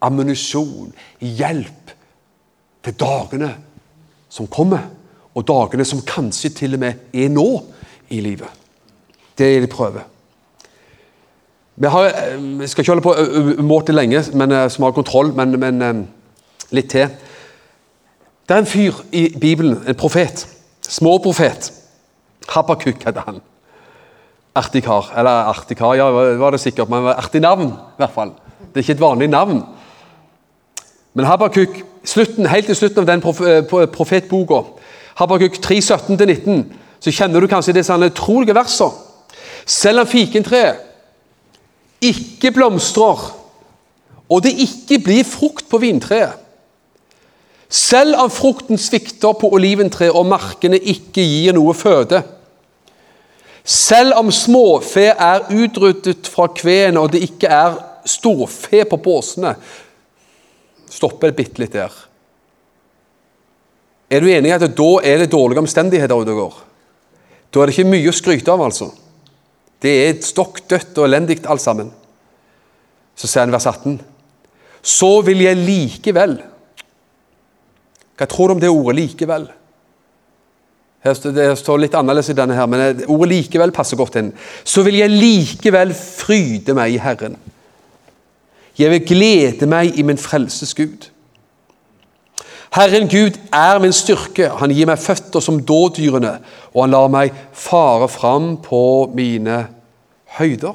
ammunisjon, 0.05 0.93
hjelp 1.21 1.95
til 2.85 2.99
dagene 3.01 3.55
som 4.29 4.49
kommer, 4.53 4.85
og 5.35 5.47
dagene 5.49 5.87
som 5.89 6.05
kanskje 6.07 6.53
til 6.61 6.77
og 6.77 6.83
med 6.85 7.16
er 7.16 7.33
nå 7.33 7.49
i 8.12 8.21
livet. 8.25 8.49
Det 9.39 9.49
er 9.55 9.64
det 9.64 9.73
prøve. 9.73 10.03
Vi, 11.79 11.87
har, 11.87 12.12
vi 12.59 12.66
skal 12.66 12.83
ikke 12.83 12.93
holde 12.93 13.07
på 13.07 13.14
umåtelig 13.62 13.97
lenge, 13.97 14.23
men, 14.35 14.55
som 14.71 14.85
har 14.85 14.97
kontroll, 14.97 15.31
men, 15.37 15.55
men 15.61 16.07
litt 16.75 16.91
til. 16.91 17.07
Det 18.49 18.57
er 18.57 18.64
en 18.64 18.66
fyr 18.66 19.03
i 19.12 19.29
Bibelen, 19.41 19.79
en 19.87 19.95
profet. 19.95 20.47
Småprofet. 20.89 21.73
Habakuk 22.49 23.05
heter 23.05 23.23
han. 23.27 23.41
Artig 24.59 24.83
kar. 24.87 25.13
Eller 25.17 25.51
artig 25.53 25.77
kar, 25.79 25.95
ja, 25.99 26.09
var 26.11 26.55
det 26.55 26.61
sikkert, 26.63 26.91
men 26.91 27.07
artig 27.13 27.43
navn, 27.45 27.71
i 27.71 28.01
hvert 28.03 28.15
fall. 28.15 28.33
Det 28.61 28.81
er 28.81 28.87
ikke 28.87 28.97
et 28.99 29.05
vanlig 29.05 29.29
navn. 29.31 29.63
Men 31.15 31.29
Habakuk, 31.29 31.79
slutten, 32.05 32.47
helt 32.47 32.67
til 32.71 32.77
slutten 32.79 33.05
av 33.05 33.09
den 33.09 33.23
eh, 33.23 33.87
profetboka, 33.93 34.63
Habakuk 35.19 35.61
3, 35.63 35.79
17-19, 35.79 36.63
så 37.01 37.15
kjenner 37.15 37.41
du 37.41 37.51
kanskje 37.51 37.77
disse 37.77 37.95
utrolige 37.95 38.55
versene. 38.55 39.07
Selv 39.69 40.01
om 40.01 40.09
fikentreet 40.09 40.85
ikke 42.01 42.53
blomstrer, 42.55 43.25
og 44.29 44.43
det 44.45 44.55
ikke 44.61 45.01
blir 45.05 45.25
frukt 45.25 45.69
på 45.71 45.81
vintreet 45.81 46.37
Selv 47.69 48.17
om 48.21 48.31
frukten 48.33 48.79
svikter 48.81 49.33
på 49.41 49.51
oliventreet 49.57 50.13
og 50.17 50.27
markene 50.29 50.79
ikke 50.79 51.25
gir 51.25 51.57
noe 51.57 51.75
føde 51.77 52.23
selv 53.69 54.16
om 54.16 54.31
småfe 54.33 55.11
er 55.12 55.45
utryddet 55.53 56.29
fra 56.33 56.47
kvene, 56.57 57.01
og 57.03 57.12
det 57.12 57.21
ikke 57.27 57.51
er 57.53 57.77
storfe 58.09 58.85
på 58.89 59.01
båsene 59.05 59.55
Stopper 60.89 61.35
bitte 61.37 61.61
litt 61.61 61.75
der. 61.77 61.93
Er 64.09 64.25
du 64.25 64.31
enig 64.33 64.49
i 64.49 64.55
at 64.57 64.62
da 64.73 64.87
er 65.05 65.21
det 65.21 65.33
dårlige 65.35 65.61
omstendigheter 65.61 66.16
ute 66.16 66.33
og 66.33 66.39
går? 66.41 66.55
Da 67.53 67.61
er 67.61 67.69
det 67.69 67.75
ikke 67.77 67.91
mye 67.91 68.09
å 68.09 68.16
skryte 68.16 68.55
av, 68.55 68.62
altså. 68.64 68.89
Det 69.85 69.93
er 70.07 70.23
stokk 70.25 70.62
dødt 70.64 70.97
og 70.97 71.05
elendig 71.05 71.43
alt 71.45 71.61
sammen. 71.61 71.91
Så 73.19 73.29
sier 73.29 73.45
han 73.45 73.53
vers 73.53 73.69
18.: 73.69 73.99
Så 74.81 75.11
vil 75.27 75.45
jeg 75.45 75.61
likevel 75.61 76.39
Hva 78.19 78.27
tror 78.27 78.49
du 78.49 78.57
om 78.57 78.61
det 78.61 78.73
ordet 78.73 78.97
'likevel'? 78.97 79.58
Det 81.05 81.53
står 81.59 81.79
litt 81.79 81.95
annerledes 81.95 82.33
i 82.33 82.35
denne, 82.37 82.57
her, 82.59 82.67
men 82.67 83.05
ordet 83.07 83.31
'likevel' 83.31 83.75
passer 83.75 83.97
godt 83.97 84.17
inn. 84.19 84.33
Så 84.65 84.83
vil 84.83 84.99
jeg 84.99 85.11
likevel 85.11 85.95
fryde 85.95 86.75
meg 86.75 86.95
i 86.95 86.99
Herren. 87.03 87.37
Jeg 88.79 88.91
vil 88.91 89.07
glede 89.07 89.67
meg 89.67 89.99
i 89.99 90.03
min 90.03 90.19
frelses 90.19 90.75
Gud. 90.75 91.09
Herren 92.75 93.09
Gud 93.09 93.39
er 93.53 93.79
min 93.79 93.93
styrke. 93.93 94.51
Han 94.61 94.71
gir 94.75 94.87
meg 94.87 95.01
føtter 95.01 95.41
som 95.41 95.61
dådyrene, 95.63 96.39
og 96.75 96.85
han 96.85 96.93
lar 96.93 97.09
meg 97.09 97.35
fare 97.53 98.09
fram 98.13 98.57
på 98.63 99.11
mine 99.15 99.67
høyder. 100.39 100.75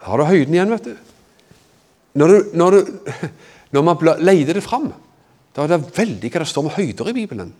Her 0.00 0.10
har 0.10 0.20
du 0.20 0.24
høyden 0.28 0.54
igjen, 0.54 0.74
vet 0.74 0.84
du. 0.84 0.96
Når, 2.14 2.28
du, 2.28 2.56
når, 2.58 2.70
du, 2.70 3.12
når 3.74 3.86
man 3.86 4.08
leter 4.20 4.58
det 4.58 4.64
fram, 4.64 4.90
da 5.54 5.64
er 5.64 5.76
det 5.76 5.96
veldig 5.96 6.30
hva 6.32 6.42
det 6.42 6.50
står 6.50 6.66
om 6.66 6.74
høyder 6.74 7.10
i 7.10 7.16
Bibelen. 7.16 7.54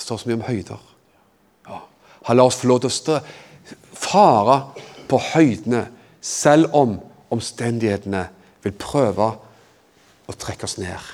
Det 0.00 0.06
står 0.06 0.16
så 0.22 0.28
mye 0.30 0.38
om 0.38 0.46
høyder. 0.46 0.84
Ja. 1.68 1.78
Han 2.24 2.38
lar 2.38 2.48
oss 2.48 2.56
få 2.56 2.70
lov 2.70 2.78
til 2.80 2.88
å 2.88 2.94
stå, 2.94 3.18
fare 4.00 4.54
på 5.10 5.18
høydene, 5.34 5.82
selv 6.24 6.72
om 6.76 6.94
omstendighetene 7.32 8.22
vil 8.64 8.74
prøve 8.80 9.26
å 10.24 10.36
trekke 10.40 10.64
oss 10.64 10.78
ned. 10.80 11.04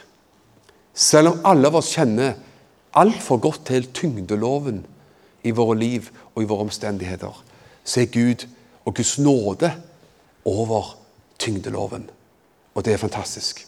Selv 0.94 1.32
om 1.32 1.50
alle 1.50 1.66
av 1.66 1.80
oss 1.80 1.90
kjenner 1.98 2.38
altfor 2.94 3.42
godt 3.42 3.66
til 3.72 3.90
tyngdeloven 3.90 4.84
i 5.42 5.50
våre 5.50 5.74
liv 5.82 6.06
og 6.36 6.44
i 6.44 6.46
våre 6.46 6.68
omstendigheter, 6.68 7.42
så 7.82 8.04
er 8.04 8.14
Gud 8.14 8.46
og 8.86 8.94
Guds 8.94 9.16
nåde 9.18 9.74
over 10.46 10.94
tyngdeloven. 11.42 12.06
Og 12.74 12.86
det 12.86 12.94
er 12.94 13.02
fantastisk. 13.02 13.66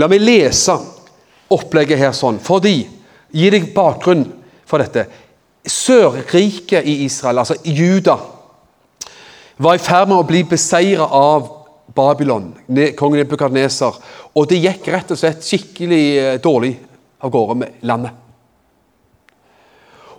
La 0.00 0.08
meg 0.08 0.24
lese 0.24 0.80
opplegget 1.52 2.00
her 2.00 2.16
sånn, 2.16 2.40
fordi 2.40 2.78
Gi 3.36 3.48
deg 3.52 3.70
bakgrunn 3.74 4.24
for 4.66 4.82
dette. 4.82 5.06
Sørriket 5.66 6.86
i 6.86 7.00
Israel, 7.06 7.42
altså 7.42 7.56
Juda, 7.64 8.16
var 9.58 9.78
i 9.78 9.82
ferd 9.82 10.10
med 10.10 10.20
å 10.20 10.26
bli 10.28 10.42
beseiret 10.46 11.16
av 11.16 11.48
Babylon, 11.96 12.50
kongen 12.98 13.22
Nebukadneser. 13.22 13.96
Og 14.36 14.48
det 14.50 14.60
gikk 14.60 14.90
rett 14.92 15.12
og 15.14 15.18
slett 15.18 15.44
skikkelig 15.46 16.04
eh, 16.20 16.38
dårlig 16.42 16.74
av 17.24 17.32
gårde 17.32 17.60
med 17.62 17.84
landet. 17.88 18.24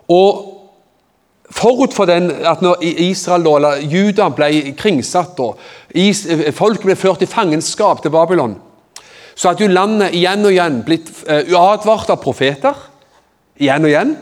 Og 0.08 0.54
Forut 1.48 1.93
for 1.95 2.06
den, 2.06 2.28
at 2.43 2.60
når 2.62 2.82
Israel, 2.84 3.45
eller 3.56 3.80
Juda 3.88 4.28
ble 4.36 4.74
kringsatt 4.76 5.38
og 5.39 5.62
eh, 5.95 6.52
folk 6.56 6.84
ble 6.84 6.95
ført 7.00 7.24
i 7.24 7.30
fangenskap 7.30 8.02
til 8.04 8.12
Babylon, 8.12 8.58
så 9.38 9.54
hadde 9.54 9.64
jo 9.64 9.72
landet 9.72 10.18
igjen 10.18 10.43
og 10.43 10.52
igjen 10.52 10.82
blitt 10.84 11.12
eh, 11.24 11.54
advart 11.56 12.12
av 12.12 12.20
profeter. 12.20 12.76
Igjen 13.60 13.86
og 13.86 13.91
igjen, 13.91 14.14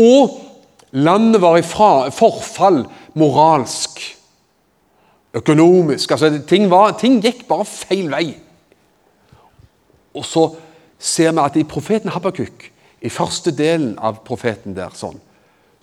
og 0.00 0.40
landet 0.94 1.42
var 1.42 1.58
i 1.58 1.64
forfall 1.66 2.84
moralsk, 3.18 4.00
økonomisk 5.34 6.14
altså 6.14 6.30
ting, 6.46 6.68
var, 6.70 6.94
ting 6.98 7.18
gikk 7.22 7.44
bare 7.48 7.66
feil 7.66 8.06
vei. 8.12 8.26
Og 10.14 10.22
så 10.26 10.46
ser 10.98 11.34
vi 11.34 11.42
at 11.42 11.58
i 11.58 11.66
profeten 11.66 12.12
Habakuk, 12.14 12.68
i 13.04 13.10
første 13.12 13.52
delen 13.52 13.96
av 13.98 14.22
profeten 14.24 14.76
der, 14.76 14.94
sånn, 14.96 15.18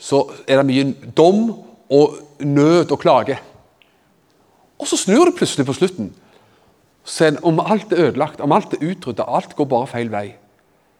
så 0.02 0.24
er 0.47 0.62
det 0.62 0.70
mye 0.70 1.12
dom 1.18 1.43
og 1.91 2.16
nød 2.41 2.93
og 2.95 3.02
klage. 3.04 3.38
Og 4.82 4.88
så 4.89 4.97
snur 4.97 5.28
det 5.30 5.36
plutselig 5.38 5.68
på 5.68 5.76
slutten. 5.78 6.10
Så 7.06 7.30
om 7.45 7.60
alt 7.62 7.91
er 7.93 8.08
ødelagt, 8.08 8.41
om 8.41 8.54
alt 8.56 8.74
er 8.74 8.86
utrydda, 8.88 9.28
alt 9.28 9.54
går 9.58 9.70
bare 9.70 9.89
feil 9.89 10.10
vei, 10.14 10.28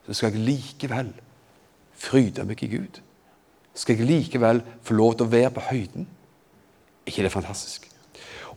så 0.06 0.18
skal 0.18 0.36
jeg 0.36 0.46
likevel 0.46 1.12
fryde 2.02 2.46
meg 2.48 2.64
i 2.64 2.72
Gud. 2.72 3.00
Skal 3.78 3.98
jeg 3.98 4.10
likevel 4.10 4.62
få 4.84 4.98
lov 4.98 5.16
til 5.16 5.28
å 5.28 5.32
være 5.32 5.54
på 5.56 5.70
høyden? 5.70 6.08
ikke 7.06 7.24
det 7.24 7.32
fantastisk? 7.32 7.88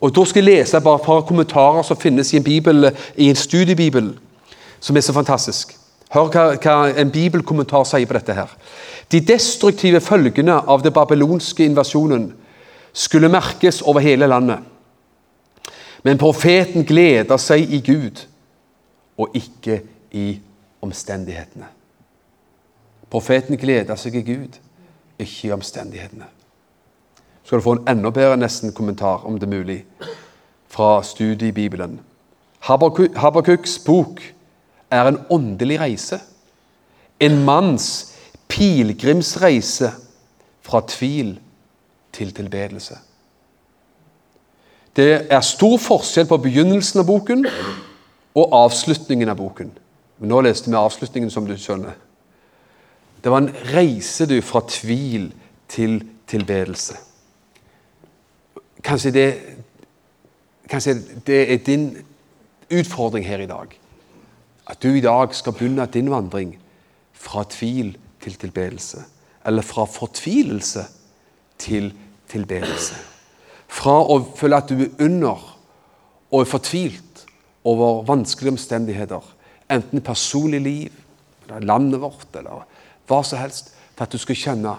Og 0.01 0.14
Da 0.16 0.24
skal 0.24 0.45
jeg 0.45 0.59
lese 0.59 0.80
bare 0.80 0.95
et 0.95 1.07
par 1.07 1.20
kommentarer 1.20 1.82
som 1.82 1.97
finnes 1.97 2.32
i 2.32 2.36
en, 2.36 2.45
bibel, 2.45 2.90
i 3.16 3.28
en 3.28 3.36
studiebibel, 3.36 4.18
som 4.80 4.97
er 4.97 5.01
så 5.01 5.12
fantastisk. 5.12 5.76
Hør 6.11 6.28
hva, 6.30 6.45
hva 6.61 7.01
en 7.01 7.11
bibelkommentar 7.11 7.84
sier 7.84 8.07
på 8.07 8.14
dette. 8.14 8.34
her. 8.34 8.51
De 9.12 9.20
destruktive 9.20 10.01
følgene 10.01 10.53
av 10.53 10.82
den 10.82 10.92
babylonske 10.92 11.64
invasjonen 11.64 12.32
skulle 12.92 13.28
merkes 13.28 13.82
over 13.82 14.01
hele 14.01 14.26
landet. 14.26 14.59
Men 16.03 16.18
profeten 16.18 16.84
gleder 16.84 17.36
seg 17.36 17.72
i 17.72 17.80
Gud 17.80 18.26
og 19.18 19.34
ikke 19.34 19.80
i 20.12 20.40
omstendighetene. 20.82 21.66
Profeten 23.14 23.54
gleder 23.54 23.94
seg 23.94 24.16
i 24.18 24.24
Gud, 24.26 24.56
ikke 25.22 25.46
i 25.46 25.52
omstendighetene. 25.54 26.26
Så 27.44 27.52
skal 27.52 27.60
du 27.60 27.62
få 27.62 27.74
en 27.76 27.88
enda 27.92 28.10
bedre 28.10 28.40
nesten-kommentar, 28.40 29.22
om 29.28 29.36
det 29.38 29.46
er 29.46 29.52
mulig, 29.52 29.84
fra 30.66 30.96
studiet 31.06 31.52
i 31.52 31.54
Bibelen. 31.54 32.00
Habakuks 32.66 33.76
bok 33.86 34.18
er 34.90 35.06
en 35.06 35.20
åndelig 35.30 35.78
reise. 35.80 36.18
En 37.20 37.44
manns 37.44 38.16
pilegrimsreise 38.50 39.92
fra 40.66 40.80
tvil 40.88 41.36
til 42.12 42.34
tilbedelse. 42.34 42.98
Det 44.96 45.26
er 45.30 45.40
stor 45.46 45.78
forskjell 45.78 46.26
på 46.26 46.40
begynnelsen 46.48 47.04
av 47.04 47.06
boken 47.06 47.46
og 48.34 48.58
avslutningen 48.64 49.30
av 49.30 49.38
boken. 49.38 49.70
Men 50.18 50.34
nå 50.34 50.42
leste 50.42 50.70
vi 50.70 50.82
avslutningen, 50.82 51.30
som 51.30 51.46
du 51.46 51.54
skjønner. 51.54 51.94
Det 53.25 53.33
var 53.33 53.41
en 53.41 53.55
reise 53.72 54.27
du 54.29 54.37
fra 54.45 54.61
tvil 54.68 55.31
til 55.68 56.03
tilbedelse. 56.29 56.97
Kanskje 58.85 59.12
det, 59.14 59.29
kanskje 60.68 60.99
det 61.27 61.39
er 61.53 61.62
din 61.64 61.87
utfordring 62.68 63.25
her 63.25 63.41
i 63.41 63.49
dag. 63.49 63.72
At 64.68 64.83
du 64.83 64.91
i 64.93 65.01
dag 65.01 65.33
skal 65.35 65.57
begynne 65.57 65.87
din 65.87 66.11
vandring 66.12 66.59
fra 67.12 67.47
tvil 67.49 67.97
til 68.20 68.35
tilbedelse. 68.35 69.01
Eller 69.47 69.62
fra 69.62 69.85
fortvilelse 69.85 70.85
til 71.59 71.95
tilbedelse. 72.29 72.95
Fra 73.68 73.97
å 74.05 74.20
føle 74.37 74.61
at 74.61 74.68
du 74.68 74.85
er 74.85 74.93
under 75.01 75.49
og 76.31 76.41
er 76.41 76.51
fortvilt 76.51 77.25
over 77.64 78.03
vanskelige 78.05 78.53
omstendigheter, 78.53 79.25
enten 79.72 80.03
personlig 80.05 80.61
liv, 80.61 80.93
eller 81.47 81.64
landet 81.64 82.01
vårt, 82.01 82.29
eller 82.37 82.64
hva 83.09 83.20
som 83.26 83.38
helst, 83.38 83.72
for 83.94 84.07
at 84.07 84.12
du 84.12 84.18
skal 84.18 84.38
kjenne 84.38 84.74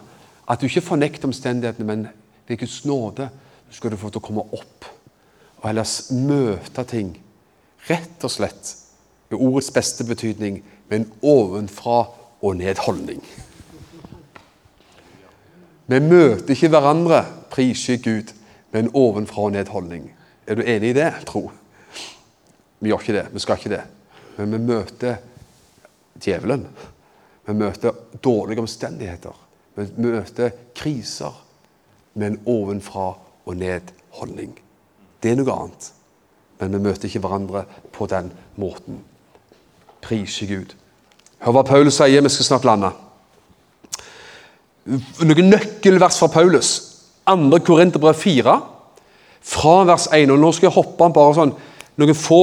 at 0.45 0.61
du 0.61 0.67
ikke 0.67 0.86
fornekter 0.86 1.30
omstendighetene, 1.30 1.86
men 1.88 2.07
ved 2.47 2.59
Guds 2.61 2.84
nåde 2.86 3.30
skal 3.73 3.91
du 3.91 3.97
få 3.97 4.11
til 4.13 4.21
å 4.21 4.26
komme 4.26 4.45
opp 4.53 4.91
og 5.65 5.69
ellers 5.71 6.11
møte 6.13 6.84
ting 6.86 7.15
rett 7.89 8.21
og 8.26 8.30
slett 8.30 8.76
i 9.34 9.38
ordets 9.38 9.71
beste 9.73 10.05
betydning 10.05 10.59
med 10.89 10.99
en 10.99 11.07
ovenfra 11.26 12.03
og 12.45 12.59
ned-holdning. 12.59 13.23
Vi 15.89 15.99
møter 16.01 16.53
ikke 16.53 16.69
hverandre, 16.73 17.23
priser 17.49 17.97
Gud, 18.01 18.30
med 18.69 18.84
en 18.84 18.91
ovenfra 18.93 19.47
og 19.47 19.55
ned-holdning. 19.55 20.07
Er 20.45 20.57
du 20.59 20.61
enig 20.61 20.93
i 20.93 20.97
det, 20.97 21.09
tro? 21.26 21.47
Vi 22.80 22.91
gjør 22.91 23.01
ikke 23.01 23.17
det. 23.17 23.26
Vi 23.34 23.41
skal 23.41 23.57
ikke 23.57 23.73
det. 23.73 23.84
Men 24.38 24.53
vi 24.53 24.61
møter 24.69 25.17
djevelen. 26.21 26.67
Vi 27.46 27.54
møter 27.54 27.93
dårlige 28.24 28.64
omstendigheter. 28.64 29.36
Vi 29.76 29.88
møter 29.98 30.54
kriser 30.76 31.34
med 32.14 32.28
en 32.28 32.39
ovenfra 32.46 33.10
og 33.46 33.58
ned-holdning. 33.60 34.56
Det 35.22 35.32
er 35.32 35.39
noe 35.39 35.54
annet. 35.54 35.91
Men 36.60 36.74
vi 36.74 36.82
møter 36.88 37.10
ikke 37.10 37.22
hverandre 37.26 37.66
på 37.93 38.08
den 38.10 38.32
måten. 38.56 39.02
Prise 40.02 40.48
Gud. 40.48 40.76
Hør 41.43 41.58
hva 41.58 41.66
Paulus 41.68 42.00
sier. 42.00 42.24
Vi 42.24 42.32
skal 42.32 42.50
snart 42.50 42.68
lande. 42.68 42.91
Noen 44.86 45.50
nøkkelvers 45.52 46.20
fra 46.22 46.32
Paulus. 46.32 46.76
2. 47.26 47.60
Korinterbrev 47.66 48.14
4, 48.22 48.54
fra 49.46 49.78
vers 49.89 50.06
1. 50.14 50.32
Og 50.32 50.39
nå 50.39 50.52
skal 50.54 50.70
jeg 50.70 50.78
hoppe 50.78 51.10
bare 51.14 51.38
sånn 51.38 51.56
noen 52.02 52.18
få, 52.18 52.39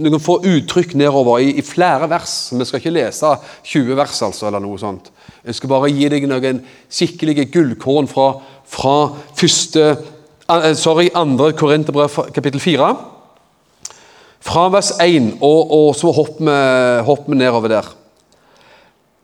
noen 0.00 0.22
få 0.22 0.38
uttrykk 0.48 0.94
nedover 0.96 1.42
i, 1.44 1.50
i, 1.60 1.64
flere 1.64 2.08
vers. 2.10 2.34
Vi 2.52 2.64
skal 2.64 2.80
ikke 2.80 2.94
lese 2.94 3.32
20 3.68 3.98
vers, 3.98 4.20
altså, 4.24 4.46
eller 4.48 4.62
noe 4.64 4.78
sånt. 4.80 5.10
Jeg 5.44 5.58
skal 5.58 5.72
bare 5.72 5.90
gi 5.92 6.08
deg 6.12 6.28
noen 6.30 6.62
skikkelige 6.88 7.48
gullkorn 7.52 8.08
fra, 8.08 8.30
fra 8.72 8.96
første, 9.36 9.90
eh, 10.48 10.72
sorry, 10.78 11.10
andre 11.14 11.52
Korinterbrev 11.58 12.32
kapittel 12.36 12.62
4. 12.62 12.88
Fra 14.46 14.68
vers 14.72 14.94
1, 15.02 15.36
og, 15.44 15.76
og 15.76 15.92
så 15.98 16.12
hopper 16.16 16.46
vi, 16.48 16.58
hopper 17.06 17.34
vi 17.34 17.40
nedover 17.42 17.72
der. 17.72 17.92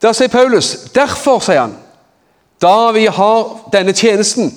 Der 0.03 0.16
sier 0.18 0.29
Paulus 0.33 0.91
Derfor, 0.95 1.39
sier 1.41 1.62
han, 1.62 1.77
da 2.62 2.91
vi 2.95 3.07
har 3.07 3.70
denne 3.73 3.95
tjenesten 3.95 4.51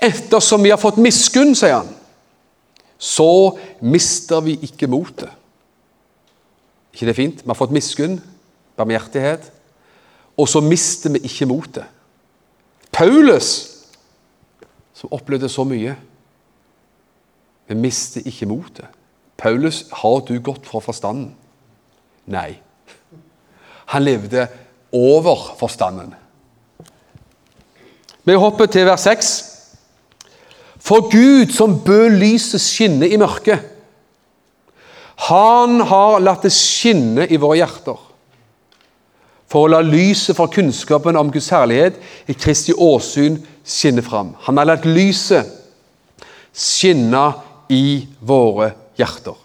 Ettersom 0.00 0.64
vi 0.64 0.72
har 0.72 0.80
fått 0.80 0.98
miskunn, 1.00 1.54
sier 1.56 1.78
han, 1.78 1.92
så 2.98 3.58
mister 3.80 4.40
vi 4.40 4.56
ikke 4.64 4.88
motet. 4.88 5.30
ikke 6.92 7.06
det 7.06 7.12
er 7.12 7.20
fint? 7.20 7.42
Vi 7.42 7.48
har 7.48 7.58
fått 7.58 7.74
miskunn, 7.76 8.20
barmhjertighet, 8.76 9.52
og 10.36 10.48
så 10.48 10.60
mister 10.60 11.12
vi 11.12 11.18
ikke 11.28 11.46
motet. 11.46 11.84
Paulus, 12.92 13.48
som 14.96 15.12
opplevde 15.12 15.48
så 15.52 15.64
mye, 15.68 15.96
vi 17.68 17.74
mister 17.74 18.24
ikke 18.24 18.48
motet. 18.48 18.86
Paulus, 19.36 19.84
har 19.92 20.22
du 20.24 20.38
gått 20.40 20.64
fra 20.66 20.80
forstanden? 20.80 21.34
Nei. 22.26 22.56
Han 23.92 24.02
levde 24.02 24.46
over 24.92 25.52
forstanden. 25.58 26.14
Vi 28.24 28.34
hopper 28.34 28.66
til 28.66 28.86
vers 28.88 29.04
6. 29.06 29.45
For 30.86 31.08
Gud 31.10 31.50
som 31.54 31.80
bød 31.82 32.20
lyset 32.20 32.62
skinne 32.62 33.08
i 33.10 33.18
mørket, 33.18 33.72
han 35.26 35.80
har 35.88 36.20
latt 36.20 36.44
det 36.44 36.52
skinne 36.52 37.24
i 37.32 37.38
våre 37.40 37.62
hjerter 37.62 38.02
for 39.50 39.64
å 39.64 39.70
la 39.70 39.80
lyset 39.84 40.36
fra 40.36 40.48
kunnskapen 40.50 41.16
om 41.18 41.30
Guds 41.32 41.48
herlighet 41.54 41.98
i 42.28 42.34
Kristi 42.34 42.74
åsyn 42.74 43.38
skinne 43.66 44.02
fram. 44.04 44.34
Han 44.46 44.58
har 44.58 44.68
latt 44.68 44.86
lyset 44.88 45.48
skinne 46.52 47.28
i 47.72 48.06
våre 48.20 48.72
hjerter. 48.98 49.36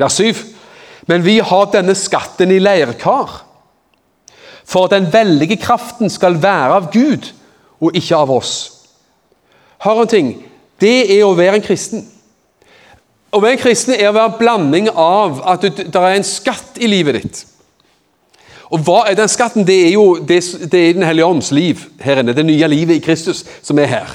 Vers 0.00 0.16
7. 0.20 0.44
Men 1.06 1.22
vi 1.24 1.38
har 1.38 1.68
denne 1.72 1.94
skatten 1.96 2.50
i 2.52 2.60
leirkar, 2.60 3.42
for 4.66 4.88
at 4.88 4.96
den 4.96 5.06
veldige 5.12 5.60
kraften 5.62 6.10
skal 6.10 6.40
være 6.42 6.80
av 6.80 6.88
Gud 6.92 7.30
og 7.78 7.94
ikke 7.94 8.18
av 8.18 8.32
oss. 8.34 8.56
Hør 9.84 10.02
en 10.02 10.10
ting. 10.10 10.30
Det 10.80 10.96
er 11.16 11.24
å 11.24 11.34
være 11.36 11.58
en 11.58 11.64
kristen. 11.64 12.04
Å 13.32 13.40
være 13.42 13.56
en 13.56 13.62
kristen 13.62 13.96
er 13.96 14.08
å 14.10 14.16
være 14.16 14.32
en 14.32 14.38
blanding 14.40 14.88
av 14.92 15.42
at 15.48 15.64
det 15.66 15.92
er 15.92 16.16
en 16.16 16.26
skatt 16.26 16.80
i 16.80 16.88
livet 16.90 17.20
ditt. 17.20 17.42
Og 18.74 18.82
hva 18.82 19.04
er 19.06 19.16
den 19.18 19.30
skatten? 19.30 19.66
Det 19.66 19.76
er 19.86 19.92
jo 19.94 20.16
det, 20.18 20.40
det 20.72 20.80
er 20.80 20.94
Den 20.96 21.06
hellige 21.06 21.26
ånds 21.26 21.52
liv 21.54 21.84
her 22.02 22.20
inne. 22.20 22.34
Det 22.34 22.46
nye 22.46 22.68
livet 22.68 22.96
i 22.96 23.04
Kristus 23.04 23.44
som 23.62 23.78
er 23.78 23.92
her. 23.92 24.14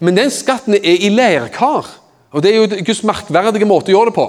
Men 0.00 0.16
den 0.16 0.32
skatten 0.34 0.74
er 0.74 1.04
i 1.04 1.12
leirkar. 1.12 1.86
Og 2.32 2.42
Det 2.42 2.50
er 2.50 2.56
jo 2.56 2.84
Guds 2.86 3.02
merkverdige 3.06 3.68
måte 3.68 3.90
å 3.90 3.98
gjøre 3.98 4.10
det 4.10 4.16
på. 4.16 4.26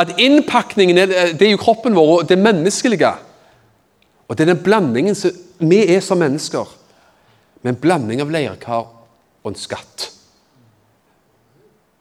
At 0.00 0.14
innpakningen 0.20 0.98
er, 0.98 1.12
det 1.34 1.46
er 1.46 1.54
jo 1.54 1.60
kroppen 1.60 1.96
vår, 1.96 2.10
og 2.20 2.28
det 2.28 2.38
menneskelige. 2.38 3.10
Og 4.28 4.36
det 4.36 4.44
er 4.44 4.52
den 4.52 4.62
blandingen 4.62 5.16
som 5.18 5.34
vi 5.58 5.80
er 5.90 6.00
som 6.04 6.20
mennesker 6.20 6.68
med 7.62 7.74
en 7.74 7.80
blanding 7.80 8.22
av 8.22 8.30
leirkar 8.32 8.86
og 9.42 9.52
en 9.52 9.58
skatt. 9.58 10.10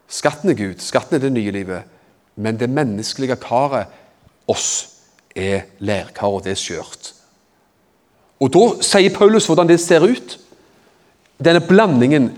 Skatten 0.09 0.49
er 0.49 0.57
Gud, 0.57 0.81
skatten 0.81 1.15
er 1.15 1.23
det 1.23 1.31
nye 1.33 1.53
livet, 1.53 1.83
men 2.35 2.57
det 2.59 2.69
menneskelige 2.69 3.37
karet, 3.41 3.87
oss, 4.49 4.95
er 5.35 5.67
lærkar, 5.79 6.27
og 6.27 6.43
det 6.43 6.55
er 6.55 6.59
skjørt. 6.59 7.13
Og 8.39 8.51
Da 8.53 8.63
sier 8.83 9.13
Paulus 9.13 9.45
hvordan 9.45 9.67
det 9.69 9.79
ser 9.79 10.03
ut. 10.03 10.39
Denne 11.43 11.61
blandingen. 11.61 12.31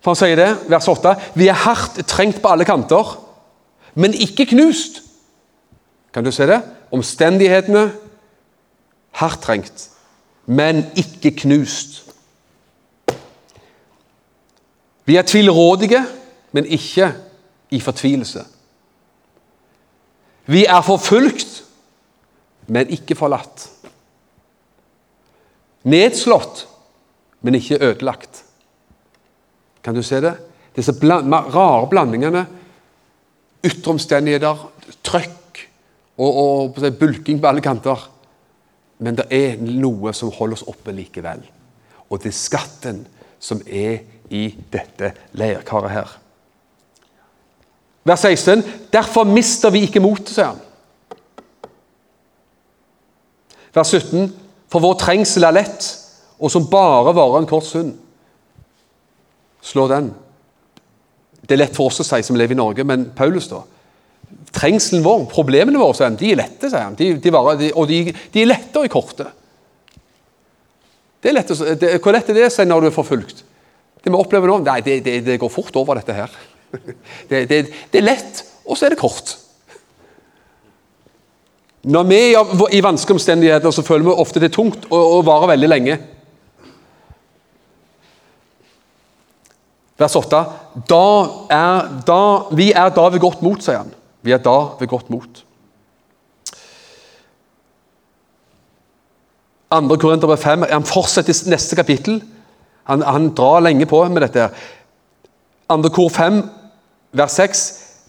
For 0.00 0.12
Han 0.12 0.20
sier 0.20 0.36
det, 0.36 0.70
vers 0.70 0.88
8.: 0.88 1.16
Vi 1.34 1.48
er 1.48 1.58
hardt 1.64 2.06
trengt 2.06 2.42
på 2.42 2.48
alle 2.48 2.64
kanter, 2.64 3.16
men 3.94 4.14
ikke 4.14 4.46
knust. 4.46 5.02
Kan 6.12 6.24
du 6.24 6.30
se 6.30 6.46
det? 6.46 6.60
Omstendighetene 6.92 7.92
hardt 9.12 9.42
trengt, 9.42 9.90
men 10.46 10.84
ikke 10.96 11.30
knust. 11.30 12.03
Vi 15.04 15.16
er 15.16 15.26
tvilrådige, 15.26 16.00
men 16.52 16.66
ikke 16.66 17.12
i 17.70 17.80
fortvilelse. 17.80 18.44
Vi 20.46 20.64
er 20.64 20.80
forfulgt, 20.84 21.64
men 22.66 22.88
ikke 22.92 23.16
forlatt. 23.16 23.68
Nedslått, 25.84 26.66
men 27.44 27.54
ikke 27.54 27.80
ødelagt. 27.84 28.44
Kan 29.84 29.94
du 29.94 30.02
se 30.02 30.20
det? 30.24 30.34
Disse 30.76 30.94
bland 31.00 31.32
rare 31.32 31.88
blandingene. 31.90 32.46
Ytre 33.64 33.92
omstendigheter, 33.92 34.64
trøkk 35.04 35.60
og, 36.18 36.36
og, 36.36 36.80
bulking 36.98 37.40
på 37.40 37.48
alle 37.48 37.64
kanter. 37.64 38.08
Men 38.98 39.18
det 39.18 39.26
er 39.32 39.60
noe 39.60 40.12
som 40.16 40.32
holder 40.32 40.58
oss 40.58 40.68
oppe 40.68 40.92
likevel. 40.96 41.44
Og 42.08 42.20
det 42.22 42.30
er 42.32 42.38
skatten 42.38 43.04
som 43.40 43.60
er 43.66 44.00
i 44.34 44.44
dette 44.72 45.12
leirkaret 45.38 45.94
her. 45.94 46.14
Vers 48.04 48.24
16.: 48.26 48.64
Derfor 48.92 49.28
mister 49.28 49.72
vi 49.72 49.86
ikke 49.86 50.02
motet, 50.04 50.34
sier 50.34 50.52
han. 50.52 50.62
Vers 53.74 53.94
17.: 53.94 54.32
For 54.72 54.82
vår 54.84 54.98
trengsel 55.00 55.46
er 55.46 55.56
lett, 55.56 55.86
og 56.38 56.50
som 56.52 56.66
bare 56.70 57.14
varer 57.14 57.42
en 57.42 57.48
kort 57.50 57.66
stund. 57.68 57.94
Slå 59.64 59.86
den. 59.88 60.10
Det 61.44 61.56
er 61.56 61.62
lett 61.62 61.76
for 61.76 61.88
oss 61.88 62.02
å 62.02 62.06
si 62.06 62.20
som 62.26 62.36
lever 62.36 62.56
i 62.56 62.60
Norge, 62.60 62.84
men 62.84 63.10
Paulus, 63.16 63.48
da? 63.52 63.62
trengselen 64.54 65.02
vår, 65.04 65.24
problemene 65.30 65.80
våre, 65.80 65.96
sier 65.96 66.08
han, 66.08 66.18
de 66.18 66.30
er 66.32 66.38
lette, 66.38 66.68
sier 66.68 66.86
han. 66.86 66.98
De, 66.98 67.10
de 67.20 67.32
varer, 67.34 67.58
de, 67.60 67.70
og 67.74 67.88
de, 67.90 68.00
de 68.32 68.42
er 68.42 68.50
lettere 68.50 68.88
i 68.88 68.92
kortet. 68.92 69.32
Det 71.22 71.30
er 71.30 71.36
lett 71.38 71.52
det, 71.80 71.90
hvor 72.04 72.14
lett 72.14 72.30
er 72.30 72.38
det 72.38 72.50
sier 72.52 72.68
når 72.68 72.84
du 72.84 72.88
er 72.90 72.94
forfulgt? 72.94 73.44
Det 74.04 74.12
vi 74.12 74.18
opplever 74.20 74.50
nå, 74.50 74.58
nei, 74.66 74.80
det, 74.84 74.98
det, 75.06 75.14
det 75.24 75.38
går 75.40 75.52
fort 75.52 75.76
over, 75.80 76.00
dette 76.00 76.16
her. 76.16 76.34
Det, 77.30 77.44
det, 77.46 77.58
det 77.92 78.00
er 78.00 78.02
lett, 78.02 78.40
og 78.66 78.74
så 78.76 78.88
er 78.88 78.92
det 78.92 78.98
kort. 78.98 79.36
Når 81.84 82.06
vi 82.08 82.18
er 82.34 82.64
i 82.74 82.80
vanskelige 82.82 83.20
omstendigheter, 83.20 83.70
så 83.70 83.84
føler 83.86 84.08
vi 84.08 84.16
ofte 84.24 84.42
det 84.42 84.48
er 84.50 84.56
tungt 84.56 84.88
og, 84.88 84.98
og 84.98 85.24
varer 85.28 85.52
veldig 85.52 85.70
lenge. 85.70 85.96
Vers 90.00 90.16
8. 90.18 90.42
Da 90.90 91.06
er, 91.54 91.90
da, 92.08 92.20
vi 92.56 92.70
er 92.72 92.94
da 92.96 93.08
ved 93.12 93.22
godt 93.22 93.44
mot, 93.46 93.62
sier 93.62 93.84
han. 93.84 93.92
Vi 94.24 94.34
er 94.34 94.42
da 94.42 94.56
ved 94.80 94.90
godt 94.90 95.12
mot. 95.12 95.44
Andre 99.74 99.98
Korinterbrev 99.98 100.40
5, 100.40 100.66
Han 100.70 100.88
fortsetter 100.88 101.50
neste 101.50 101.76
kapittel. 101.76 102.22
Han, 102.84 103.02
han, 103.02 103.30
drar 103.34 103.64
lenge 103.64 103.86
på 103.88 104.02
med 104.08 104.22
dette. 104.26 104.48
Andre 105.72 105.90
kor 105.90 106.10
5, 106.12 106.42
vers 107.16 107.38
6. 107.40 107.64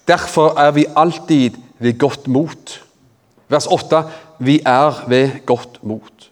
Derfor 0.07 0.59
er 0.59 0.71
vi 0.75 0.85
alltid 0.95 1.57
ved 1.79 1.97
godt 1.99 2.27
mot. 2.27 2.75
Vers 3.49 3.67
8. 3.71 4.03
Vi 4.39 4.59
er 4.65 5.03
ved 5.09 5.45
godt 5.45 5.79
mot. 5.83 6.29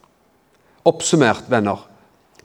Oppsummert, 0.85 1.47
venner. 1.47 1.87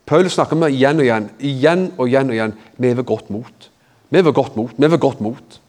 Paul 0.06 0.30
snakker 0.30 0.56
med 0.56 0.72
igjen 0.72 1.00
og 1.02 1.04
igjen, 1.04 1.30
igjen 1.38 1.88
og 1.98 2.08
igjen 2.08 2.30
og 2.30 2.36
igjen. 2.36 2.54
Vi 2.78 2.88
er 2.88 2.96
ved 2.96 3.04
godt 3.04 3.30
mot. 3.30 3.70
Vi 4.08 4.18
er 4.18 4.24
ved 4.24 4.32
godt 4.32 4.56
mot. 4.56 4.72
Vi 4.76 4.84
er 4.84 4.94
ved 4.94 5.02
godt 5.02 5.20
mot. 5.20 5.60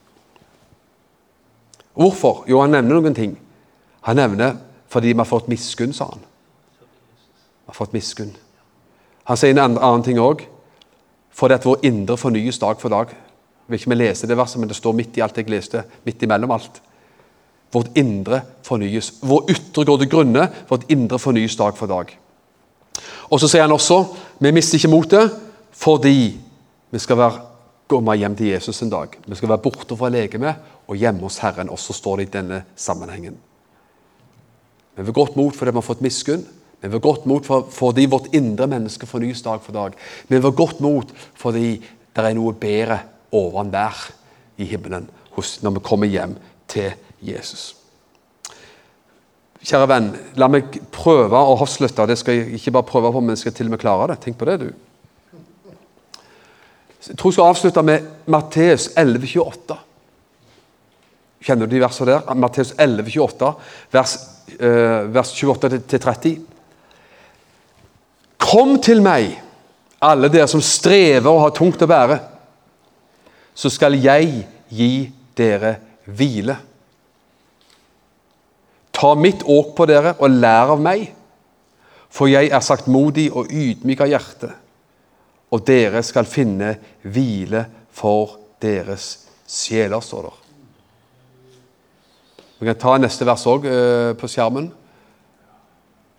Hvorfor? 2.00 2.46
Jo, 2.48 2.62
han 2.62 2.72
nevner 2.72 2.96
noen 2.96 3.16
ting. 3.18 3.34
Han 4.08 4.16
nevner 4.16 4.56
fordi 4.90 5.12
vi 5.12 5.20
har 5.20 5.28
fått 5.28 5.50
miskunn, 5.52 5.92
sa 5.94 6.08
han. 6.10 6.22
Vi 6.22 7.74
har 7.74 7.78
fått 7.78 7.94
miskunn. 7.94 8.32
Han 9.30 9.38
sier 9.38 9.54
en 9.54 9.78
annen 9.78 10.06
ting 10.06 10.20
òg. 10.22 10.44
Fordi 11.40 11.56
at 11.56 11.66
vår 11.66 11.86
indre 11.88 12.18
fornyes 12.20 12.60
dag 12.60 12.80
for 12.82 12.92
dag. 12.92 13.12
Jeg 13.14 13.72
vil 13.72 13.80
ikke 13.80 13.92
vi 13.94 13.98
lese 14.00 14.28
det 14.28 14.38
verset, 14.38 14.60
men 14.60 14.70
det 14.70 14.78
står 14.78 14.96
midt 14.98 15.18
i 15.18 15.24
alt 15.24 15.38
jeg 15.38 15.50
leste. 15.52 15.84
Midt 16.06 16.24
imellom 16.26 16.52
alt. 16.52 16.82
Vårt 17.72 17.98
indre 17.98 18.42
fornyes. 18.66 19.14
Vår 19.22 19.52
ytre 19.54 19.86
går 19.86 20.02
til 20.02 20.10
grunne. 20.10 20.48
Vårt 20.70 20.90
indre 20.90 21.20
fornyes 21.22 21.56
dag 21.60 21.78
for 21.78 21.92
dag. 21.92 22.16
Og 23.30 23.40
så 23.40 23.48
sier 23.48 23.68
han 23.68 23.76
også 23.76 24.02
vi 24.42 24.52
mister 24.56 24.80
ikke 24.80 24.92
motet 24.92 25.36
fordi 25.80 26.34
vi 26.90 27.00
skal 27.00 27.18
være, 27.20 27.44
komme 27.88 28.16
hjem 28.18 28.36
til 28.36 28.50
Jesus 28.52 28.82
en 28.84 28.92
dag. 28.92 29.14
Vi 29.26 29.36
skal 29.38 29.50
være 29.50 29.64
borte 29.64 29.96
fra 29.96 30.10
legemet 30.12 30.56
og 30.90 30.98
hjemme 30.98 31.24
hos 31.24 31.38
Herren. 31.40 31.70
Også 31.70 31.94
står 31.94 32.18
det 32.20 32.26
i 32.28 32.32
denne 32.34 32.64
sammenhengen. 32.76 33.38
Vi 34.98 35.06
har 35.06 35.16
godt 35.16 35.38
mot 35.38 35.56
fordi 35.56 35.72
vi 35.72 35.80
har 35.80 35.86
fått 35.86 36.04
miskunn. 36.04 36.44
Vi 36.82 36.92
ved 36.92 37.02
godt 37.04 37.26
mot 37.28 37.46
fordi 37.46 38.06
vårt 38.08 38.30
indre 38.36 38.68
menneske 38.72 39.08
fornyes 39.10 39.42
dag 39.44 39.62
for 39.64 39.76
dag. 39.76 39.96
Vi 40.28 40.40
ved 40.40 40.56
godt 40.56 40.80
mot 40.84 41.12
fordi 41.36 41.80
det 41.80 42.26
er 42.26 42.38
noe 42.38 42.56
bedre 42.58 43.02
oven 43.36 43.72
der 43.74 43.96
i 44.60 44.68
himmelen 44.68 45.10
når 45.40 45.72
vi 45.72 45.80
kommer 45.84 46.10
hjem 46.12 46.34
til 46.68 46.92
Jesus. 47.24 47.76
Kjære 49.60 49.88
venn, 49.92 50.10
la 50.40 50.48
meg 50.52 50.82
prøve 50.92 51.36
å 51.36 51.58
avslutte. 51.60 52.06
Det 52.08 52.18
skal 52.20 52.38
jeg 52.38 52.58
ikke 52.58 52.74
bare 52.76 52.88
prøve 52.88 53.12
på, 53.12 53.22
men 53.24 53.36
jeg 53.36 53.44
skal 53.44 53.56
til 53.58 53.70
og 53.70 53.74
med 53.76 53.82
klare 53.82 54.10
det. 54.12 54.22
Tenk 54.24 54.38
på 54.40 54.48
det, 54.48 54.58
du. 54.62 54.70
Jeg 57.08 57.18
tror 57.20 57.32
jeg 57.32 57.38
skal 57.38 57.52
avslutte 57.52 57.84
med 57.84 58.08
Matteus 58.32 58.90
11,28. 59.00 59.78
Kjenner 61.44 61.68
du 61.68 61.76
de 61.76 61.84
versene 61.84 62.12
der? 62.12 62.36
Matteus 62.36 62.74
11,28, 62.76 63.52
vers, 63.96 64.16
uh, 64.60 65.08
vers 65.16 65.34
28-30. 65.36 66.36
Kom 68.50 68.80
til 68.82 69.04
meg, 69.06 69.36
alle 70.02 70.30
dere 70.34 70.48
som 70.50 70.62
strever 70.64 71.30
og 71.30 71.44
har 71.44 71.54
tungt 71.54 71.84
å 71.86 71.90
bære, 71.90 72.18
så 73.54 73.70
skal 73.70 73.98
jeg 74.00 74.42
gi 74.74 74.94
dere 75.38 75.76
hvile. 76.08 76.56
Ta 78.96 79.14
mitt 79.20 79.44
åk 79.46 79.76
på 79.78 79.86
dere 79.90 80.16
og 80.18 80.34
lær 80.34 80.74
av 80.74 80.82
meg, 80.82 81.12
for 82.10 82.32
jeg 82.32 82.50
er 82.50 82.66
saktmodig 82.66 83.28
og 83.38 83.52
ydmyk 83.54 84.02
av 84.02 84.10
hjerte, 84.16 84.50
og 85.54 85.66
dere 85.68 86.02
skal 86.06 86.26
finne 86.30 86.74
hvile 87.06 87.68
for 87.94 88.40
deres 88.64 89.12
sjeler, 89.46 90.02
står 90.02 90.26
det. 90.26 90.38
Vi 92.60 92.68
kan 92.68 92.82
ta 92.82 92.98
neste 93.00 93.28
vers 93.30 93.46
òg 93.48 93.68
eh, 93.70 94.12
på 94.20 94.28
skjermen. 94.28 94.66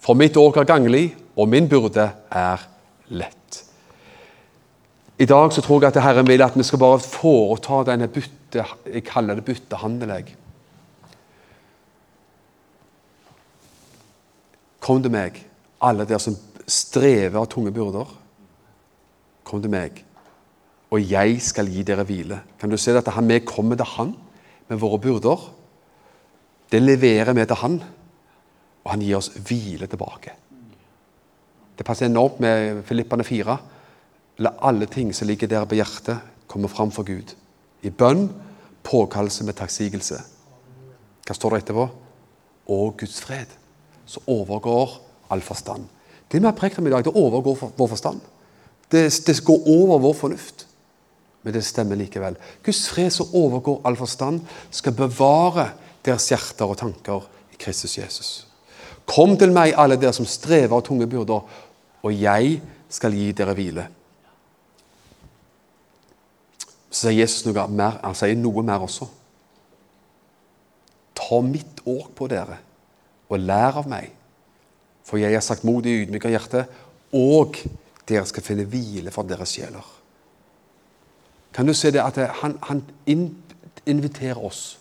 For 0.00 0.16
mitt 0.16 0.38
åk 0.40 0.56
er 0.56 0.68
ganglig, 0.68 1.10
og 1.36 1.48
min 1.48 1.68
byrde 1.68 2.06
er 2.30 2.66
lett. 3.10 3.60
I 5.20 5.26
dag 5.28 5.52
så 5.52 5.60
tror 5.60 5.82
jeg 5.82 5.92
at 5.92 6.02
Herren 6.02 6.28
vil 6.28 6.42
at 6.42 6.56
vi 6.56 6.64
skal 6.64 6.80
bare 6.80 7.00
foreta 7.04 7.82
denne 7.90 8.08
bytte, 8.08 8.64
jeg 8.88 9.04
kaller 9.04 9.36
det 9.36 9.44
byttehandel. 9.44 10.14
Kom 14.80 15.02
til 15.04 15.12
meg, 15.12 15.36
alle 15.84 16.06
dere 16.08 16.22
som 16.24 16.38
strever 16.64 17.36
av 17.42 17.50
tunge 17.52 17.72
byrder. 17.74 18.16
Kom 19.44 19.60
til 19.60 19.72
meg, 19.72 20.00
og 20.90 21.04
jeg 21.04 21.36
skal 21.44 21.68
gi 21.68 21.84
dere 21.84 22.06
hvile. 22.08 22.40
Kan 22.58 22.72
du 22.72 22.78
se 22.80 22.96
at 22.96 23.12
vi 23.20 23.40
kommer 23.44 23.76
til 23.76 23.92
Han 23.96 24.16
med 24.68 24.78
våre 24.78 24.98
byrder? 24.98 25.48
Det 26.72 26.80
leverer 26.80 27.32
vi 27.34 27.44
til 27.44 27.60
Han, 27.60 27.82
og 28.84 28.90
Han 28.90 29.02
gir 29.02 29.18
oss 29.18 29.30
hvile 29.36 29.86
tilbake. 29.86 30.32
Det 31.80 31.86
passer 31.88 32.10
enormt 32.10 32.42
med 32.44 32.82
Filippane 32.84 33.24
4. 33.24 33.54
La 34.44 34.50
alle 34.68 34.84
ting 34.86 35.14
som 35.16 35.24
ligger 35.30 35.48
der 35.48 35.64
på 35.64 35.78
hjertet, 35.78 36.18
komme 36.44 36.68
fram 36.68 36.90
for 36.92 37.08
Gud. 37.08 37.30
I 37.80 37.88
bønn, 37.88 38.26
påkallelse 38.84 39.46
med 39.48 39.56
takksigelse. 39.56 40.18
Hva 41.24 41.36
står 41.38 41.54
det 41.54 41.60
etterpå? 41.62 41.86
Og 42.76 42.98
Guds 43.00 43.22
fred 43.24 43.54
som 44.04 44.28
overgår 44.28 44.92
all 45.32 45.40
forstand. 45.40 45.86
Det 46.28 46.42
vi 46.42 46.44
har 46.44 46.58
prekt 46.58 46.76
om 46.82 46.86
i 46.86 46.92
dag, 46.92 47.06
det 47.06 47.16
overgår 47.16 47.72
vår 47.78 47.90
forstand. 47.94 48.20
Det, 48.92 49.06
det 49.24 49.38
går 49.46 49.64
over 49.72 50.04
vår 50.04 50.18
fornuft. 50.20 50.66
Men 51.40 51.56
det 51.56 51.64
stemmer 51.64 51.96
likevel. 51.96 52.36
Guds 52.60 52.82
fred 52.92 53.08
som 53.16 53.32
overgår 53.32 53.80
all 53.88 53.96
forstand, 53.96 54.44
skal 54.68 54.98
bevare 55.00 55.70
deres 56.04 56.28
hjerter 56.28 56.68
og 56.68 56.76
tanker 56.84 57.24
i 57.54 57.56
Kristus 57.56 57.96
Jesus. 57.96 58.30
Kom 59.08 59.32
til 59.40 59.50
meg, 59.54 59.72
alle 59.80 59.96
dere 59.96 60.12
som 60.14 60.28
strever 60.28 60.76
av 60.76 60.84
tunge 60.86 61.08
byrder, 61.08 61.48
og 62.02 62.14
jeg 62.14 62.60
skal 62.90 63.14
gi 63.14 63.30
dere 63.36 63.54
hvile. 63.56 63.86
Så 66.90 67.06
sier 67.06 67.20
Jesus 67.20 67.46
noe 67.46 67.66
mer, 67.70 68.00
han 68.02 68.16
sier 68.18 68.38
noe 68.38 68.64
mer 68.66 68.82
også. 68.82 69.06
Ta 71.14 71.38
mitt 71.46 71.84
åk 71.86 72.10
på 72.18 72.26
dere 72.30 72.58
og 73.30 73.38
lær 73.38 73.78
av 73.82 73.86
meg. 73.90 74.10
For 75.06 75.20
jeg 75.20 75.34
har 75.34 75.44
sagt 75.44 75.66
modig 75.66 75.94
og 75.94 76.06
ydmyk 76.06 76.26
av 76.26 76.34
hjerte, 76.34 76.64
og 77.14 77.60
dere 78.10 78.26
skal 78.26 78.44
finne 78.44 78.66
hvile 78.70 79.12
for 79.14 79.26
deres 79.26 79.54
sjeler. 79.54 79.86
Kan 81.54 81.66
du 81.66 81.74
se 81.74 81.90
det 81.94 82.02
at 82.02 82.18
han, 82.42 82.56
han 82.66 82.82
inviterer 83.86 84.38
oss 84.38 84.78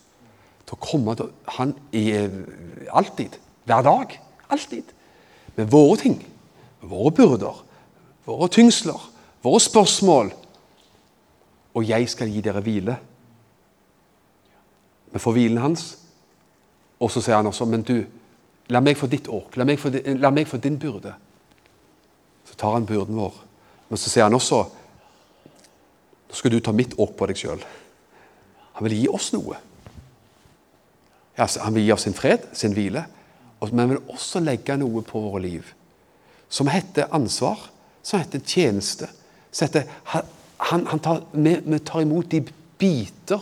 til 0.66 0.76
å 0.76 0.82
komme 0.82 1.16
til 1.18 1.32
Han 1.56 1.72
er 1.92 2.30
alltid, 2.94 3.34
hver 3.66 3.82
dag, 3.82 4.14
alltid, 4.54 4.92
med 5.56 5.70
våre 5.70 5.96
ting, 5.98 6.20
våre 6.80 7.12
byrder, 7.14 7.64
våre 8.26 8.48
tyngsler, 8.48 9.00
våre 9.42 9.60
spørsmål. 9.60 10.32
Og 11.74 11.86
jeg 11.86 12.08
skal 12.10 12.30
gi 12.32 12.42
dere 12.44 12.62
hvile. 12.64 12.96
Vi 15.10 15.18
får 15.18 15.36
hvilen 15.36 15.62
hans. 15.62 15.92
Og 17.00 17.10
så 17.10 17.22
sier 17.22 17.38
han 17.38 17.48
også, 17.48 17.66
men 17.68 17.84
du, 17.86 17.98
La 18.70 18.78
meg 18.78 18.94
få 18.94 19.08
ditt 19.10 19.26
åk. 19.26 19.56
La 19.58 19.66
meg 19.66 19.80
få, 19.82 19.90
la 19.90 20.30
meg 20.30 20.46
få 20.46 20.60
din 20.62 20.76
byrde. 20.78 21.10
Så 22.46 22.54
tar 22.54 22.76
han 22.76 22.86
byrden 22.86 23.18
vår. 23.18 23.40
Men 23.90 23.98
så 23.98 24.12
sier 24.12 24.28
han 24.28 24.36
også 24.36 24.60
Nå 26.30 26.36
skal 26.38 26.52
du 26.54 26.60
ta 26.62 26.70
mitt 26.70 26.92
åk 26.94 27.16
på 27.18 27.26
deg 27.26 27.40
sjøl. 27.40 27.62
Han 28.76 28.86
vil 28.86 29.00
gi 29.00 29.08
oss 29.10 29.32
noe. 29.34 29.56
Ja, 31.34 31.48
han 31.64 31.74
vil 31.74 31.88
gi 31.88 31.90
oss 31.90 32.04
sin 32.06 32.14
fred, 32.14 32.44
sin 32.54 32.76
hvile. 32.76 33.02
Men 33.64 33.82
han 33.82 33.90
vil 33.96 34.12
også 34.14 34.38
legge 34.44 34.76
noe 34.78 35.02
på 35.02 35.24
våre 35.24 35.42
liv 35.42 35.72
som 36.50 36.68
heter 36.68 37.08
ansvar, 37.14 37.70
som 38.02 38.20
heter 38.20 38.42
tjeneste. 38.44 39.08
Som 39.52 39.68
heter, 39.68 39.88
han, 40.04 40.86
han 40.86 41.02
tar, 41.02 41.22
vi, 41.32 41.56
vi 41.64 41.78
tar 41.78 42.04
imot 42.04 42.30
de 42.30 42.42
biter 42.80 43.40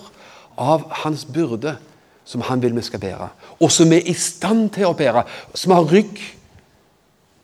av 0.58 0.84
hans 1.02 1.24
byrde 1.26 1.76
som 2.28 2.44
han 2.44 2.60
vil 2.60 2.74
vi 2.76 2.84
skal 2.84 3.00
bære, 3.00 3.30
og 3.56 3.70
som 3.72 3.88
vi 3.88 4.02
er 4.02 4.10
i 4.10 4.12
stand 4.12 4.66
til 4.76 4.90
å 4.90 4.96
bære, 4.96 5.22
som 5.56 5.72
har 5.72 5.86
rygg 5.88 6.18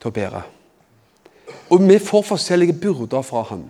til 0.02 0.10
å 0.10 0.12
bære. 0.12 0.42
Og 1.72 1.86
vi 1.88 1.96
får 2.02 2.26
forskjellige 2.28 2.76
byrder 2.82 3.24
fra 3.24 3.46
han. 3.48 3.62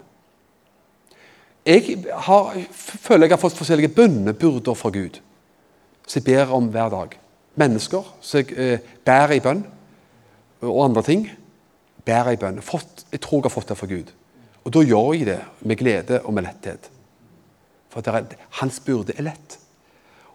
Jeg 1.64 2.02
har, 2.26 2.50
føler 2.74 3.28
jeg 3.28 3.36
har 3.36 3.40
fått 3.40 3.56
forskjellige 3.56 3.94
bønnebyrder 3.94 4.74
fra 4.76 4.90
Gud. 4.90 5.20
som 6.06 6.20
jeg 6.20 6.24
ber 6.24 6.50
om 6.52 6.66
hver 6.68 6.90
dag. 6.92 7.14
Mennesker 7.56 8.02
som 8.20 8.42
jeg 8.42 8.58
eh, 8.58 8.78
bærer 9.04 9.38
i 9.38 9.40
bønn, 9.40 9.62
og 10.60 10.84
andre 10.84 11.02
ting. 11.02 11.30
Bærer 12.04 12.34
i 12.34 12.40
bønn. 12.40 12.60
Jeg 12.60 13.20
tror 13.20 13.38
jeg 13.40 13.48
har 13.48 13.54
fått 13.54 13.70
det 13.72 13.78
fra 13.78 13.88
Gud. 13.88 14.12
Og 14.64 14.72
da 14.72 14.82
gjør 14.84 15.12
jeg 15.14 15.28
det 15.28 15.40
med 15.60 15.78
glede 15.80 16.20
og 16.24 16.34
med 16.34 16.46
letthet. 16.46 16.90
For 17.92 18.04
er, 18.10 18.26
hans 18.60 18.80
byrde 18.84 19.14
er 19.16 19.28
lett. 19.28 19.58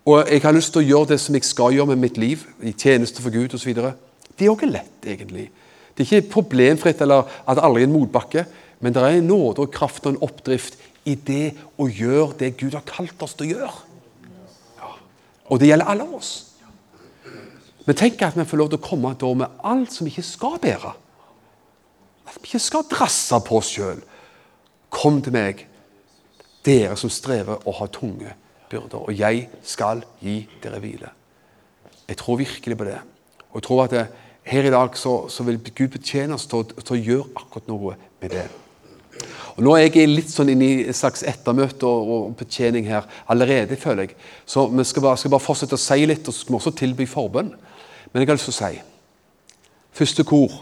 Og 0.08 0.30
jeg 0.30 0.42
har 0.42 0.56
lyst 0.56 0.72
til 0.74 0.82
å 0.82 0.88
gjøre 0.88 1.12
det 1.14 1.20
som 1.22 1.36
jeg 1.36 1.46
skal 1.46 1.76
gjøre 1.76 1.92
med 1.92 2.02
mitt 2.06 2.18
liv, 2.18 2.46
i 2.62 2.72
tjeneste 2.72 3.22
for 3.22 3.34
Gud 3.34 3.54
osv. 3.54 3.74
Det 3.76 4.46
er 4.46 4.54
òg 4.54 4.64
lett, 4.70 4.96
egentlig. 5.06 5.50
Det 5.94 6.06
er 6.06 6.22
ikke 6.22 6.34
problemfritt 6.38 7.02
eller 7.04 7.28
at 7.44 7.58
det 7.58 7.66
aldri 7.66 7.84
er 7.84 7.90
en 7.90 7.98
motbakke, 7.98 8.46
men 8.80 8.96
det 8.96 9.04
er 9.04 9.18
en 9.18 9.28
nåde 9.28 9.66
og 9.66 9.74
kraft 9.76 10.06
og 10.08 10.16
en 10.16 10.22
oppdrift 10.24 10.80
i 11.10 11.18
det 11.28 11.52
å 11.76 11.90
gjøre 11.90 12.38
det 12.40 12.54
Gud 12.60 12.78
har 12.78 12.86
kalt 12.88 13.20
oss 13.26 13.36
til 13.36 13.50
å 13.50 13.58
gjøre. 13.58 13.74
Ja. 14.80 14.94
Og 15.52 15.60
det 15.60 15.68
gjelder 15.72 15.92
alle 15.92 16.08
oss. 16.16 16.32
Men 17.84 17.98
tenk 17.98 18.22
at 18.24 18.38
vi 18.38 18.48
får 18.48 18.62
lov 18.62 18.72
til 18.72 18.80
å 18.80 18.86
komme 18.86 19.12
da 19.20 19.34
med 19.36 19.62
alt 19.66 19.92
som 19.92 20.08
vi 20.08 20.14
ikke 20.14 20.28
skal 20.30 20.60
bære. 20.64 20.94
At 22.30 22.38
vi 22.38 22.52
ikke 22.52 22.62
skal 22.62 22.88
drasse 22.92 23.42
på 23.46 23.58
oss 23.60 23.74
sjøl. 23.74 24.02
Kom 24.94 25.20
til 25.26 25.34
meg, 25.34 25.66
dere 26.66 26.96
som 27.00 27.12
strever 27.14 27.62
og 27.66 27.80
har 27.80 27.92
tunge 27.94 28.34
byrder, 28.70 29.02
og 29.02 29.16
jeg 29.18 29.48
skal 29.66 30.04
gi 30.22 30.44
dere 30.64 30.82
hvile. 30.84 31.10
Jeg 32.10 32.18
tror 32.18 32.40
virkelig 32.42 32.78
på 32.78 32.88
det. 32.88 33.00
Og 33.50 33.62
jeg 33.62 33.66
tror 33.66 33.84
at 33.84 33.94
det, 33.94 34.08
her 34.50 34.66
i 34.66 34.74
dag 34.74 34.98
så, 34.98 35.28
så 35.30 35.44
vil 35.46 35.60
Gud 35.78 35.88
betjene 35.94 36.34
oss 36.34 36.48
til, 36.50 36.66
til, 36.74 36.96
å 36.96 37.04
gjøre 37.06 37.30
akkurat 37.38 37.70
noe 37.70 37.96
med 38.22 38.34
det. 38.34 38.46
Og 39.58 39.64
Nå 39.66 39.74
er 39.76 39.90
jeg 39.90 40.10
litt 40.10 40.32
sånn 40.32 40.50
inne 40.54 40.66
i 40.66 40.84
et 40.90 40.98
slags 40.98 41.26
ettermøte 41.28 41.86
og, 41.86 42.12
og 42.14 42.38
betjening 42.40 42.88
her 42.88 43.06
allerede, 43.30 43.78
føler 43.78 44.08
jeg. 44.08 44.16
Så 44.46 44.68
vi 44.72 44.86
skal 44.88 45.06
bare, 45.06 45.20
skal 45.20 45.34
bare 45.34 45.44
fortsette 45.44 45.78
å 45.78 45.82
si 45.82 46.06
litt, 46.08 46.26
og 46.26 46.34
så 46.34 46.46
skal 46.46 46.56
vi 46.56 46.60
også 46.62 46.76
tilby 46.80 47.10
forbønn. 47.10 47.52
Men 48.10 48.24
jeg 48.24 48.30
har 48.30 48.40
lyst 48.40 48.50
til 48.50 48.56
å 48.56 48.62
si 48.62 48.86
Første 50.00 50.24
kor, 50.24 50.54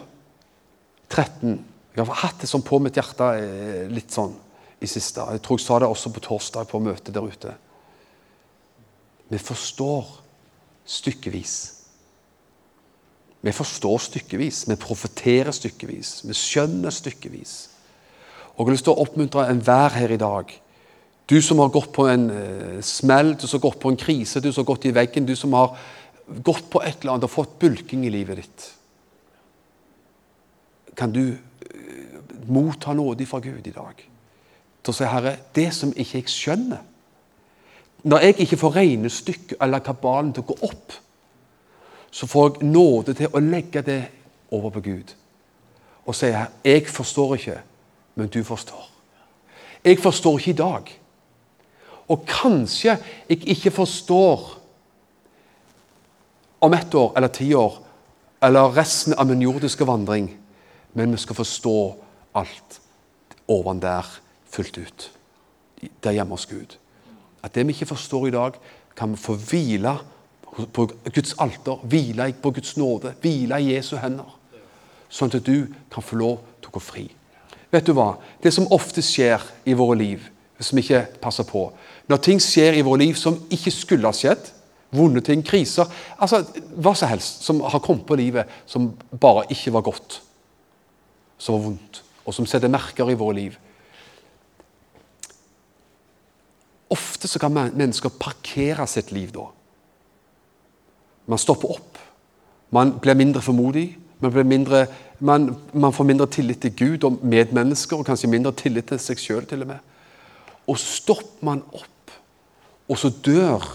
13. 1.09 1.55
Jeg 1.95 2.05
har 2.05 2.21
hatt 2.21 2.43
det 2.43 2.49
sånn 2.49 2.65
på 2.65 2.79
mitt 2.83 2.97
hjerte 2.99 3.29
eh, 3.39 3.87
litt 3.89 4.13
sånn 4.13 4.35
i 4.81 4.89
siste. 4.89 5.23
Jeg 5.33 5.41
tror 5.45 5.57
jeg 5.57 5.65
sa 5.65 5.79
det 5.81 5.89
også 5.89 6.11
på 6.13 6.23
torsdag 6.27 6.69
på 6.69 6.81
møtet 6.83 7.15
der 7.15 7.25
ute. 7.25 7.55
Vi 9.27 9.39
forstår 9.41 10.05
stykkevis. 10.87 11.55
Vi 13.41 13.53
forstår 13.53 13.99
stykkevis, 14.01 14.63
vi 14.67 14.75
profeterer 14.81 15.53
stykkevis, 15.55 16.21
vi 16.25 16.35
skjønner 16.35 16.93
stykkevis. 16.93 17.57
Og 18.55 18.63
Jeg 18.63 18.65
har 18.65 18.73
lyst 18.73 18.87
til 18.87 18.95
å 18.95 19.03
oppmuntre 19.03 19.45
enhver 19.51 19.93
her 19.93 20.11
i 20.11 20.19
dag. 20.19 20.49
Du 21.29 21.37
som 21.43 21.59
har 21.61 21.69
gått 21.69 21.91
på 21.93 22.07
en 22.09 22.25
uh, 22.31 22.79
smell, 22.81 23.35
du 23.35 23.45
som 23.45 23.59
har 23.59 23.67
gått 23.67 23.79
på 23.83 23.91
en 23.91 23.99
krise, 23.99 24.41
du 24.41 24.49
som 24.49 24.63
har 24.63 24.71
gått 24.71 24.87
i 24.89 24.95
veggen, 24.95 25.27
du 25.27 25.35
som 25.37 25.53
har 25.53 25.75
gått 26.25 26.69
på 26.71 26.81
et 26.81 26.97
eller 27.01 27.13
annet 27.13 27.27
og 27.27 27.35
fått 27.35 27.59
bulking 27.61 28.07
i 28.07 28.13
livet 28.13 28.41
ditt. 28.41 28.65
Kan 30.97 31.13
du 31.13 31.23
uh, 31.31 31.37
motta 32.47 32.93
nåde 32.93 33.25
fra 33.25 33.39
Gud 33.43 33.67
i 33.67 33.75
dag? 33.75 34.01
Til 34.83 34.93
å 34.93 34.95
si, 34.95 35.05
Herre, 35.07 35.35
det 35.55 35.69
som 35.75 35.93
ikke 35.93 36.21
jeg 36.21 36.31
skjønner 36.31 36.83
Når 38.07 38.23
jeg 38.23 38.35
ikke 38.45 38.59
får 38.61 38.75
regnestykket 38.75 39.57
eller 39.61 39.83
kabalen 39.83 40.29
til 40.33 40.45
å 40.45 40.51
gå 40.53 40.55
opp, 40.67 40.93
så 42.13 42.27
får 42.29 42.59
jeg 42.59 42.69
nåde 42.69 43.15
til 43.17 43.33
å 43.33 43.41
legge 43.41 43.81
det 43.83 44.01
over 44.53 44.69
på 44.77 44.83
Gud 44.85 45.15
og 46.07 46.15
si 46.15 46.29
jeg 46.31 46.85
forstår 46.87 47.33
ikke, 47.35 47.57
men 48.15 48.29
du 48.31 48.39
forstår. 48.47 48.85
Jeg 49.83 49.99
forstår 49.99 50.39
ikke 50.39 50.53
i 50.53 50.61
dag. 50.61 50.93
Og 52.07 52.23
kanskje 52.27 52.95
jeg 53.29 53.41
ikke 53.43 53.71
forstår 53.75 54.45
om 56.63 56.73
ett 56.73 56.95
år 56.95 57.11
eller 57.17 57.27
ti 57.27 57.53
år 57.53 57.81
eller 58.41 58.71
resten 58.77 59.13
av 59.17 59.27
min 59.27 59.41
jordiske 59.41 59.85
vandring, 59.85 60.29
men 60.97 61.13
vi 61.13 61.17
skal 61.21 61.37
forstå 61.37 61.77
alt 62.33 62.79
oven 63.47 63.79
der 63.81 64.07
fullt 64.49 64.77
ut. 64.77 65.11
Der 66.03 66.15
hjemme 66.15 66.33
hos 66.33 66.47
Gud. 66.49 66.77
At 67.43 67.53
det 67.55 67.67
vi 67.67 67.75
ikke 67.75 67.91
forstår 67.93 68.27
i 68.27 68.33
dag, 68.33 68.57
kan 68.97 69.11
vi 69.13 69.21
få 69.21 69.35
hvile 69.37 69.93
på 70.73 70.87
Guds 71.13 71.35
alter, 71.37 71.77
hvile 71.83 72.31
på 72.41 72.51
Guds 72.51 72.77
nåde, 72.77 73.13
hvile 73.21 73.61
i 73.61 73.75
Jesu 73.75 73.93
hender. 74.01 74.33
Sånn 75.09 75.29
at 75.29 75.45
du 75.45 75.69
kan 75.93 76.03
få 76.03 76.17
lov 76.17 76.41
til 76.57 76.71
å 76.71 76.77
gå 76.79 76.81
fri. 76.81 77.05
Vet 77.71 77.85
du 77.85 77.93
hva? 77.93 78.15
Det 78.41 78.49
som 78.55 78.65
ofte 78.73 79.03
skjer 79.05 79.43
i 79.69 79.77
våre 79.77 79.99
liv, 80.01 80.25
hvis 80.57 80.73
vi 80.73 80.81
ikke 80.81 81.05
passer 81.21 81.45
på 81.45 81.67
Når 82.09 82.17
ting 82.25 82.39
skjer 82.41 82.73
i 82.73 82.81
våre 82.81 83.03
liv 83.03 83.17
som 83.19 83.35
ikke 83.53 83.71
skulle 83.71 84.09
ha 84.09 84.15
skjedd, 84.15 84.49
vonde 84.89 85.21
ting, 85.21 85.43
kriser 85.45 85.85
altså 86.17 86.39
Hva 86.73 86.95
som 86.95 87.11
helst 87.11 87.43
som 87.45 87.59
har 87.61 87.83
kommet 87.83 88.07
på 88.07 88.17
livet 88.17 88.49
som 88.65 88.87
bare 89.11 89.45
ikke 89.53 89.75
var 89.75 89.85
godt, 89.85 90.21
som 91.37 91.57
var 91.57 91.65
vondt, 91.69 92.01
og 92.25 92.35
som 92.35 92.47
setter 92.49 92.71
merker 92.71 93.09
i 93.11 93.17
våre 93.17 93.37
liv. 93.37 93.57
Ofte 96.93 97.27
så 97.27 97.39
kan 97.39 97.53
mennesker 97.53 98.13
parkere 98.19 98.87
sitt 98.87 99.11
liv 99.11 99.31
da. 99.35 99.47
Man 101.27 101.41
stopper 101.41 101.75
opp. 101.75 101.97
Man 102.71 102.97
blir 103.03 103.17
mindre 103.19 103.41
formodig. 103.43 103.97
Man, 104.19 104.47
mindre, 104.47 104.85
man, 105.19 105.49
man, 105.73 105.93
får 105.93 106.07
mindre 106.07 106.27
tillit 106.31 106.61
til 106.61 106.73
Gud 106.75 107.03
og 107.03 107.19
medmennesker, 107.21 107.99
og 107.99 108.07
kanskje 108.07 108.31
mindre 108.31 108.53
tillit 108.57 108.87
til 108.89 109.01
seg 109.01 109.19
sjøl 109.21 109.45
til 109.45 109.65
og 109.65 109.73
med. 109.73 109.91
Og 110.67 110.79
stopper 110.81 111.45
man 111.45 111.61
opp, 111.75 112.15
og 112.87 112.97
så 112.97 113.11
dør 113.23 113.67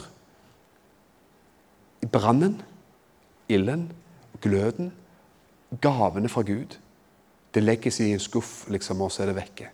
brannen, 2.13 2.57
ilden, 3.49 3.87
gløden, 4.43 4.91
gavene 5.81 6.29
fra 6.29 6.43
Gud. 6.43 6.77
Det 7.53 7.63
legges 7.63 8.01
i 8.01 8.13
en 8.13 8.23
skuff, 8.23 8.65
liksom, 8.73 9.01
og 9.05 9.13
så 9.13 9.23
er 9.23 9.33
det 9.33 9.37
vekke. 9.37 9.69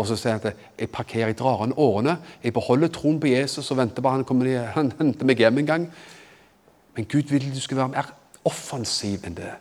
Og 0.00 0.06
så 0.08 0.16
sier 0.16 0.36
han 0.36 0.46
at 0.48 0.60
jeg 0.78 0.90
parkerer, 0.90 1.32
jeg 1.32 1.38
drar 1.38 1.64
an 1.64 1.74
årene, 1.76 2.16
jeg 2.42 2.54
beholder 2.56 2.90
troen 2.94 3.20
på 3.20 3.30
Jesus 3.30 3.70
og 3.70 3.78
venter 3.82 4.02
på 4.02 4.12
han 4.12 4.24
kommer 4.24 4.48
han 4.74 4.92
henter 4.98 5.28
meg 5.28 5.42
hjem 5.42 5.60
en 5.62 5.68
gang. 5.68 5.88
Men 6.96 7.08
Gud 7.08 7.30
vil 7.32 7.50
du 7.52 7.60
skal 7.60 7.82
være 7.82 7.92
mer 7.92 8.08
offensiv 8.48 9.26
enn 9.26 9.36
det. 9.36 9.52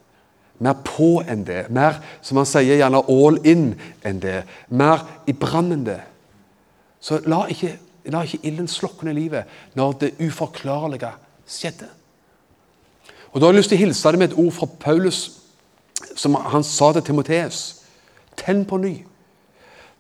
Mer 0.62 0.78
på 0.86 1.22
enn 1.30 1.44
det. 1.48 1.66
Mer, 1.74 2.00
som 2.22 2.38
han 2.38 2.48
sier, 2.50 2.78
gjerne 2.80 3.04
all 3.10 3.40
in 3.48 3.72
enn 4.06 4.22
det. 4.22 4.44
Mer 4.70 5.04
i 5.28 5.34
brann 5.34 5.74
enn 5.74 5.86
det. 5.88 6.00
Så 7.02 7.20
la 7.26 7.44
ikke, 7.50 7.74
la 8.14 8.24
ikke 8.26 8.44
ilden 8.46 8.70
slukne 8.70 9.14
livet 9.18 9.50
når 9.78 9.98
det 10.04 10.14
uforklarlige 10.22 11.12
skjedde. 11.50 11.90
Og 13.32 13.40
Da 13.40 13.48
har 13.48 13.54
jeg 13.54 13.62
lyst 13.62 13.72
til 13.72 13.80
å 13.80 13.86
hilse 13.86 14.12
deg 14.12 14.20
med 14.20 14.32
et 14.32 14.38
ord 14.38 14.52
fra 14.54 14.68
Paulus, 14.80 15.41
som 16.16 16.36
han 16.36 16.64
sa 16.64 16.92
til 16.94 17.04
Timoteus. 17.12 17.82
Tenn 18.38 18.66
på 18.66 18.78
ny. 18.78 18.94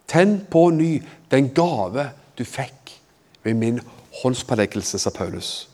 Tenn 0.08 0.42
på 0.52 0.70
ny 0.76 1.02
den 1.32 1.50
gave 1.56 2.10
du 2.38 2.46
fikk 2.46 2.96
ved 3.44 3.54
min 3.54 3.80
håndspåleggelse, 4.22 5.00
sa 5.00 5.10
Paulus 5.10 5.68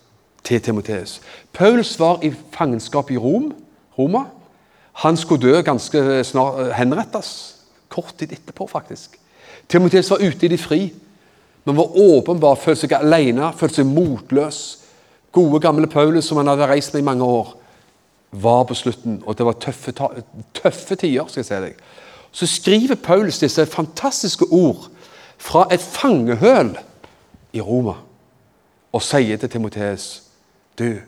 til 0.44 0.62
Timoteus. 0.62 1.22
Paulus 1.54 2.00
var 2.00 2.24
i 2.24 2.32
fangenskap 2.52 3.12
i 3.12 3.18
Rom, 3.18 3.52
Roma. 3.98 4.24
Han 5.04 5.18
skulle 5.18 5.42
dø 5.42 5.62
ganske 5.62 6.24
snart, 6.24 6.74
henrettes. 6.78 7.56
Kort 7.90 8.14
tid 8.18 8.32
etterpå, 8.32 8.68
faktisk. 8.68 9.18
Timoteus 9.70 10.10
var 10.10 10.24
ute 10.24 10.46
i 10.46 10.50
de 10.50 10.58
fri, 10.58 10.94
men 11.66 11.76
var 11.78 11.98
åpenbart 12.00 12.62
følte 12.64 12.86
seg 12.86 12.96
alene, 12.96 13.52
følte 13.58 13.82
seg 13.82 13.90
motløs. 13.90 14.62
Gode, 15.36 15.60
gamle 15.60 15.88
Paulus, 15.92 16.26
som 16.26 16.40
han 16.40 16.48
hadde 16.48 16.70
reist 16.70 16.94
med 16.94 17.04
i 17.04 17.06
mange 17.10 17.26
år, 17.28 17.57
var 18.44 18.64
på 18.70 18.76
slutten, 18.76 19.22
og 19.26 19.38
det 19.38 19.46
var 19.46 19.58
tøffe, 19.62 19.94
tøffe 20.54 20.96
tider. 20.96 21.28
skal 21.28 21.42
jeg 21.42 21.46
si 21.46 21.62
deg. 21.64 21.80
Så 22.32 22.48
skriver 22.48 22.96
Paulus 22.96 23.40
disse 23.40 23.66
fantastiske 23.66 24.46
ord 24.52 24.90
fra 25.38 25.68
et 25.72 25.82
fangehøl 25.82 26.76
i 27.54 27.62
Roma 27.62 27.96
og 28.94 29.04
sier 29.04 29.38
til 29.38 29.50
Timoteus 29.50 30.08
du, 30.78 31.00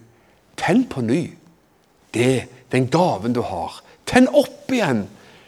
tenn 0.57 0.83
på 0.89 1.01
ny 1.05 1.21
det, 2.13 2.49
den 2.71 2.87
gaven 2.89 3.33
du 3.33 3.41
har. 3.45 3.81
Tenn 4.09 4.29
opp 4.33 4.71
igjen 4.73 5.03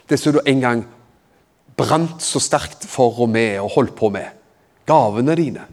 det 0.09 0.19
som 0.21 0.35
du 0.35 0.41
en 0.45 0.61
gang 0.61 0.83
brant 1.77 2.21
så 2.21 2.41
sterkt 2.43 2.85
for 2.89 3.23
og 3.23 3.31
med 3.33 3.57
og 3.63 3.71
holdt 3.77 3.95
på 3.97 4.11
med. 4.13 4.27
Gavene 4.85 5.35
dine. 5.37 5.65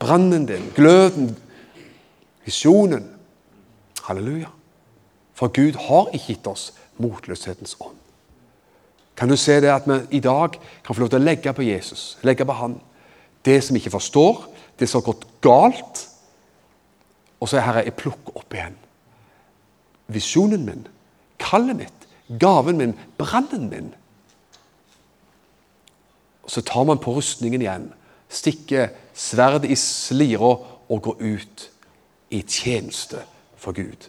Brannen 0.00 0.44
din, 0.48 0.68
gløden, 0.76 1.30
visjonen. 2.44 3.08
Halleluja. 4.04 4.55
For 5.36 5.52
Gud 5.52 5.76
har 5.88 6.10
ikke 6.16 6.32
gitt 6.32 6.48
oss 6.48 6.70
motløshetens 7.02 7.76
ånd. 7.84 7.98
Kan 9.16 9.28
du 9.32 9.36
se 9.40 9.58
det 9.60 9.72
at 9.72 9.86
vi 9.88 10.18
i 10.18 10.24
dag 10.24 10.56
kan 10.84 10.94
få 10.94 11.02
lov 11.02 11.12
til 11.12 11.20
å 11.20 11.24
legge 11.24 11.52
på 11.56 11.64
Jesus, 11.64 12.16
legge 12.24 12.44
på 12.44 12.56
Han, 12.56 12.78
det 13.44 13.62
som 13.64 13.76
vi 13.76 13.80
ikke 13.80 13.96
forstår, 13.96 14.42
det 14.80 14.88
som 14.88 15.00
har 15.00 15.12
gått 15.12 15.28
galt, 15.44 16.02
og 17.40 17.48
så 17.48 17.58
er 17.58 17.66
Herre, 17.68 17.84
jeg 17.84 17.96
plukker 18.00 18.36
opp 18.36 18.56
igjen 18.56 18.76
visjonen 20.12 20.64
min, 20.66 20.86
kallet 21.38 21.76
mitt, 21.76 22.08
gaven 22.40 22.78
min, 22.78 22.94
brannen 23.18 23.68
min. 23.70 23.92
Og 26.46 26.50
Så 26.50 26.62
tar 26.62 26.84
man 26.84 26.98
på 26.98 27.16
rustningen 27.16 27.62
igjen, 27.62 27.92
stikker 28.30 28.92
sverdet 29.14 29.70
i 29.70 29.76
slira 29.78 30.52
og 30.88 31.02
går 31.02 31.16
ut 31.20 31.70
i 32.30 32.42
tjeneste 32.42 33.22
for 33.56 33.74
Gud. 33.74 34.08